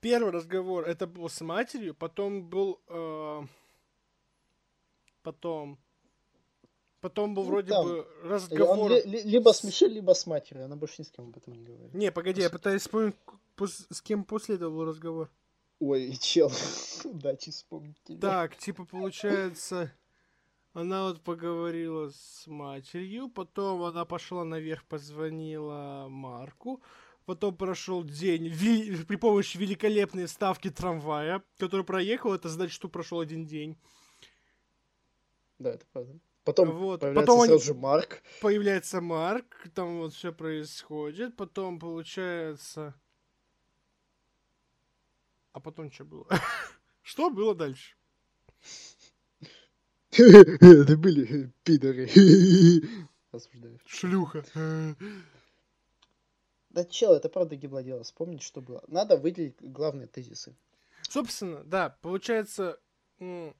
первый 0.00 0.30
разговор 0.30 0.84
это 0.86 1.06
был 1.06 1.28
с 1.28 1.40
матерью, 1.40 1.94
потом 1.94 2.48
был... 2.48 2.80
э, 2.88 3.42
потом... 5.22 5.78
Потом 7.00 7.32
был 7.34 7.44
Ну, 7.44 7.50
вроде 7.50 7.68
там. 7.72 7.84
бы 7.86 8.00
он 8.00 8.06
разговор... 8.28 8.90
ли- 8.90 9.02
ли- 9.04 9.22
либо 9.22 9.52
с 9.52 9.62
Мишель, 9.62 9.92
либо 9.92 10.14
с 10.14 10.26
матерью. 10.26 10.64
Она 10.64 10.74
больше 10.74 10.96
ни 10.98 11.04
с 11.06 11.10
кем 11.10 11.28
об 11.28 11.36
этом 11.36 11.52
не 11.54 11.62
говорит. 11.64 11.94
Не, 11.94 12.10
погоди, 12.10 12.40
я 12.42 12.50
пытаюсь 12.50 12.82
вспомнить, 12.82 13.14
с 13.90 14.02
кем 14.02 14.24
после 14.24 14.56
этого 14.56 14.70
был 14.70 14.84
разговор. 14.84 15.30
Ой, 15.78 16.16
чел, 16.20 16.50
дайте 17.04 17.52
вспомнить 17.52 18.02
тебя. 18.02 18.20
Так, 18.20 18.56
типа, 18.56 18.84
получается, 18.84 19.92
она 20.72 21.04
вот 21.04 21.22
поговорила 21.22 22.10
с 22.10 22.46
матерью, 22.46 23.28
потом 23.28 23.82
она 23.82 24.04
пошла 24.04 24.44
наверх, 24.44 24.84
позвонила 24.84 26.06
Марку, 26.08 26.82
потом 27.24 27.56
прошел 27.56 28.04
день 28.04 28.48
ви- 28.48 29.04
при 29.04 29.16
помощи 29.16 29.56
великолепной 29.58 30.28
ставки 30.28 30.70
трамвая, 30.70 31.42
который 31.58 31.84
проехал, 31.84 32.32
это 32.34 32.48
значит, 32.48 32.74
что 32.74 32.88
прошел 32.88 33.20
один 33.20 33.46
день. 33.46 33.76
Да, 35.58 35.70
это 35.70 35.86
правда. 35.92 36.18
Потом 36.44 36.70
Вот, 36.70 37.00
появляется 37.00 37.26
потом 37.26 37.40
они- 37.42 37.48
сразу 37.50 37.64
же 37.64 37.74
Марк. 37.74 38.22
Появляется 38.40 39.00
Марк, 39.00 39.68
там 39.74 39.98
вот 39.98 40.14
все 40.14 40.32
происходит, 40.32 41.36
потом 41.36 41.78
получается... 41.78 42.94
А 45.52 45.60
потом 45.60 45.90
что 45.90 46.04
было? 46.04 46.26
Что 47.02 47.30
было 47.30 47.54
дальше? 47.54 47.96
Это 50.18 50.96
были 50.96 51.52
пидоры. 51.64 52.08
Осуждаю. 53.32 53.78
Шлюха. 53.86 54.44
Да 56.70 56.84
чел, 56.84 57.14
это 57.14 57.28
правда 57.28 57.56
гибло 57.56 57.82
дело. 57.82 58.02
Вспомнить, 58.04 58.42
что 58.42 58.60
было. 58.60 58.82
Надо 58.88 59.16
выделить 59.16 59.56
главные 59.60 60.06
тезисы. 60.06 60.54
Собственно, 61.02 61.64
да, 61.64 61.96
получается, 62.02 62.78
м, 63.18 63.54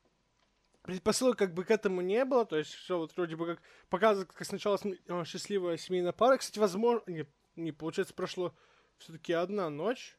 предпосылок 0.82 1.38
как 1.38 1.54
бы 1.54 1.64
к 1.64 1.70
этому 1.70 2.00
не 2.00 2.24
было, 2.24 2.44
то 2.44 2.56
есть 2.56 2.72
все 2.72 2.98
вот 2.98 3.16
вроде 3.16 3.36
бы 3.36 3.46
как 3.46 3.62
показывает, 3.88 4.32
как 4.32 4.46
сначала 4.46 4.78
э, 4.84 5.24
счастливая 5.24 5.76
семейная 5.76 6.12
пара. 6.12 6.36
Кстати, 6.36 6.58
возможно, 6.58 7.02
не, 7.06 7.26
не 7.56 7.72
получается, 7.72 8.14
прошло 8.14 8.54
все-таки 8.98 9.32
одна 9.32 9.70
ночь. 9.70 10.16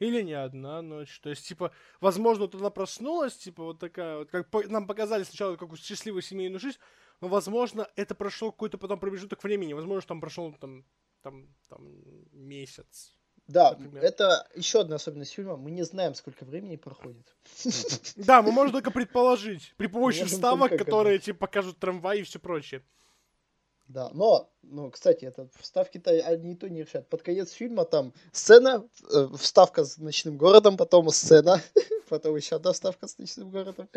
Или 0.00 0.22
не 0.22 0.32
одна 0.32 0.82
ночь. 0.82 1.20
То 1.20 1.30
есть, 1.30 1.46
типа, 1.46 1.72
возможно, 2.00 2.44
вот 2.44 2.54
она 2.54 2.70
проснулась, 2.70 3.36
типа, 3.36 3.62
вот 3.62 3.78
такая 3.78 4.18
вот, 4.18 4.30
как 4.30 4.50
по- 4.50 4.66
нам 4.66 4.86
показали 4.86 5.22
сначала 5.24 5.56
какую 5.56 5.78
счастливую 5.78 6.22
семейную 6.22 6.58
жизнь, 6.58 6.78
но, 7.20 7.28
возможно, 7.28 7.86
это 7.96 8.14
прошло 8.14 8.50
какой-то 8.50 8.78
потом 8.78 8.98
промежуток 8.98 9.44
времени. 9.44 9.74
Возможно, 9.74 10.08
там 10.08 10.20
прошел 10.20 10.52
там, 10.54 10.84
там, 11.22 11.54
там 11.68 11.86
месяц. 12.32 13.14
Да, 13.46 13.72
Например. 13.72 14.02
это 14.02 14.48
еще 14.54 14.80
одна 14.80 14.96
особенность 14.96 15.32
фильма. 15.32 15.56
Мы 15.56 15.70
не 15.70 15.82
знаем, 15.82 16.14
сколько 16.14 16.44
времени 16.44 16.76
проходит. 16.76 17.36
Да, 18.16 18.42
мы 18.42 18.52
можем 18.52 18.72
только 18.72 18.90
предположить. 18.90 19.74
При 19.76 19.88
помощи 19.88 20.24
вставок, 20.24 20.78
которые 20.78 21.18
типа 21.18 21.40
покажут 21.40 21.78
трамвай 21.78 22.20
и 22.20 22.22
все 22.22 22.38
прочее. 22.38 22.82
Да, 23.90 24.08
но, 24.14 24.48
ну, 24.62 24.88
кстати, 24.90 25.24
это 25.24 25.48
вставки-то 25.58 26.10
одни 26.12 26.52
и 26.52 26.54
то 26.54 26.68
не 26.68 26.82
решают. 26.82 27.08
Под 27.08 27.22
конец 27.22 27.50
фильма 27.50 27.84
там 27.84 28.12
сцена, 28.30 28.86
э, 29.12 29.28
вставка 29.36 29.84
с 29.84 29.98
ночным 29.98 30.36
городом, 30.36 30.76
потом 30.76 31.08
сцена, 31.10 31.60
потом 32.08 32.36
еще 32.36 32.54
одна 32.56 32.72
вставка 32.72 33.08
с 33.08 33.18
ночным 33.18 33.50
городом. 33.50 33.88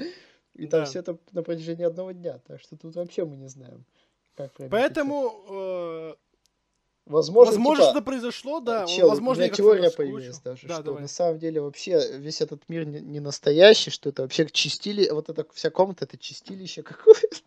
И 0.56 0.66
там 0.66 0.82
Да. 0.82 0.86
все 0.86 1.00
это 1.00 1.20
на 1.32 1.44
протяжении 1.44 1.86
одного 1.86 2.12
дня. 2.12 2.40
Так 2.48 2.60
что 2.60 2.76
тут 2.76 2.96
вообще 2.96 3.24
мы 3.24 3.36
не 3.38 3.48
знаем, 3.48 3.86
как. 4.36 4.52
Поэтому, 4.72 5.32
э, 5.48 6.16
возможно, 7.06 7.52
возможно, 7.52 7.84
типа, 7.84 7.92
что-то 7.92 8.06
произошло, 8.06 8.60
да. 8.62 8.88
чел, 8.88 9.10
возможно, 9.10 9.44
у 9.44 9.46
меня 9.46 9.56
теория 9.56 9.92
появилась 9.92 10.40
даже, 10.40 10.68
Да, 10.68 10.76
что 10.76 10.84
давай. 10.86 11.02
на 11.04 11.08
самом 11.08 11.38
деле 11.38 11.62
вообще 11.62 12.18
весь 12.18 12.42
этот 12.42 12.68
мир 12.68 12.86
не, 12.86 13.00
не 13.00 13.20
настоящий, 13.20 13.92
что 13.92 14.10
это 14.10 14.24
вообще 14.24 14.48
чистили, 14.50 15.08
вот 15.12 15.30
эта 15.30 15.46
вся 15.54 15.70
комната, 15.70 16.06
это 16.06 16.18
чистилище 16.18 16.82
какое-то. 16.82 17.38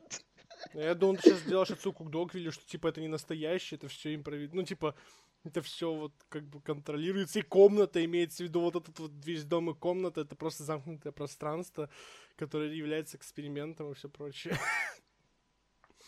Я 0.77 0.95
думал, 0.95 1.17
ты 1.17 1.23
сейчас 1.23 1.43
делаешь 1.43 1.71
отсылку 1.71 2.05
к 2.05 2.11
Догвиллю, 2.11 2.53
что 2.53 2.67
типа 2.67 2.89
это 2.89 3.01
не 3.01 3.09
настоящее, 3.09 3.79
это 3.79 3.89
все 3.89 4.15
импровид. 4.15 4.53
Ну, 4.53 4.63
типа, 4.63 4.95
это 5.43 5.63
все 5.63 5.93
вот 5.93 6.13
как 6.29 6.45
бы 6.45 6.61
контролируется, 6.61 7.39
и 7.39 7.43
комната 7.43 8.05
имеется 8.05 8.43
в 8.43 8.47
виду 8.49 8.61
вот 8.61 8.77
этот 8.77 8.99
вот 8.99 9.13
весь 9.25 9.45
дом 9.45 9.71
и 9.71 9.75
комната, 9.75 10.21
это 10.21 10.37
просто 10.37 10.65
замкнутое 10.65 11.13
пространство, 11.13 11.89
которое 12.37 12.75
является 12.75 13.17
экспериментом 13.17 13.91
и 13.91 13.95
все 13.95 14.09
прочее. 14.09 14.59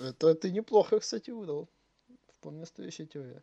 Это 0.01 0.35
ты 0.35 0.51
неплохо, 0.51 1.01
кстати, 1.01 1.31
выдал. 1.31 1.69
Вполне 2.39 2.61
настоящая 2.61 3.07
теория. 3.07 3.43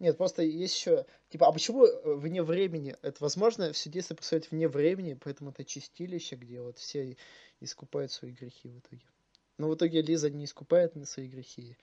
Нет, 0.00 0.16
просто 0.16 0.42
есть 0.42 0.76
еще... 0.76 1.06
Типа, 1.28 1.48
а 1.48 1.52
почему 1.52 1.84
э, 1.84 2.14
вне 2.14 2.42
времени? 2.42 2.96
Это 3.02 3.22
возможно, 3.22 3.72
все 3.72 3.90
действие 3.90 4.16
происходит 4.16 4.50
вне 4.50 4.68
времени, 4.68 5.14
поэтому 5.14 5.50
это 5.50 5.64
чистилище, 5.64 6.36
где 6.36 6.60
вот 6.60 6.78
все 6.78 7.16
искупают 7.60 8.12
свои 8.12 8.32
грехи 8.32 8.68
в 8.68 8.78
итоге. 8.78 9.02
Но 9.60 9.68
в 9.68 9.74
итоге 9.74 10.00
Лиза 10.00 10.30
не 10.30 10.46
искупает 10.46 10.96
на 10.96 11.04
свои 11.04 11.28
грехи. 11.28 11.76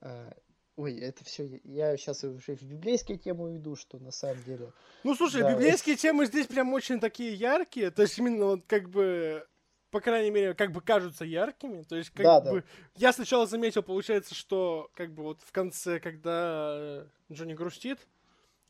А, 0.00 0.32
ой, 0.74 0.98
это 0.98 1.24
все. 1.24 1.60
Я 1.62 1.96
сейчас 1.96 2.24
уже 2.24 2.56
в 2.56 2.62
библейские 2.62 3.16
темы 3.16 3.56
иду, 3.56 3.76
что 3.76 3.98
на 4.00 4.10
самом 4.10 4.42
деле. 4.42 4.72
Ну 5.04 5.14
слушай, 5.14 5.42
Да. 5.42 5.52
библейские 5.54 5.94
темы 5.94 6.26
здесь 6.26 6.48
прям 6.48 6.72
очень 6.72 6.98
такие 6.98 7.32
яркие. 7.34 7.92
То 7.92 8.02
есть 8.02 8.18
именно 8.18 8.46
вот 8.46 8.64
как 8.66 8.90
бы, 8.90 9.46
по 9.92 10.00
крайней 10.00 10.32
мере, 10.32 10.54
как 10.54 10.72
бы 10.72 10.80
кажутся 10.80 11.24
яркими. 11.24 11.82
То 11.84 11.94
есть 11.94 12.10
как 12.10 12.24
Да, 12.24 12.40
да. 12.40 12.50
бы. 12.50 12.64
Я 12.96 13.12
сначала 13.12 13.46
заметил, 13.46 13.84
получается, 13.84 14.34
что 14.34 14.90
как 14.94 15.12
бы 15.14 15.22
вот 15.22 15.40
в 15.42 15.52
конце, 15.52 16.00
когда 16.00 17.06
Джонни 17.30 17.54
грустит, 17.54 18.00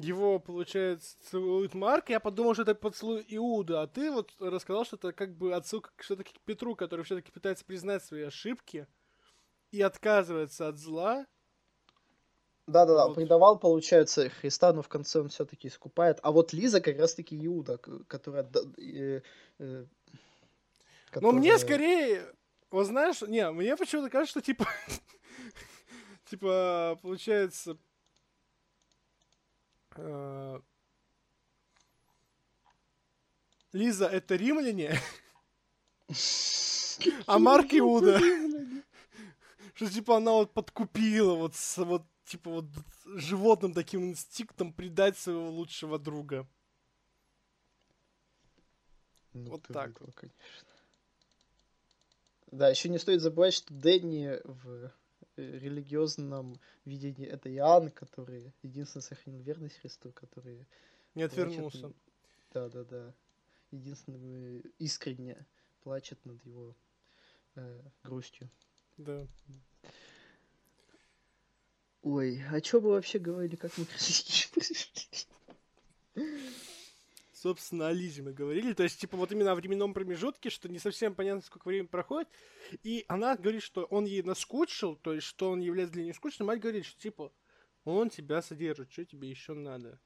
его, 0.05 0.39
получается, 0.39 1.17
целует 1.31 1.75
Марк, 1.75 2.11
я 2.11 2.21
подумал, 2.21 2.55
что 2.55 2.63
это 2.63 2.75
поцелуй 2.75 3.25
Иуда, 3.29 3.83
а 3.83 3.87
ты 3.87 4.11
вот 4.11 4.33
рассказал, 4.41 4.85
что 4.85 4.97
это 4.97 5.13
как 5.13 5.37
бы 5.37 5.55
отсылка 5.55 5.91
все-таки 5.99 6.33
к 6.35 6.41
Петру, 6.41 6.75
который 6.77 7.05
все-таки 7.05 7.31
пытается 7.33 7.65
признать 7.65 8.05
свои 8.05 8.23
ошибки 8.23 8.87
и 9.71 9.81
отказывается 9.83 10.69
от 10.69 10.79
зла. 10.79 11.27
Да-да-да, 12.67 13.09
Вот. 13.09 13.17
предавал, 13.17 13.59
получается, 13.59 14.29
Христа, 14.29 14.73
но 14.73 14.83
в 14.83 14.89
конце 14.89 15.21
он 15.21 15.29
все-таки 15.29 15.69
искупает. 15.69 16.19
А 16.23 16.31
вот 16.31 16.53
Лиза 16.53 16.81
как 16.81 16.99
раз-таки 16.99 17.37
Иуда, 17.47 17.79
которая... 17.79 18.49
э, 18.79 19.21
э, 19.59 19.87
Но 21.21 21.33
мне 21.33 21.53
которая- 21.53 21.59
скорее, 21.59 22.35
вот 22.71 22.85
знаешь, 22.87 23.21
не, 23.23 23.51
мне 23.51 23.77
почему-то 23.77 24.11
кажется, 24.11 24.31
что 24.39 24.41
типа, 24.47 24.67
типа, 26.27 26.99
получается, 27.03 27.77
Лиза 33.73 34.07
это 34.07 34.37
римляне, 34.37 34.99
а 37.27 37.39
Марк 37.39 37.73
Иуда. 37.73 38.21
Что 39.75 39.91
типа 39.91 40.19
она 40.19 40.33
вот 40.33 40.53
подкупила 40.53 41.35
вот 41.35 41.55
с 41.55 41.79
вот 41.79 42.05
типа 42.25 42.51
вот 42.51 42.67
животным 43.05 43.73
таким 43.73 44.05
инстинктом 44.11 44.73
предать 44.73 45.19
своего 45.19 45.51
лучшего 45.51 45.99
друга. 45.99 46.47
Ну, 49.33 49.51
Вот 49.51 49.63
так 49.63 49.99
выдал, 49.99 50.13
конечно. 50.15 50.39
Да, 52.49 52.69
еще 52.69 52.91
не 52.91 52.99
стоит 52.99 53.23
забывать, 53.23 53.55
что 53.55 53.73
Дэнни 53.73 54.39
в 54.45 54.69
э, 54.69 54.91
религиозном 55.37 56.59
видении 56.85 57.27
это 57.27 57.53
Иоанн, 57.55 57.91
который 57.91 58.53
единственный 58.63 59.03
сохранил 59.03 59.41
верность 59.43 59.79
Христу, 59.79 60.13
который... 60.13 60.67
Не 61.15 61.25
отвернулся. 61.25 61.93
Да-да-да. 62.53 63.15
Единственный 63.71 64.61
э, 64.61 64.63
искренне 64.79 65.47
плачет 65.83 66.25
над 66.25 66.45
его 66.45 66.75
э, 67.55 67.83
грустью. 68.03 68.51
Да. 68.97 69.27
Ой, 72.03 72.43
о 72.51 72.61
чем 72.61 72.83
мы 72.83 72.91
вообще 72.91 73.19
говорили, 73.19 73.57
как 73.57 73.77
мы 73.79 73.85
к 73.85 73.93
России 73.93 74.51
пришли? 74.53 75.27
Собственно, 77.43 77.89
о 77.89 77.93
Лизе 77.93 78.23
мы 78.23 78.33
говорили. 78.33 78.73
То 78.73 78.85
есть, 78.85 79.01
типа, 79.01 79.17
вот 79.17 79.33
именно 79.33 79.53
о 79.53 79.55
временном 79.55 79.95
промежутке, 79.95 80.49
что 80.49 80.69
не 80.69 80.79
совсем 80.79 81.15
понятно, 81.15 81.43
сколько 81.43 81.69
времени 81.69 81.87
проходит. 81.89 82.29
И 82.83 83.05
она 83.09 83.37
говорит, 83.37 83.63
что 83.63 83.85
он 83.85 84.05
ей 84.05 84.23
наскучил, 84.23 84.97
то 84.97 85.13
есть, 85.13 85.27
что 85.27 85.51
он 85.51 85.61
является 85.61 85.95
для 85.95 86.05
нее 86.05 86.15
скучным. 86.15 86.47
Мать 86.47 86.61
говорит, 86.61 86.85
что, 86.85 87.01
типа, 87.01 87.33
он 87.85 88.11
тебя 88.11 88.43
содержит, 88.43 88.93
что 88.93 89.05
тебе 89.05 89.29
еще 89.29 89.55
надо? 89.55 89.99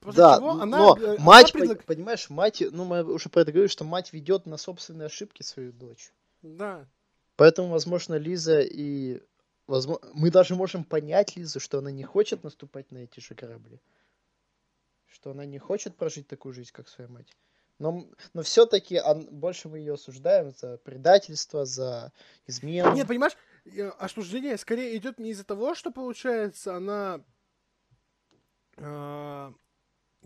После 0.00 0.18
Да, 0.18 0.36
чего 0.36 0.50
она, 0.50 0.78
но 0.78 0.96
э, 0.96 1.14
она 1.14 1.24
мать, 1.24 1.54
предлаг- 1.54 1.80
пон- 1.80 1.86
понимаешь, 1.86 2.30
мать, 2.30 2.62
ну 2.70 2.84
мы 2.84 3.02
уже 3.02 3.28
про 3.28 3.40
это 3.40 3.50
говорили, 3.50 3.70
что 3.70 3.84
мать 3.84 4.12
ведет 4.12 4.46
на 4.46 4.56
собственные 4.56 5.06
ошибки 5.06 5.42
свою 5.42 5.72
дочь. 5.72 6.12
Да. 6.42 6.86
Поэтому, 7.36 7.68
возможно, 7.68 8.14
Лиза 8.14 8.60
и... 8.60 9.20
Возможно, 9.66 10.08
мы 10.14 10.30
даже 10.30 10.54
можем 10.54 10.84
понять 10.84 11.34
Лизу, 11.36 11.58
что 11.58 11.78
она 11.78 11.90
не 11.90 12.04
хочет 12.04 12.44
наступать 12.44 12.92
на 12.92 12.98
эти 12.98 13.18
же 13.18 13.34
корабли. 13.34 13.80
Что 15.16 15.30
она 15.30 15.46
не 15.46 15.58
хочет 15.58 15.96
прожить 15.96 16.28
такую 16.28 16.52
жизнь, 16.52 16.72
как 16.74 16.90
своя 16.90 17.08
мать. 17.08 17.34
Но, 17.78 18.06
но 18.34 18.42
все-таки 18.42 19.00
больше 19.30 19.70
мы 19.70 19.78
ее 19.78 19.94
осуждаем 19.94 20.50
за 20.50 20.76
предательство, 20.76 21.64
за 21.64 22.12
измену. 22.46 22.92
Нет, 22.94 23.08
понимаешь, 23.08 23.34
э, 23.64 23.88
осуждение 23.98 24.58
скорее 24.58 24.94
идет 24.98 25.18
не 25.18 25.30
из-за 25.30 25.44
того, 25.44 25.74
что, 25.74 25.90
получается, 25.90 26.76
она 26.76 27.24
а, 28.76 29.54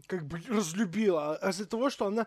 как 0.09 0.27
бы 0.27 0.43
разлюбила, 0.49 1.37
а 1.37 1.51
из-за 1.51 1.67
того, 1.67 1.89
что 1.89 2.07
она 2.07 2.27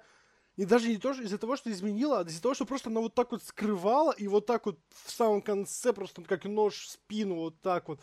и 0.55 0.63
даже 0.63 0.87
не 0.87 0.97
то, 0.97 1.13
что 1.13 1.21
из-за 1.23 1.37
того, 1.37 1.57
что 1.57 1.69
изменила, 1.69 2.21
а 2.21 2.23
из-за 2.23 2.41
того, 2.41 2.53
что 2.53 2.65
просто 2.65 2.89
она 2.89 3.01
вот 3.01 3.13
так 3.13 3.33
вот 3.33 3.43
скрывала, 3.43 4.13
и 4.13 4.29
вот 4.29 4.45
так 4.45 4.65
вот 4.67 4.79
в 5.03 5.11
самом 5.11 5.41
конце 5.41 5.91
просто 5.91 6.21
как 6.21 6.45
нож 6.45 6.75
в 6.75 6.91
спину, 6.91 7.35
вот 7.35 7.59
так 7.59 7.89
вот. 7.89 7.99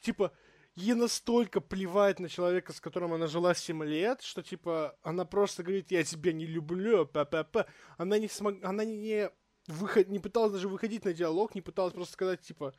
Типа, 0.00 0.32
ей 0.76 0.94
настолько 0.94 1.60
плевать 1.60 2.20
на 2.20 2.28
человека, 2.28 2.72
с 2.72 2.80
которым 2.80 3.14
она 3.14 3.26
жила 3.26 3.54
7 3.54 3.82
лет, 3.84 4.22
что, 4.22 4.42
типа, 4.42 4.96
она 5.02 5.24
просто 5.24 5.62
говорит, 5.62 5.90
я 5.90 6.04
тебя 6.04 6.32
не 6.32 6.46
люблю, 6.46 7.06
п-п-п. 7.06 7.66
Она 7.96 8.18
не 8.18 8.28
смог... 8.28 8.62
Она 8.62 8.84
не 8.84 9.30
выход... 9.66 10.08
не 10.08 10.18
пыталась 10.18 10.52
даже 10.52 10.68
выходить 10.68 11.04
на 11.04 11.14
диалог, 11.14 11.54
не 11.54 11.62
пыталась 11.62 11.94
просто 11.94 12.12
сказать, 12.12 12.42
типа, 12.42 12.74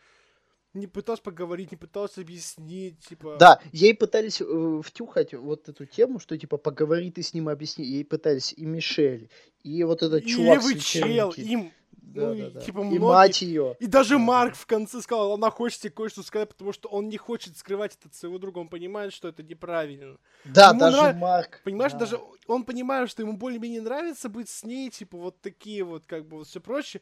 не 0.73 0.87
пыталась 0.87 1.21
поговорить, 1.21 1.71
не 1.71 1.77
пыталась 1.77 2.17
объяснить, 2.17 2.99
типа... 2.99 3.37
Да, 3.39 3.59
ей 3.71 3.95
пытались 3.95 4.41
э, 4.41 4.81
втюхать 4.83 5.33
вот 5.33 5.67
эту 5.67 5.85
тему, 5.85 6.19
что 6.19 6.37
типа 6.37 6.57
поговори 6.57 7.11
ты 7.11 7.23
с 7.23 7.33
ним, 7.33 7.49
объясни. 7.49 7.85
Ей 7.85 8.05
пытались 8.05 8.53
и 8.53 8.65
Мишель, 8.65 9.29
и 9.63 9.83
вот 9.83 10.03
этот 10.03 10.23
и 10.23 10.27
чувак 10.27 10.61
с 10.61 10.83
чел, 10.83 11.31
им... 11.31 11.71
Да, 12.13 12.27
ну, 12.27 12.33
и, 12.33 12.41
да, 12.41 12.49
да. 12.51 12.61
типа, 12.61 12.79
и 12.79 12.83
многие- 12.83 12.99
мать 12.99 13.41
ее. 13.41 13.75
И 13.79 13.87
даже 13.87 14.15
Да, 14.15 14.19
Марк 14.19 14.53
да. 14.53 14.59
в 14.59 14.65
конце 14.65 15.01
сказал, 15.01 15.33
она 15.33 15.49
хочет 15.51 15.81
тебе 15.81 15.91
кое-что 15.91 16.23
сказать, 16.23 16.49
потому 16.49 16.71
что 16.73 16.89
он 16.89 17.09
не 17.09 17.17
хочет 17.17 17.57
скрывать 17.57 17.95
это 17.99 18.07
от 18.07 18.15
своего 18.15 18.37
друга, 18.39 18.59
он 18.59 18.69
понимает, 18.69 19.13
что 19.13 19.27
это 19.27 19.43
неправильно. 19.43 20.17
Да, 20.45 20.69
Ему 20.69 20.79
даже 20.79 20.97
нрав- 20.97 21.15
Марк. 21.17 21.61
Понимаешь, 21.63 21.91
да. 21.93 21.99
даже 21.99 22.19
он 22.47 22.63
понимает, 22.63 23.09
что 23.09 23.21
ему 23.23 23.33
более-менее 23.37 23.81
нравится 23.81 24.29
быть 24.29 24.49
с 24.49 24.63
ней, 24.63 24.89
типа, 24.89 25.17
вот 25.17 25.41
такие 25.41 25.83
вот, 25.83 26.05
как 26.05 26.25
бы, 26.27 26.37
вот 26.37 26.47
все 26.47 26.59
прочее. 26.61 27.01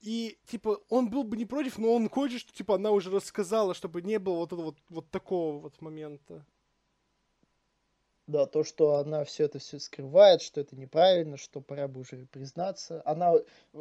И, 0.00 0.36
типа, 0.46 0.80
он 0.90 1.08
был 1.08 1.24
бы 1.24 1.36
не 1.36 1.46
против, 1.46 1.78
но 1.78 1.94
он 1.94 2.10
хочет, 2.10 2.40
что, 2.40 2.52
типа, 2.52 2.74
она 2.74 2.90
уже 2.90 3.10
рассказала, 3.10 3.72
чтобы 3.72 4.02
не 4.02 4.18
было 4.18 4.34
вот 4.36 4.48
этого 4.52 4.62
вот, 4.66 4.76
вот 4.90 5.10
такого 5.10 5.58
вот 5.60 5.80
момента. 5.80 6.44
Да, 8.26 8.46
то, 8.46 8.64
что 8.64 8.96
она 8.96 9.22
все 9.24 9.44
это 9.44 9.58
все 9.58 9.78
скрывает, 9.78 10.40
что 10.40 10.58
это 10.58 10.74
неправильно, 10.76 11.36
что 11.36 11.60
пора 11.60 11.88
бы 11.88 12.00
уже 12.00 12.26
признаться. 12.32 13.02
Она, 13.04 13.34
э, 13.34 13.78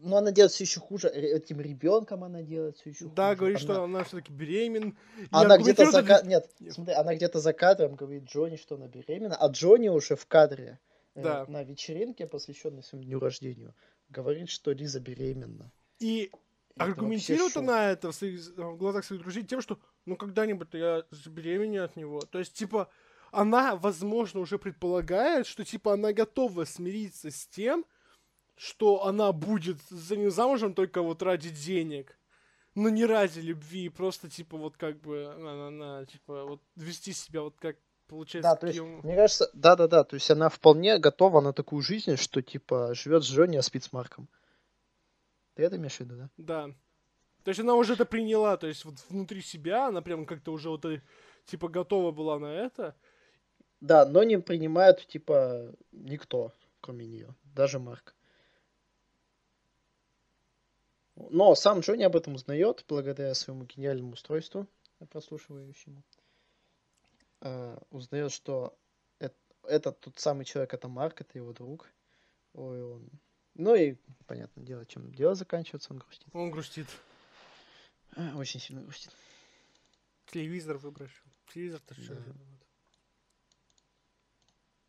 но 0.00 0.16
она 0.16 0.32
делает 0.32 0.52
все 0.52 0.64
еще 0.64 0.80
хуже. 0.80 1.10
Ре- 1.10 1.32
Этим 1.36 1.60
ребенком 1.60 2.24
она 2.24 2.40
делает 2.42 2.78
все 2.78 2.90
еще 2.90 3.04
хуже. 3.04 3.14
Да, 3.14 3.34
говорит, 3.34 3.58
Она- 3.58 3.62
что 3.74 3.82
она 3.84 4.04
все-таки 4.04 4.32
беременна. 4.32 4.94
И 5.18 5.26
Она 5.30 5.58
где-то 5.58 5.90
за 5.90 5.98
это- 5.98 6.08
ка- 6.08 6.26
Нет, 6.26 6.50
смотри, 6.70 6.94
она 6.94 7.14
где-то 7.14 7.40
за 7.40 7.52
кадром 7.52 7.94
говорит 7.94 8.24
Джонни, 8.24 8.56
что 8.56 8.76
она 8.76 8.88
беременна, 8.88 9.36
а 9.36 9.48
Джонни 9.48 9.88
уже 9.90 10.16
в 10.16 10.24
кадре 10.26 10.78
э, 11.14 11.22
Да. 11.22 11.44
на 11.46 11.62
вечеринке, 11.62 12.26
посвященной 12.26 12.82
своему 12.82 13.06
дню 13.06 13.20
рождения, 13.20 13.74
говорит, 14.08 14.48
что 14.48 14.72
Лиза 14.72 14.98
беременна. 14.98 15.70
И 16.00 16.30
это 16.74 16.84
аргументирует 16.86 17.54
она 17.58 17.90
это 17.92 18.10
в, 18.12 18.14
своих, 18.16 18.40
в 18.56 18.76
глазах 18.78 19.04
своих 19.04 19.20
друзей 19.22 19.42
тем, 19.44 19.60
что 19.60 19.78
ну 20.06 20.16
когда-нибудь 20.16 20.68
я 20.72 21.04
забеременею 21.10 21.84
от 21.84 21.96
него. 21.96 22.20
То 22.22 22.38
есть, 22.38 22.54
типа, 22.54 22.88
она, 23.34 23.76
возможно, 23.76 24.40
уже 24.40 24.58
предполагает, 24.58 25.46
что, 25.46 25.64
типа, 25.64 25.94
она 25.94 26.12
готова 26.12 26.64
смириться 26.64 27.30
с 27.30 27.46
тем, 27.48 27.84
что 28.56 29.04
она 29.04 29.32
будет 29.32 29.80
за 29.90 30.16
ним 30.16 30.30
замужем 30.30 30.74
только 30.74 31.02
вот 31.02 31.22
ради 31.22 31.50
денег. 31.50 32.18
Но 32.74 32.88
не 32.88 33.04
ради 33.04 33.40
любви, 33.40 33.88
просто, 33.88 34.28
типа, 34.28 34.56
вот 34.56 34.76
как 34.76 35.00
бы, 35.00 35.26
она, 35.26 35.68
она, 35.68 36.04
типа, 36.06 36.44
вот 36.44 36.62
вести 36.76 37.12
себя 37.12 37.42
вот 37.42 37.56
как 37.58 37.76
получается. 38.08 38.50
Да, 38.50 38.56
то 38.56 38.66
есть, 38.66 38.80
мне 38.80 39.14
кажется, 39.14 39.50
да-да-да, 39.52 40.04
то 40.04 40.14
есть 40.14 40.30
она 40.30 40.48
вполне 40.48 40.98
готова 40.98 41.40
на 41.40 41.52
такую 41.52 41.82
жизнь, 41.82 42.16
что, 42.16 42.42
типа, 42.42 42.94
живет 42.94 43.24
с 43.24 43.28
Джонни, 43.28 43.56
а 43.56 43.62
спит 43.62 43.84
с 43.84 43.92
Марком. 43.92 44.28
Ты 45.54 45.62
это 45.62 45.76
имеешь 45.76 45.96
в 45.96 46.00
виду, 46.00 46.16
да? 46.16 46.30
Да. 46.36 46.74
То 47.44 47.50
есть 47.50 47.60
она 47.60 47.74
уже 47.74 47.92
это 47.92 48.06
приняла, 48.06 48.56
то 48.56 48.66
есть 48.66 48.84
вот 48.84 48.94
внутри 49.10 49.42
себя 49.42 49.88
она 49.88 50.00
прям 50.00 50.24
как-то 50.24 50.50
уже 50.50 50.70
вот 50.70 50.84
э, 50.86 51.02
типа 51.44 51.68
готова 51.68 52.10
была 52.10 52.38
на 52.38 52.46
это. 52.46 52.96
Да, 53.84 54.06
но 54.06 54.22
не 54.22 54.38
принимают, 54.38 55.06
типа, 55.06 55.70
никто, 55.92 56.54
кроме 56.80 57.04
нее, 57.04 57.34
даже 57.54 57.78
Марк. 57.78 58.14
Но 61.16 61.54
сам 61.54 61.80
Джонни 61.80 62.02
об 62.02 62.16
этом 62.16 62.34
узнает 62.34 62.82
благодаря 62.88 63.34
своему 63.34 63.66
гениальному 63.66 64.12
устройству. 64.12 64.66
прослушивающему, 65.10 66.02
э, 67.42 67.76
узнает, 67.90 68.32
что 68.32 68.74
эт- 69.20 69.34
этот 69.64 70.00
тот 70.00 70.18
самый 70.18 70.46
человек, 70.46 70.72
это 70.72 70.88
Марк, 70.88 71.20
это 71.20 71.36
его 71.36 71.52
друг. 71.52 71.86
Ой, 72.54 72.82
он... 72.82 73.10
Ну 73.52 73.74
и, 73.74 73.96
понятное 74.26 74.64
дело, 74.64 74.86
чем 74.86 75.12
дело 75.12 75.34
заканчивается, 75.34 75.92
он 75.92 75.98
грустит. 75.98 76.28
Он 76.32 76.50
грустит. 76.50 76.86
А, 78.16 78.34
Очень 78.38 78.60
сильно 78.60 78.80
грустит. 78.80 79.10
Телевизор 80.32 80.78
выбросил. 80.78 81.22
Телевизор-то 81.52 81.94
что? 82.00 82.16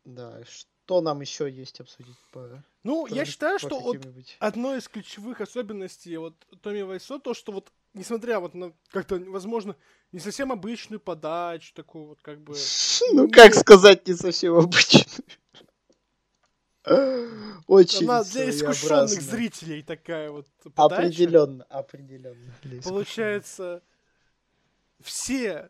Да. 0.06 0.40
Что 0.48 1.00
нам 1.00 1.20
еще 1.20 1.50
есть 1.50 1.80
обсудить 1.80 2.16
по... 2.32 2.64
Ну, 2.84 3.06
я 3.08 3.22
по- 3.22 3.28
считаю, 3.28 3.58
по 3.58 3.66
что 3.66 3.80
вот 3.80 3.98
одной 4.38 4.78
из 4.78 4.88
ключевых 4.88 5.40
особенностей 5.40 6.16
вот 6.16 6.34
Томми 6.62 6.82
Вайсо 6.82 7.18
то, 7.18 7.34
что 7.34 7.52
вот 7.52 7.72
несмотря 7.92 8.38
вот 8.38 8.54
на 8.54 8.72
как-то, 8.90 9.16
возможно, 9.16 9.76
не 10.12 10.20
совсем 10.20 10.52
обычную 10.52 11.00
подачу, 11.00 11.74
такую 11.74 12.06
вот 12.06 12.22
как 12.22 12.40
бы... 12.40 12.54
Ну, 13.12 13.28
как 13.28 13.54
сказать, 13.54 14.06
не 14.06 14.14
совсем 14.14 14.54
обычно. 14.54 15.04
Очень 17.66 18.04
Она 18.04 18.22
для 18.22 18.50
искушенных 18.50 19.20
зрителей 19.20 19.82
такая 19.82 20.30
вот 20.30 20.46
подача. 20.74 21.02
Определенно, 21.02 21.64
определенно. 21.64 22.54
для. 22.62 22.80
Получается, 22.80 23.82
все 25.00 25.68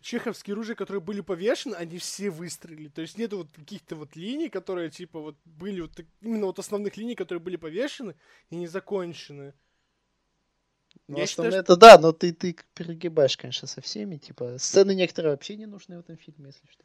чеховские 0.00 0.54
ружья, 0.54 0.74
которые 0.74 1.00
были 1.00 1.20
повешены, 1.20 1.74
они 1.74 1.98
все 1.98 2.30
выстрелили. 2.30 2.88
То 2.88 3.00
есть 3.00 3.18
нету 3.18 3.38
вот 3.38 3.48
каких-то 3.54 3.96
вот 3.96 4.16
линий, 4.16 4.48
которые 4.48 4.90
типа 4.90 5.20
вот 5.20 5.36
были 5.44 5.80
вот 5.80 5.92
именно 6.20 6.46
вот 6.46 6.58
основных 6.58 6.96
линий, 6.96 7.14
которые 7.14 7.42
были 7.42 7.56
повешены 7.56 8.14
и 8.50 8.56
не 8.56 8.66
закончены. 8.66 9.54
Ну, 11.06 11.18
Я 11.18 11.26
считаю, 11.26 11.52
это 11.52 11.76
да, 11.76 11.98
но 11.98 12.12
ты, 12.12 12.32
ты 12.32 12.56
перегибаешь, 12.74 13.36
конечно, 13.36 13.66
со 13.66 13.80
всеми. 13.80 14.16
Типа, 14.16 14.56
сцены 14.58 14.94
некоторые 14.94 15.32
вообще 15.32 15.56
не 15.56 15.66
нужны 15.66 15.96
в 15.96 16.00
этом 16.00 16.16
фильме, 16.16 16.46
если 16.46 16.66
что. 16.70 16.84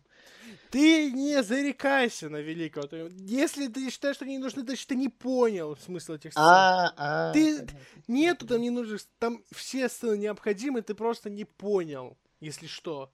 Ты 0.71 1.11
не 1.11 1.43
зарекайся 1.43 2.29
на 2.29 2.37
великого. 2.37 2.87
Если 3.17 3.67
ты 3.67 3.89
считаешь, 3.89 4.15
что 4.15 4.25
они 4.25 4.37
не 4.37 4.43
нужны, 4.43 4.63
значит 4.63 4.87
ты 4.87 4.95
не 4.95 5.09
понял 5.09 5.75
смысл 5.77 6.13
этих 6.13 6.31
сцен. 6.31 6.43
А, 6.43 6.93
а. 6.95 7.33
Ты- 7.33 7.57
понятно. 7.57 7.79
Нету 8.07 8.47
там 8.47 8.61
не 8.61 8.69
нужных, 8.69 9.01
там 9.19 9.43
все 9.51 9.89
сцены 9.89 10.17
необходимы, 10.17 10.81
ты 10.81 10.93
просто 10.93 11.29
не 11.29 11.45
понял, 11.45 12.17
если 12.43 12.67
что. 12.67 13.11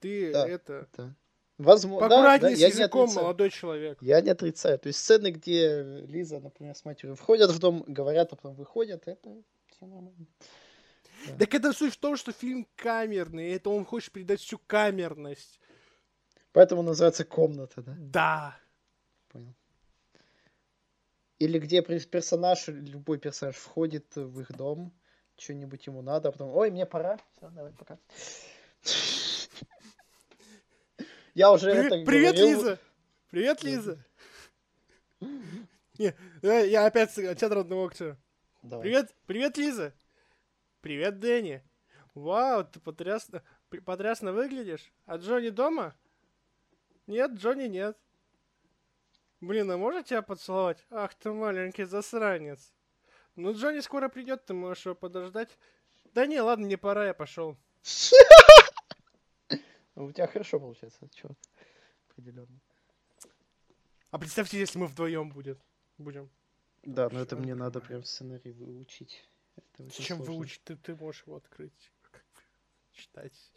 Ты 0.00 0.32
Да. 0.32 0.48
это... 0.48 0.88
Да. 0.96 1.14
Возможно, 1.56 2.08
да, 2.08 2.14
Поаккуратнее 2.14 2.50
да, 2.52 2.56
с 2.56 2.60
я 2.60 2.68
не 2.68 2.72
языком, 2.74 3.12
молодой 3.12 3.50
человек. 3.50 3.98
Я 4.00 4.20
не 4.20 4.30
отрицаю. 4.30 4.78
То 4.78 4.86
есть 4.86 5.00
сцены, 5.00 5.32
где 5.32 5.82
Лиза, 6.06 6.38
например, 6.38 6.76
с 6.76 6.84
матерью 6.84 7.16
входят 7.16 7.50
в 7.50 7.58
дом, 7.58 7.82
говорят, 7.88 8.32
а 8.32 8.36
потом 8.36 8.54
выходят, 8.54 9.08
это 9.08 9.42
все 9.66 9.86
нормально. 9.86 10.26
Так 11.36 11.52
это 11.52 11.72
суть 11.72 11.94
в 11.94 11.98
том, 11.98 12.16
что 12.16 12.30
фильм 12.30 12.64
камерный, 12.76 13.50
это 13.50 13.70
он 13.70 13.84
хочет 13.84 14.12
передать 14.12 14.40
всю 14.40 14.58
камерность. 14.58 15.58
Поэтому 16.52 16.82
называется 16.82 17.24
комната, 17.24 17.82
да? 17.82 17.96
Да. 17.98 18.60
Понял. 19.28 19.54
Или 21.40 21.58
где 21.58 21.80
пер- 21.80 22.06
персонаж, 22.06 22.68
любой 22.68 23.18
персонаж 23.18 23.56
входит 23.56 24.14
в 24.14 24.40
их 24.40 24.56
дом, 24.56 24.92
что-нибудь 25.38 25.86
ему 25.86 26.02
надо, 26.02 26.28
а 26.28 26.32
потом, 26.32 26.50
ой, 26.50 26.70
мне 26.70 26.84
пора. 26.84 27.18
Все, 27.36 27.48
давай, 27.50 27.72
пока. 27.72 27.98
Я 31.34 31.52
уже 31.52 31.70
При- 31.70 31.86
это 31.86 32.04
Привет, 32.04 32.34
говорил. 32.34 32.58
Лиза! 32.58 32.78
Привет, 33.30 33.62
Лиза! 33.62 34.04
Не, 35.20 36.14
я 36.42 36.86
опять 36.86 37.16
от 37.18 37.38
театра 37.38 37.60
одного 37.60 37.86
актера. 37.86 38.16
Давай. 38.62 38.82
Привет, 38.82 39.14
привет, 39.26 39.56
Лиза! 39.56 39.92
Привет, 40.80 41.18
Дэнни! 41.20 41.62
Вау, 42.14 42.64
ты 42.64 42.80
потрясно, 42.80 43.42
потрясно 43.84 44.32
выглядишь. 44.32 44.92
А 45.06 45.16
Джонни 45.16 45.50
дома? 45.50 45.94
Нет, 47.06 47.32
Джонни 47.32 47.66
нет. 47.66 47.96
Блин, 49.40 49.70
а 49.70 49.76
можно 49.76 50.02
тебя 50.02 50.22
поцеловать? 50.22 50.84
Ах 50.90 51.14
ты 51.14 51.32
маленький 51.32 51.84
засранец. 51.84 52.72
Ну, 53.38 53.52
Джонни 53.52 53.78
скоро 53.78 54.08
придет, 54.08 54.44
ты 54.46 54.52
можешь 54.52 54.84
его 54.84 54.96
подождать. 54.96 55.56
Да 56.12 56.26
не, 56.26 56.40
ладно, 56.40 56.66
мне 56.66 56.76
пора, 56.76 57.06
я 57.06 57.14
пошел. 57.14 57.56
У 59.94 60.10
тебя 60.10 60.26
хорошо 60.26 60.58
получается, 60.58 61.08
чувак. 61.14 61.38
Определенно. 62.10 62.60
А 64.10 64.18
представьте, 64.18 64.58
если 64.58 64.80
мы 64.80 64.86
вдвоем 64.88 65.30
будет, 65.30 65.60
будем. 65.98 66.28
Да, 66.82 67.08
но 67.12 67.20
это 67.20 67.36
мне 67.36 67.54
надо 67.54 67.80
прям 67.80 68.02
сценарий 68.02 68.50
выучить. 68.50 69.24
Это 69.54 69.84
очень 69.84 70.04
Чем 70.04 70.16
сложно. 70.16 70.34
выучить? 70.34 70.64
Ты, 70.64 70.76
ты 70.76 70.96
можешь 70.96 71.22
его 71.24 71.36
открыть. 71.36 71.92
Читать. 72.90 73.52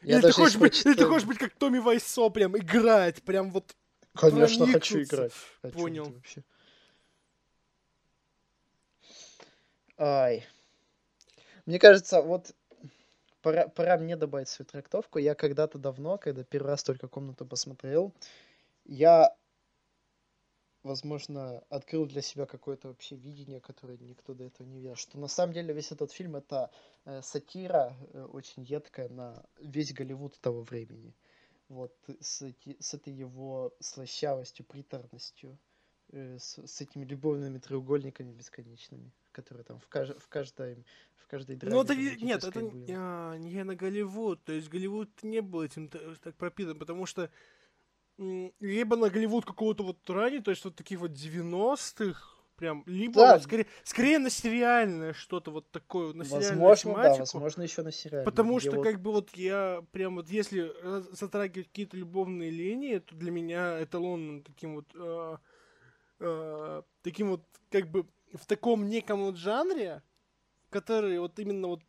Я 0.00 0.16
или, 0.16 0.22
ты 0.22 0.32
хочешь 0.32 0.56
быть, 0.56 0.86
или 0.86 0.94
ты 0.94 1.04
хочешь 1.04 1.28
быть 1.28 1.36
как 1.36 1.54
Томми 1.56 1.78
Вайсо, 1.78 2.30
прям 2.30 2.56
играть, 2.56 3.22
прям 3.22 3.50
вот 3.50 3.76
Конечно, 4.14 4.66
хочу 4.66 5.02
играть. 5.02 5.32
Чём 5.60 5.72
Понял. 5.72 6.10
вообще? 6.10 6.42
Ай. 9.98 10.44
Мне 11.66 11.78
кажется, 11.78 12.22
вот 12.22 12.54
пора, 13.42 13.68
пора 13.68 13.98
мне 13.98 14.16
добавить 14.16 14.48
свою 14.48 14.66
трактовку. 14.68 15.18
Я 15.18 15.34
когда-то 15.34 15.78
давно, 15.78 16.18
когда 16.18 16.44
первый 16.44 16.68
раз 16.68 16.84
только 16.84 17.08
комнату 17.08 17.46
посмотрел, 17.46 18.14
я, 18.84 19.36
возможно, 20.82 21.64
открыл 21.70 22.06
для 22.06 22.22
себя 22.22 22.46
какое-то 22.46 22.88
вообще 22.88 23.16
видение, 23.16 23.60
которое 23.60 23.98
никто 23.98 24.34
до 24.34 24.44
этого 24.44 24.66
не 24.66 24.78
видел. 24.78 24.96
Что 24.96 25.18
на 25.18 25.28
самом 25.28 25.52
деле 25.52 25.74
весь 25.74 25.92
этот 25.92 26.12
фильм 26.12 26.36
это 26.36 26.70
э, 27.04 27.22
сатира 27.22 27.96
э, 28.12 28.22
очень 28.24 28.62
едкая 28.64 29.08
на 29.08 29.44
весь 29.60 29.92
Голливуд 29.92 30.38
того 30.40 30.62
времени. 30.62 31.14
Вот 31.68 31.94
с, 32.20 32.42
эти- 32.42 32.76
с 32.80 32.94
этой 32.94 33.12
его 33.12 33.74
слащавостью, 33.80 34.66
приторностью, 34.66 35.58
э, 36.12 36.38
с, 36.38 36.58
с 36.58 36.80
этими 36.82 37.04
любовными 37.04 37.58
треугольниками 37.58 38.32
бесконечными, 38.32 39.12
которые 39.34 39.64
там 39.64 39.78
в, 39.78 39.88
каж- 39.88 40.16
в 40.18 40.28
каждой 40.28 40.84
в 41.16 41.26
каждой 41.26 41.56
драме 41.56 41.74
Ну, 41.74 41.82
это 41.82 41.94
не- 41.94 42.16
нет, 42.22 42.44
это 42.44 42.60
а, 42.90 43.36
не 43.36 43.64
на 43.64 43.74
Голливуд. 43.74 44.42
То 44.44 44.52
есть 44.52 44.68
Голливуд 44.68 45.10
не 45.22 45.40
был 45.40 45.62
этим 45.62 45.88
т- 45.88 45.98
так 46.22 46.34
пропитан, 46.36 46.78
потому 46.78 47.06
что 47.06 47.30
либо 48.60 48.96
на 48.96 49.10
Голливуд 49.10 49.44
какого-то 49.44 49.82
вот 49.82 50.08
ранее, 50.08 50.40
то 50.40 50.50
есть 50.50 50.64
вот 50.64 50.76
таких 50.76 51.00
вот 51.00 51.10
90-х, 51.12 52.20
прям, 52.56 52.84
либо 52.86 53.14
Да. 53.14 53.32
вот 53.34 53.42
скорее, 53.42 53.66
скорее 53.82 54.18
на 54.20 54.30
сериальное 54.30 55.12
что-то 55.14 55.50
вот 55.50 55.68
такое, 55.72 56.12
на 56.12 56.24
сериальную 56.24 56.60
Возможно, 56.68 56.94
да, 56.94 57.02
тематику. 57.14 57.20
возможно, 57.38 57.62
еще 57.62 57.82
на 57.82 57.90
сериале. 57.90 58.24
Потому 58.24 58.60
что, 58.60 58.76
вот- 58.76 58.84
как 58.84 59.00
бы, 59.00 59.10
вот 59.10 59.30
я 59.34 59.84
прям 59.90 60.14
вот, 60.16 60.28
если 60.28 60.72
затрагивать 61.12 61.66
какие-то 61.68 61.96
любовные 61.96 62.50
линии, 62.50 62.98
то 62.98 63.16
для 63.16 63.32
меня 63.32 63.82
эталонным 63.82 64.42
таким 64.44 64.76
вот, 64.76 64.86
э, 64.94 65.36
э, 66.20 66.82
таким 67.02 67.30
вот, 67.30 67.42
как 67.70 67.88
бы, 67.90 68.06
в 68.36 68.46
таком 68.46 68.88
неком 68.88 69.22
вот 69.24 69.36
жанре, 69.36 70.02
который 70.70 71.18
вот 71.18 71.38
именно 71.38 71.68
вот 71.68 71.80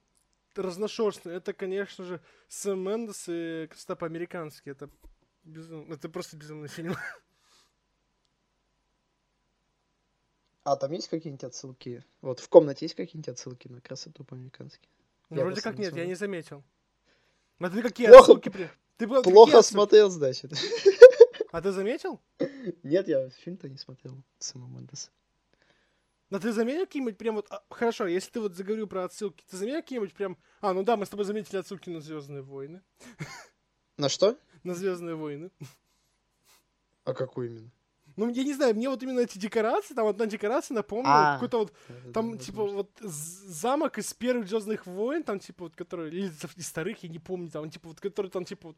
разношерстный, 0.56 1.34
это, 1.36 1.54
конечно 1.54 2.06
же, 2.06 2.22
Сэм 2.48 2.80
Мендес 2.80 3.26
и 3.28 3.68
Кристоп 3.70 4.04
Американский. 4.04 4.70
Это, 4.72 4.90
безум- 5.44 5.92
это 5.94 6.08
просто 6.08 6.38
безумный 6.38 6.70
фильм. 6.70 6.96
А 10.64 10.76
там 10.78 10.92
есть 10.94 11.10
какие-нибудь 11.10 11.44
отсылки? 11.44 12.04
Вот 12.22 12.40
в 12.40 12.50
комнате 12.50 12.86
есть 12.86 12.96
какие-нибудь 12.96 13.30
отсылки 13.30 13.68
на 13.68 13.82
красоту 13.82 14.24
по-американски? 14.24 14.90
Я 15.30 15.44
Вроде 15.44 15.62
как 15.62 15.74
не 15.76 15.80
нет, 15.80 15.86
я 15.88 15.92
смотрел. 15.92 16.08
не 16.08 16.16
заметил. 16.16 16.64
А 17.60 17.70
ты 17.70 17.82
какие 17.82 18.08
Плохо- 18.08 18.22
отсылки 18.22 18.50
при- 18.50 18.70
Ты 18.98 19.08
был- 19.08 19.22
Плохо 19.24 19.60
отсылки? 19.60 19.74
смотрел, 19.74 20.10
значит. 20.10 20.52
А 21.52 21.62
ты 21.62 21.72
заметил? 21.72 22.20
Нет, 22.84 23.08
я 23.08 23.30
фильм-то 23.30 23.70
не 23.70 23.78
смотрел. 23.78 24.22
Сэма 24.40 24.68
Мендеса. 24.68 25.10
Но 26.30 26.40
ты 26.40 26.52
заметил 26.52 26.86
какие-нибудь 26.86 27.18
прям 27.18 27.36
вот... 27.36 27.48
а, 27.52 27.64
хорошо, 27.70 28.08
если 28.08 28.32
ты 28.32 28.40
вот 28.40 28.56
заговорил 28.56 28.88
про 28.88 29.04
отсылки, 29.04 29.44
ты 29.50 29.58
заметил 29.58 29.82
какие-нибудь 29.82 30.14
прям... 30.14 30.38
А, 30.60 30.74
ну 30.74 30.84
да, 30.84 30.98
мы 30.98 31.06
с 31.06 31.10
тобой 31.10 31.26
заметили 31.26 31.58
отсылки 31.58 31.90
на 31.90 32.02
Звездные 32.02 32.42
войны. 32.42 32.82
На 33.98 34.10
что? 34.10 34.38
На 34.64 34.74
Звездные 34.74 35.16
войны. 35.16 35.52
А 37.04 37.14
какой 37.14 37.48
именно? 37.48 37.72
Ну, 38.16 38.30
я 38.30 38.44
не 38.44 38.54
знаю, 38.54 38.76
мне 38.76 38.90
вот 38.90 39.04
именно 39.04 39.20
эти 39.20 39.38
декорации, 39.38 39.94
там 39.94 40.08
одна 40.08 40.26
декорация 40.26 40.74
напомнила 40.74 41.34
А, 41.34 41.34
какой-то 41.36 41.60
вот... 41.60 41.74
Там, 42.14 42.38
типа, 42.38 42.64
возможно. 42.64 42.78
вот 42.78 43.12
замок 43.12 43.98
из 43.98 44.14
первых 44.14 44.48
Звездных 44.48 44.86
войн, 44.86 45.24
там, 45.24 45.40
типа, 45.40 45.66
вот, 45.66 45.76
который... 45.76 46.10
Или 46.10 46.32
из 46.56 46.68
старых, 46.68 47.04
я 47.04 47.10
не 47.10 47.20
помню, 47.20 47.52
там, 47.52 47.70
типа, 47.70 47.90
вот, 47.90 48.00
который 48.00 48.32
там, 48.32 48.46
типа, 48.46 48.70
вот... 48.70 48.78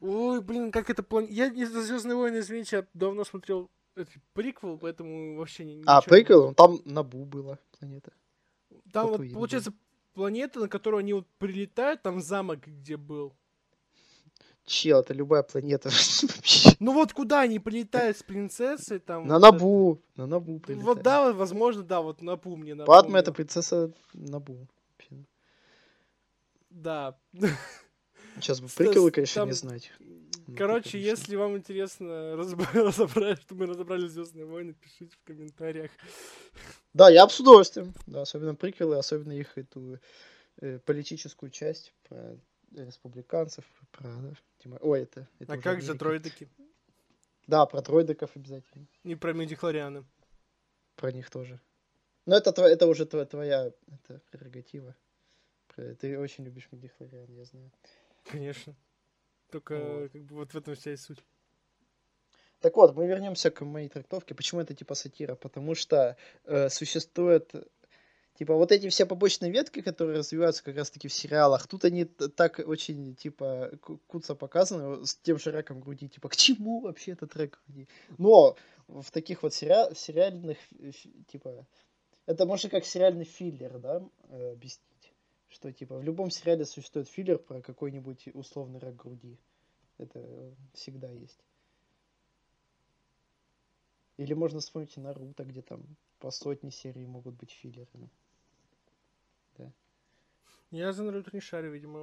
Ой, 0.00 0.40
блин, 0.40 0.72
как 0.72 0.90
это 0.90 1.02
план... 1.02 1.26
Я 1.26 1.50
не 1.50 1.66
за 1.66 1.82
Звездные 1.82 2.16
войны, 2.16 2.38
извините, 2.38 2.76
я 2.76 2.86
давно 2.94 3.24
смотрел 3.24 3.70
этот 3.94 4.14
приквел, 4.32 4.78
поэтому 4.78 5.36
вообще 5.36 5.64
не... 5.64 5.82
А, 5.86 6.00
ничего 6.00 6.48
не 6.48 6.54
там 6.54 6.80
Набу 6.84 7.24
была 7.24 7.58
планета. 7.78 8.12
Там 8.92 9.06
вот, 9.06 9.12
Татуин, 9.12 9.30
да. 9.30 9.34
получается, 9.34 9.72
планета, 10.14 10.60
на 10.60 10.68
которую 10.68 11.00
они 11.00 11.12
вот 11.12 11.26
прилетают, 11.38 12.02
там 12.02 12.20
замок 12.20 12.60
где 12.66 12.96
был. 12.96 13.34
Чел, 14.64 15.00
это 15.00 15.12
любая 15.12 15.42
планета. 15.42 15.90
Ну 16.78 16.94
вот 16.94 17.12
куда 17.12 17.42
они 17.42 17.60
прилетают 17.60 18.16
с 18.16 18.24
принцессой 18.24 18.98
там? 18.98 19.26
На 19.28 19.38
вот 19.38 19.44
это- 19.44 19.52
Набу. 19.52 20.02
На 20.16 20.26
Набу 20.26 20.54
Вот 20.54 20.62
прилетают. 20.62 21.02
да, 21.02 21.24
вот, 21.26 21.36
возможно, 21.36 21.82
да, 21.84 22.00
вот 22.00 22.22
Набу 22.22 22.56
мне 22.56 22.74
напомнил. 22.74 23.16
это 23.16 23.32
принцесса 23.32 23.92
Набу. 24.12 24.66
Да. 26.70 27.16
Сейчас 28.36 28.60
бы 28.60 28.68
приколы, 28.68 29.10
конечно, 29.10 29.42
там- 29.42 29.48
не 29.48 29.54
знать. 29.54 29.92
Короче, 30.56 30.98
если 31.00 31.36
вам 31.36 31.56
интересно 31.56 32.04
разоб- 32.36 32.72
разобрать, 32.74 33.40
что 33.42 33.54
мы 33.54 33.66
разобрали 33.66 34.06
Звездные 34.06 34.44
войны, 34.44 34.74
пишите 34.74 35.14
в 35.16 35.24
комментариях. 35.24 35.90
Да, 36.94 37.08
я 37.10 37.28
с 37.28 37.40
удовольствием. 37.40 37.94
Да, 38.06 38.22
особенно 38.22 38.54
приколы, 38.54 38.96
особенно 38.98 39.32
их 39.32 39.56
эту 39.56 39.98
э, 40.60 40.78
политическую 40.80 41.50
часть 41.50 41.94
про 42.08 42.36
республиканцев, 42.76 43.64
про... 43.90 44.08
да, 44.08 44.34
тема- 44.58 44.78
Ой, 44.80 45.02
это... 45.02 45.28
это 45.38 45.52
А 45.54 45.56
как 45.58 45.80
же 45.80 45.88
Америка. 45.90 45.98
дроидики? 45.98 46.48
Да, 47.46 47.66
про 47.66 47.82
дроидиков 47.82 48.30
обязательно. 48.36 48.86
Не 49.04 49.16
про 49.16 49.32
медихлорианы. 49.32 50.04
Про 50.96 51.12
них 51.12 51.30
тоже. 51.30 51.60
Но 52.26 52.36
это, 52.36 52.50
тво- 52.50 52.68
это 52.68 52.86
уже 52.86 53.04
тво- 53.04 53.26
твоя 53.26 53.72
это 53.88 54.20
прерогатива. 54.30 54.94
Про- 55.68 55.94
Ты 55.96 56.18
очень 56.18 56.44
любишь 56.44 56.68
Медихлориан, 56.70 57.30
я 57.34 57.44
знаю. 57.44 57.70
Конечно. 58.24 58.74
Только 59.52 59.78
Вот. 59.78 60.12
как 60.12 60.22
бы 60.22 60.34
вот 60.36 60.52
в 60.52 60.56
этом 60.56 60.74
вся 60.74 60.92
и 60.92 60.96
суть. 60.96 61.22
Так 62.60 62.76
вот, 62.76 62.96
мы 62.96 63.06
вернемся 63.06 63.50
к 63.50 63.64
моей 63.64 63.88
трактовке. 63.88 64.34
Почему 64.34 64.60
это 64.60 64.74
типа 64.74 64.94
сатира? 64.94 65.34
Потому 65.34 65.74
что 65.74 66.16
э, 66.44 66.68
существует 66.68 67.52
типа 68.34 68.54
вот 68.54 68.72
эти 68.72 68.88
все 68.88 69.04
побочные 69.04 69.52
ветки, 69.52 69.82
которые 69.82 70.18
развиваются 70.18 70.64
как 70.64 70.76
раз 70.76 70.90
таки 70.90 71.08
в 71.08 71.12
сериалах. 71.12 71.66
Тут 71.66 71.84
они 71.84 72.04
так 72.04 72.60
очень 72.64 73.14
типа 73.14 73.72
ку- 73.82 73.98
куца 74.06 74.34
показаны 74.34 75.04
с 75.04 75.16
тем 75.16 75.38
же 75.38 75.50
раком 75.50 75.80
груди. 75.80 76.08
Типа 76.08 76.28
к 76.28 76.36
чему 76.36 76.80
вообще 76.80 77.12
этот 77.12 77.36
рак 77.36 77.60
груди? 77.66 77.88
Но 78.16 78.56
в 78.88 79.10
таких 79.10 79.42
вот 79.42 79.52
сериа- 79.52 79.94
сериальных 79.94 80.58
типа 81.26 81.66
это 82.26 82.46
можно 82.46 82.70
как 82.70 82.84
сериальный 82.84 83.24
филлер, 83.24 83.78
да, 83.78 84.02
э. 84.30 84.56
Что 85.52 85.70
типа 85.70 85.98
в 85.98 86.02
любом 86.02 86.30
сериале 86.30 86.64
существует 86.64 87.08
филлер 87.08 87.38
про 87.38 87.60
какой-нибудь 87.60 88.28
условный 88.34 88.78
рак 88.78 88.96
груди. 88.96 89.38
Это 89.98 90.54
всегда 90.72 91.10
есть. 91.10 91.44
Или 94.16 94.34
можно 94.34 94.60
вспомнить 94.60 94.96
Наруто, 94.96 95.44
где 95.44 95.62
там 95.62 95.84
по 96.18 96.30
сотни 96.30 96.70
серий 96.70 97.06
могут 97.06 97.34
быть 97.34 97.50
филлерами. 97.50 98.10
Я 100.72 100.94
за 100.94 101.02
Наруто 101.02 101.30
не 101.34 101.40
шарю, 101.40 101.70
видимо, 101.70 101.98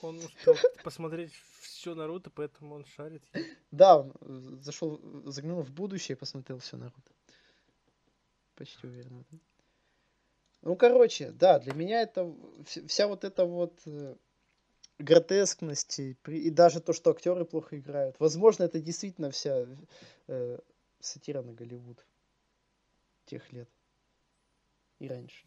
он 0.00 0.16
успел 0.16 0.54
посмотреть 0.82 1.30
все 1.60 1.94
Наруто, 1.94 2.30
поэтому 2.30 2.74
он 2.74 2.86
шарит. 2.86 3.22
Да, 3.70 3.98
он 3.98 4.14
зашел, 4.62 4.98
заглянул 5.30 5.62
в 5.62 5.70
будущее 5.70 6.16
и 6.16 6.18
посмотрел 6.18 6.58
все 6.58 6.78
Наруто. 6.78 7.12
Почти 8.54 8.86
уверен. 8.86 9.26
Ну, 10.64 10.76
короче, 10.76 11.30
да, 11.30 11.58
для 11.58 11.74
меня 11.74 12.00
это 12.00 12.34
вся 12.64 13.06
вот 13.06 13.24
эта 13.24 13.44
вот 13.44 13.78
э, 13.84 14.16
гротескность 14.98 15.98
и, 15.98 16.16
и 16.26 16.48
даже 16.48 16.80
то, 16.80 16.94
что 16.94 17.10
актеры 17.10 17.44
плохо 17.44 17.78
играют. 17.78 18.16
Возможно, 18.18 18.62
это 18.62 18.80
действительно 18.80 19.30
вся 19.30 19.66
э, 20.26 20.58
сатира 21.00 21.42
на 21.42 21.52
Голливуд 21.52 22.02
тех 23.26 23.52
лет 23.52 23.68
и 25.00 25.06
раньше. 25.06 25.46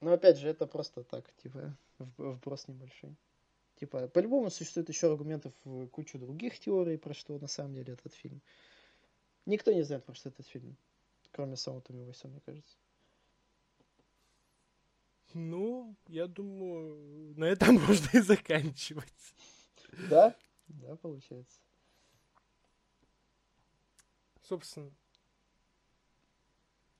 Но 0.00 0.12
опять 0.12 0.38
же, 0.38 0.48
это 0.48 0.66
просто 0.66 1.04
так, 1.04 1.32
типа, 1.36 1.76
вброс 2.18 2.66
небольшой. 2.66 3.14
Типа, 3.78 4.08
по-любому 4.08 4.50
существует 4.50 4.88
еще 4.88 5.12
аргументов 5.12 5.52
кучу 5.92 6.18
других 6.18 6.58
теорий, 6.58 6.98
про 6.98 7.14
что 7.14 7.38
на 7.38 7.46
самом 7.46 7.74
деле 7.74 7.92
этот 7.92 8.14
фильм. 8.14 8.42
Никто 9.46 9.72
не 9.72 9.82
знает, 9.82 10.04
про 10.04 10.14
что 10.14 10.30
этот 10.30 10.48
фильм. 10.48 10.76
Кроме 11.34 11.56
самого 11.56 11.82
Томми 11.82 12.04
Вайса, 12.04 12.28
мне 12.28 12.40
кажется. 12.40 12.76
Ну, 15.32 15.96
я 16.06 16.28
думаю, 16.28 17.34
на 17.36 17.44
этом 17.46 17.74
можно 17.86 18.08
и 18.16 18.20
заканчивать. 18.20 19.34
Да? 20.08 20.36
Да, 20.68 20.94
получается. 20.94 21.58
Собственно, 24.42 24.92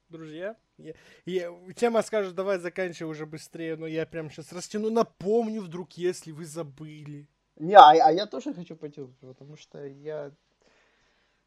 друзья, 0.08 0.56
я, 0.78 0.94
я- 1.26 1.72
тема 1.74 2.02
скажет, 2.02 2.34
давай 2.34 2.58
заканчивай 2.58 3.12
уже 3.12 3.26
быстрее, 3.26 3.76
но 3.76 3.86
я 3.86 4.04
прям 4.04 4.30
сейчас 4.30 4.52
растяну, 4.52 4.90
напомню 4.90 5.62
вдруг, 5.62 5.92
если 5.92 6.32
вы 6.32 6.44
забыли. 6.44 7.28
Не, 7.54 7.74
а, 7.74 7.90
а 7.90 8.10
я 8.10 8.26
тоже 8.26 8.52
хочу 8.52 8.74
пойти, 8.74 9.06
потому 9.20 9.56
что 9.56 9.86
я... 9.86 10.34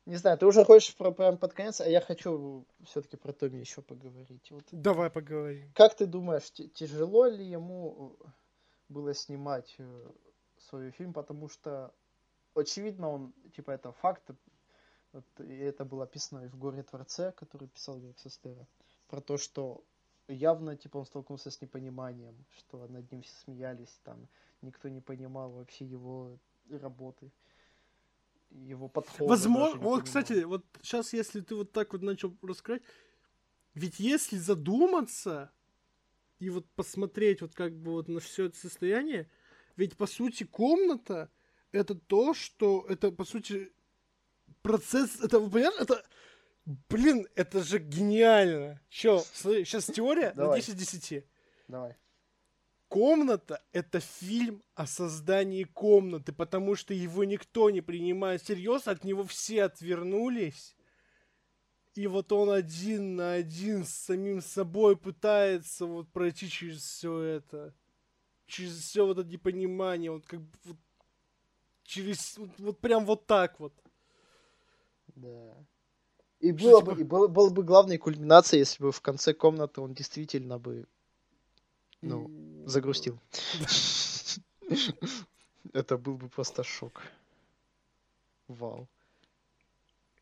Не 0.08 0.16
знаю, 0.16 0.38
ты 0.38 0.46
уже 0.46 0.64
хочешь 0.64 0.96
про, 0.96 1.12
прям 1.12 1.38
под 1.38 1.54
конец, 1.54 1.82
а 1.82 1.90
я 1.90 2.00
хочу 2.00 2.66
все-таки 2.86 3.18
про 3.18 3.34
Томми 3.34 3.58
еще 3.58 3.82
поговорить. 3.82 4.50
Вот 4.52 4.64
Давай 4.72 5.10
поговорим. 5.10 5.70
Как 5.76 5.98
ты 5.98 6.06
думаешь, 6.06 6.50
тяжело 6.50 7.26
ли 7.26 7.44
ему 7.46 8.16
э, 8.22 8.28
было 8.88 9.14
снимать 9.14 9.76
э, 9.80 10.12
свой 10.60 10.92
фильм, 10.92 11.12
потому 11.12 11.50
что 11.50 11.94
очевидно 12.56 13.10
он, 13.10 13.34
типа, 13.54 13.72
это 13.72 13.92
факт, 13.92 14.32
вот, 15.12 15.26
и 15.40 15.58
это 15.58 15.84
было 15.84 16.06
описано 16.06 16.46
и 16.46 16.48
в 16.48 16.58
«Горе 16.58 16.84
Творце», 16.84 17.34
который 17.34 17.68
писал 17.68 18.00
Грег 18.00 18.18
Сестера, 18.18 18.66
про 19.10 19.20
то, 19.20 19.36
что 19.36 19.84
явно, 20.30 20.78
типа, 20.78 21.00
он 21.00 21.06
столкнулся 21.06 21.52
с 21.52 21.60
непониманием, 21.60 22.46
что 22.58 22.88
над 22.88 23.12
ним 23.12 23.24
все 23.24 23.36
смеялись, 23.44 24.00
там, 24.06 24.30
никто 24.62 24.88
не 24.88 25.02
понимал 25.02 25.52
вообще 25.52 25.84
его 25.84 26.40
работы, 26.70 27.30
его 28.52 28.88
подхода. 28.88 29.30
Возможно, 29.30 29.80
вот, 29.80 30.04
кстати, 30.04 30.44
вот 30.44 30.66
сейчас, 30.82 31.14
если 31.14 31.42
ты 31.42 31.56
вот 31.56 31.72
так 31.72 31.94
вот 31.94 32.02
начал 32.02 32.36
раскрывать, 32.42 32.84
ведь 33.74 34.00
если 34.00 34.38
задуматься 34.38 35.52
и 36.40 36.50
вот 36.50 36.70
посмотреть 36.72 37.42
вот 37.42 37.54
как 37.54 37.76
бы 37.76 37.92
вот 37.94 38.08
на 38.08 38.20
все 38.20 38.46
это 38.46 38.58
состояние, 38.58 39.30
ведь 39.76 39.98
по 39.98 40.08
сути 40.08 40.44
комната 40.44 41.30
это 41.72 41.96
то, 41.96 42.34
что 42.34 42.86
это 42.88 43.12
по 43.12 43.26
сути 43.26 43.72
процесс, 44.62 45.20
это, 45.22 45.40
вы 45.40 45.50
понимаете, 45.50 45.84
это, 45.84 46.06
блин, 46.90 47.28
это 47.36 47.64
же 47.64 47.80
гениально. 47.80 48.82
Чё, 48.90 49.24
смотри, 49.34 49.66
сейчас 49.66 49.86
теория 49.86 50.30
на 50.30 50.44
Давай. 50.44 50.62
10 50.62 50.70
из 50.70 50.92
10. 50.92 51.26
Давай. 51.68 51.96
Комната— 52.88 53.62
это 53.74 54.00
фильм 54.00 54.64
о 54.74 54.88
создании 54.88 55.64
комнаты, 55.66 56.32
потому 56.32 56.76
что 56.76 56.94
его 56.94 57.26
никто 57.26 57.70
не 57.70 57.82
принимает 57.82 58.42
всерьез, 58.42 58.88
от 58.88 59.04
него 59.04 59.24
все 59.26 59.64
отвернулись. 59.64 60.76
И 61.96 62.08
вот 62.08 62.32
он 62.32 62.50
один 62.52 63.16
на 63.16 63.34
один 63.34 63.84
с 63.84 63.90
самим 63.90 64.42
собой 64.42 64.96
пытается 64.96 65.86
вот 65.86 66.10
пройти 66.12 66.48
через 66.50 66.82
все 66.82 67.20
это. 67.20 67.74
Через 68.46 68.78
все 68.78 69.06
вот 69.06 69.18
это 69.18 69.28
непонимание, 69.30 70.12
вот 70.12 70.26
как 70.26 70.42
бы 70.42 70.58
вот 70.64 70.78
через 71.84 72.38
вот, 72.38 72.52
вот 72.60 72.80
прям 72.80 73.06
вот 73.06 73.26
так 73.26 73.60
вот. 73.60 73.74
Да. 75.16 75.56
И 76.40 76.56
Что, 76.56 76.70
было 76.70 76.82
типа- 76.82 76.96
бы, 76.96 77.02
и 77.02 77.04
было, 77.04 77.28
было 77.28 77.50
бы 77.50 77.64
главной 77.64 77.98
кульминацией, 77.98 78.60
если 78.60 78.84
бы 78.84 78.92
в 78.92 79.02
конце 79.02 79.34
комнаты 79.34 79.82
он 79.82 79.94
действительно 79.94 80.60
бы 80.60 80.88
Ну, 82.02 82.30
загрустил. 82.68 83.20
Это 85.74 85.98
был 85.98 86.16
бы 86.16 86.30
просто 86.30 86.64
шок. 86.64 87.02
Вау. 88.48 88.88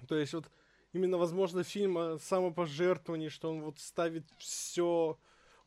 То 0.08 0.16
есть 0.16 0.34
вот 0.34 0.46
именно, 0.94 1.18
возможно, 1.18 1.64
фильм 1.64 1.98
о 1.98 2.20
самопожертвовании, 2.20 3.30
что 3.30 3.50
он 3.52 3.62
вот 3.62 3.80
ставит 3.80 4.24
все, 4.38 5.18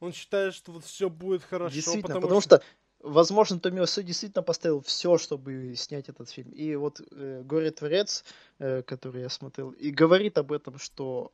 он 0.01 0.13
считает, 0.13 0.55
что 0.55 0.73
вот 0.73 0.85
все 0.85 1.09
будет 1.09 1.43
хорошо, 1.43 1.75
Действительно, 1.75 2.21
потому, 2.21 2.23
потому, 2.23 2.41
что... 2.41 2.63
возможно, 3.01 3.61
Томми 3.61 3.79
Вайсо 3.79 4.03
действительно 4.03 4.43
поставил 4.43 4.81
все, 4.81 5.19
чтобы 5.19 5.75
снять 5.77 6.09
этот 6.09 6.31
фильм. 6.31 6.51
И 6.51 6.75
вот 6.77 7.01
э, 7.11 7.43
Горе 7.45 7.71
Творец, 7.71 8.25
э, 8.59 8.83
который 8.83 9.23
я 9.23 9.29
смотрел, 9.29 9.71
и 9.71 9.91
говорит 9.91 10.39
об 10.39 10.53
этом, 10.53 10.79
что 10.79 11.33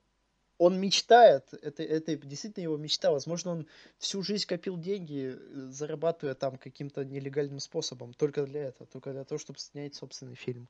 он 0.58 0.78
мечтает, 0.78 1.52
это, 1.62 1.82
это 1.82 2.16
действительно 2.16 2.64
его 2.64 2.76
мечта. 2.76 3.10
Возможно, 3.10 3.50
он 3.52 3.66
всю 3.98 4.22
жизнь 4.22 4.46
копил 4.46 4.76
деньги, 4.76 5.34
э, 5.36 5.70
зарабатывая 5.70 6.34
там 6.34 6.58
каким-то 6.58 7.04
нелегальным 7.04 7.60
способом, 7.60 8.14
только 8.14 8.44
для 8.46 8.64
этого, 8.64 8.86
только 8.86 9.12
для 9.12 9.24
того, 9.24 9.38
чтобы 9.38 9.58
снять 9.58 9.94
собственный 9.94 10.36
фильм. 10.36 10.68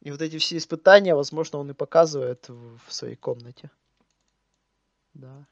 И 0.00 0.10
вот 0.10 0.20
эти 0.20 0.38
все 0.38 0.56
испытания, 0.56 1.14
возможно, 1.14 1.58
он 1.58 1.70
и 1.70 1.74
показывает 1.74 2.48
в, 2.48 2.78
в 2.86 2.92
своей 2.92 3.16
комнате. 3.16 3.70
Да. 5.14 5.46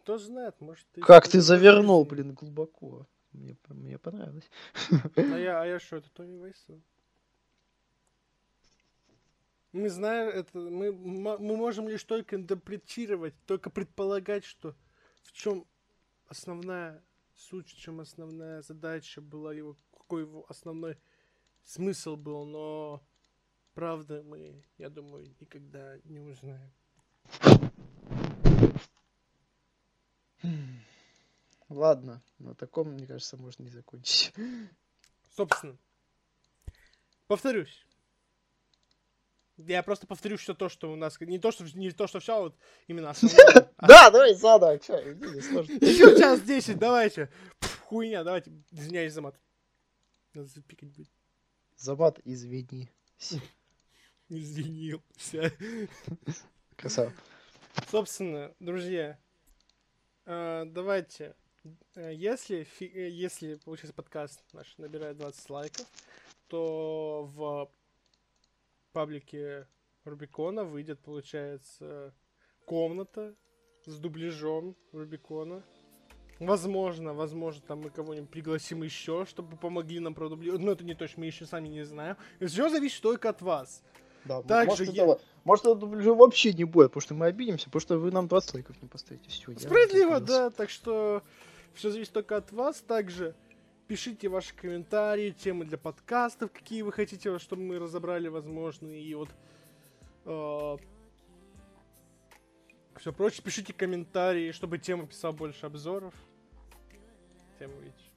кто 0.00 0.16
знает, 0.16 0.58
может... 0.60 0.86
ты 0.92 1.00
Как 1.00 1.28
ты 1.28 1.40
завернул, 1.40 2.04
жизни. 2.04 2.14
блин, 2.14 2.32
глубоко. 2.34 3.06
Мне, 3.32 3.56
мне 3.68 3.98
понравилось. 3.98 4.48
А 5.16 5.36
я, 5.36 5.60
а 5.60 5.66
я 5.66 5.78
что, 5.78 5.96
это 5.96 6.08
Томми 6.10 6.38
Вайсо? 6.38 6.80
Мы 9.72 9.90
знаем 9.90 10.28
это, 10.28 10.58
мы, 10.58 10.92
мы 10.92 11.56
можем 11.56 11.88
лишь 11.88 12.04
только 12.04 12.36
интерпретировать, 12.36 13.34
только 13.46 13.68
предполагать, 13.68 14.44
что 14.44 14.74
в 15.22 15.32
чем 15.32 15.66
основная 16.26 17.02
суть, 17.34 17.68
в 17.68 17.78
чем 17.78 18.00
основная 18.00 18.62
задача 18.62 19.20
была 19.20 19.52
его, 19.52 19.76
какой 19.92 20.22
его 20.22 20.46
основной 20.48 20.96
смысл 21.64 22.16
был, 22.16 22.46
но 22.46 23.02
правда 23.74 24.22
мы, 24.22 24.64
я 24.78 24.88
думаю, 24.88 25.34
никогда 25.38 25.98
не 26.04 26.20
узнаем. 26.20 26.72
Ладно, 31.68 32.22
на 32.38 32.54
таком, 32.54 32.92
мне 32.92 33.06
кажется, 33.06 33.36
можно 33.36 33.62
не 33.62 33.68
закончить. 33.68 34.32
Собственно, 35.36 35.76
повторюсь. 37.26 37.87
Я 39.58 39.82
просто 39.82 40.06
повторю 40.06 40.36
все 40.36 40.54
то, 40.54 40.68
что 40.68 40.92
у 40.92 40.96
нас... 40.96 41.20
Не 41.20 41.38
то, 41.38 41.50
что, 41.50 41.64
не 41.76 41.90
то, 41.90 42.06
что 42.06 42.20
все, 42.20 42.40
вот 42.40 42.56
именно 42.86 43.10
основное. 43.10 43.70
Да, 43.78 44.10
давай 44.10 44.34
заново. 44.34 44.74
Еще 44.74 46.18
час 46.18 46.40
10, 46.42 46.78
давайте. 46.78 47.28
Хуйня, 47.86 48.22
давайте. 48.22 48.52
Извиняюсь 48.70 49.12
за 49.12 49.22
мат. 49.22 49.34
Надо 50.34 50.48
запикать 50.48 50.90
будет. 50.90 51.10
Замат, 51.76 52.20
извини. 52.24 52.90
Извинился. 54.28 55.52
Красава. 56.76 57.12
Собственно, 57.90 58.54
друзья, 58.60 59.18
э, 60.26 60.64
давайте, 60.66 61.34
э, 61.94 62.12
если, 62.14 62.66
э, 62.80 63.08
если, 63.08 63.54
получается, 63.56 63.94
подкаст 63.94 64.42
наш 64.52 64.76
набирает 64.76 65.16
20 65.16 65.50
лайков, 65.50 65.86
то 66.48 67.30
в 67.34 67.70
паблике 68.92 69.66
Рубикона 70.04 70.64
выйдет, 70.64 71.00
получается, 71.00 72.14
комната 72.64 73.34
с 73.84 73.98
дубляжом 73.98 74.76
Рубикона. 74.92 75.62
Возможно, 76.40 77.14
возможно, 77.14 77.62
там 77.66 77.80
мы 77.80 77.90
кого-нибудь 77.90 78.30
пригласим 78.30 78.82
еще, 78.82 79.26
чтобы 79.26 79.56
помогли 79.56 79.98
нам 79.98 80.14
продублировать. 80.14 80.62
Но 80.62 80.72
это 80.72 80.84
не 80.84 80.94
точно, 80.94 81.20
мы 81.20 81.26
еще 81.26 81.46
сами 81.46 81.68
не 81.68 81.84
знаем. 81.84 82.16
Все 82.40 82.68
зависит 82.68 83.02
только 83.02 83.28
от 83.30 83.42
вас. 83.42 83.82
Да, 84.24 84.42
Также 84.42 84.68
может, 84.70 84.88
я- 84.94 85.02
этого, 85.02 85.20
может, 85.44 85.64
этого 85.64 85.76
дубляжа 85.76 86.14
вообще 86.14 86.52
не 86.52 86.64
будет, 86.64 86.88
потому 86.88 87.00
что 87.00 87.14
мы 87.14 87.26
обидимся, 87.26 87.66
потому 87.66 87.80
что 87.80 87.98
вы 87.98 88.12
нам 88.12 88.28
20 88.28 88.54
лайков 88.54 88.80
не 88.82 88.88
поставите. 88.88 89.28
Всё, 89.30 89.52
я 89.52 89.58
Справедливо, 89.58 90.20
да, 90.20 90.50
так 90.50 90.70
что 90.70 91.22
все 91.74 91.90
зависит 91.90 92.12
только 92.12 92.36
от 92.36 92.52
вас. 92.52 92.80
Также 92.82 93.34
пишите 93.88 94.28
ваши 94.28 94.54
комментарии, 94.54 95.30
темы 95.30 95.64
для 95.64 95.78
подкастов, 95.78 96.52
какие 96.52 96.82
вы 96.82 96.92
хотите, 96.92 97.38
чтобы 97.38 97.62
мы 97.62 97.78
разобрали, 97.78 98.28
возможно, 98.28 98.90
и 98.90 99.14
вот 99.14 99.30
все 103.00 103.12
прочее. 103.12 103.42
Пишите 103.42 103.72
комментарии, 103.72 104.52
чтобы 104.52 104.78
тема 104.78 105.06
писал 105.06 105.32
больше 105.32 105.66
обзоров. 105.66 106.14
Тема 107.58 107.74
ведь 107.80 108.10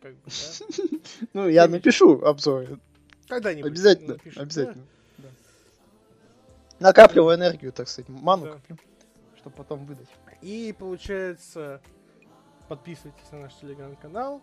как 0.00 0.14
бы, 0.16 0.22
да? 0.26 0.98
Ну, 1.32 1.48
я 1.48 1.68
напишу 1.68 2.22
обзор. 2.24 2.78
Когда-нибудь 3.28 3.70
Обязательно, 3.70 4.16
обязательно. 4.36 4.84
Накапливаю 6.80 7.36
энергию, 7.36 7.72
так 7.72 7.88
сказать, 7.88 8.08
ману 8.08 8.44
Да. 8.46 8.52
коплю, 8.52 8.76
чтобы 9.36 9.56
потом 9.56 9.86
выдать. 9.86 10.08
И 10.42 10.74
получается, 10.78 11.80
подписывайтесь 12.68 13.30
на 13.30 13.40
наш 13.40 13.54
телеграм-канал, 13.54 14.42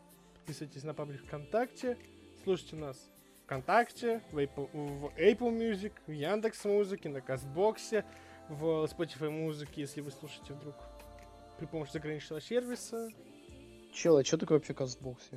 подписывайтесь 0.51 0.83
на 0.83 0.93
паблик 0.93 1.23
ВКонтакте, 1.23 1.97
слушайте 2.43 2.75
нас 2.75 3.09
ВКонтакте, 3.45 4.21
в 4.33 4.37
Apple, 4.37 4.69
в 4.73 5.05
Apple 5.17 5.57
Music, 5.57 5.93
в 6.07 6.11
Яндекс 6.11 6.65
Музыке, 6.65 7.07
на 7.07 7.21
Кастбоксе, 7.21 8.03
в 8.49 8.83
Spotify 8.85 9.29
Музыке, 9.29 9.79
если 9.79 10.01
вы 10.01 10.11
слушаете 10.11 10.53
вдруг 10.53 10.75
при 11.57 11.67
помощи 11.67 11.93
заграничного 11.93 12.41
сервиса. 12.41 13.07
Чел, 13.93 14.17
а 14.17 14.25
что 14.25 14.37
такое 14.37 14.57
вообще 14.57 14.73
Казбокс? 14.73 15.29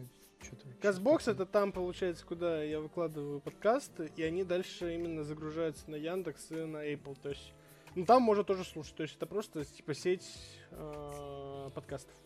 Казбокс 0.83 1.29
это 1.29 1.47
там, 1.47 1.71
получается, 1.71 2.27
куда 2.27 2.65
я 2.65 2.81
выкладываю 2.81 3.41
подкасты, 3.41 4.11
и 4.17 4.23
они 4.25 4.43
дальше 4.43 4.97
именно 4.97 5.23
загружаются 5.23 5.89
на 5.93 5.95
Яндекс 5.95 6.51
и 6.51 6.57
на 6.57 6.93
Apple. 6.93 7.17
То 7.23 7.29
есть, 7.29 7.55
ну 7.95 8.05
там 8.05 8.23
можно 8.23 8.43
тоже 8.43 8.65
слушать. 8.65 8.97
То 8.97 9.05
есть 9.05 9.15
это 9.15 9.27
просто 9.27 9.65
типа 9.65 9.95
сеть 9.95 10.29
э, 10.73 11.71
подкастов. 11.73 12.17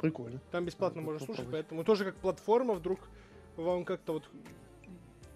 Прикольно. 0.00 0.40
Там 0.50 0.64
бесплатно 0.64 1.00
Надо 1.00 1.12
можно 1.12 1.26
слушать, 1.26 1.46
поэтому 1.50 1.84
тоже 1.84 2.04
как 2.04 2.16
платформа 2.16 2.74
вдруг 2.74 3.00
вам 3.56 3.84
как-то 3.84 4.14
вот 4.14 4.28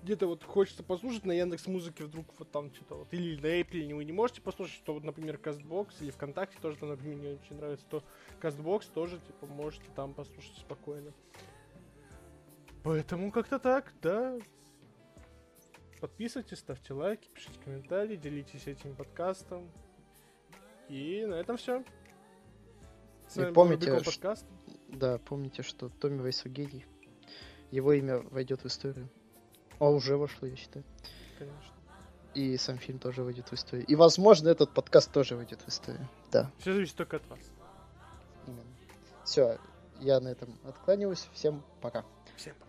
где-то 0.06 0.28
вот 0.28 0.44
хочется 0.44 0.84
послушать 0.84 1.24
на 1.24 1.32
Яндекс 1.32 1.66
Музыке 1.66 2.04
вдруг 2.04 2.26
вот 2.38 2.50
там 2.52 2.72
что-то 2.72 2.94
вот 2.94 3.12
или 3.12 3.40
на 3.40 3.60
Apple 3.60 3.92
вы 3.94 4.04
не 4.04 4.12
можете 4.12 4.40
послушать, 4.40 4.82
то 4.84 4.94
вот, 4.94 5.02
например, 5.02 5.36
Castbox 5.36 5.94
или 6.00 6.10
ВКонтакте 6.12 6.56
тоже 6.62 6.76
там, 6.78 6.90
например, 6.90 7.16
мне 7.16 7.30
очень 7.32 7.56
нравится, 7.56 7.84
то 7.88 8.04
Castbox 8.40 8.84
тоже, 8.94 9.18
типа, 9.18 9.46
можете 9.46 9.84
там 9.96 10.14
послушать 10.14 10.56
спокойно. 10.58 11.12
Поэтому 12.84 13.32
как-то 13.32 13.58
так, 13.58 13.92
да. 14.00 14.38
Подписывайтесь, 16.00 16.58
ставьте 16.58 16.94
лайки, 16.94 17.28
пишите 17.34 17.58
комментарии, 17.58 18.14
делитесь 18.14 18.68
этим 18.68 18.94
подкастом. 18.94 19.68
И 20.88 21.24
на 21.26 21.34
этом 21.34 21.56
все. 21.56 21.82
С 23.28 23.36
И 23.36 23.40
вами 23.40 23.48
был 23.48 23.54
помните, 23.54 23.98
ш- 23.98 24.04
подкаст. 24.04 24.46
Да, 24.88 25.18
помните, 25.18 25.62
что 25.62 25.88
Томми 25.88 26.20
Вайсо 26.20 26.48
гений. 26.48 26.86
Его 27.70 27.92
имя 27.92 28.18
войдет 28.30 28.62
в 28.62 28.66
историю. 28.66 29.08
А 29.78 29.90
уже 29.90 30.16
вошло, 30.16 30.46
я 30.48 30.56
считаю. 30.56 30.84
Конечно. 31.38 31.72
И 32.34 32.56
сам 32.56 32.78
фильм 32.78 32.98
тоже 32.98 33.22
войдет 33.22 33.48
в 33.48 33.52
историю. 33.54 33.86
И, 33.86 33.94
возможно, 33.94 34.48
этот 34.48 34.72
подкаст 34.72 35.10
тоже 35.12 35.36
войдет 35.36 35.60
в 35.62 35.68
историю. 35.68 36.08
Да, 36.30 36.50
Все 36.58 36.72
зависит 36.72 36.94
только 36.96 37.16
от 37.16 37.26
вас. 37.28 37.40
именно. 38.46 38.62
Все, 39.24 39.58
я 40.00 40.20
на 40.20 40.28
этом 40.28 40.56
откланиваюсь. 40.64 41.28
Всем 41.32 41.62
пока. 41.80 42.04
Всем 42.36 42.54
пока. 42.60 42.65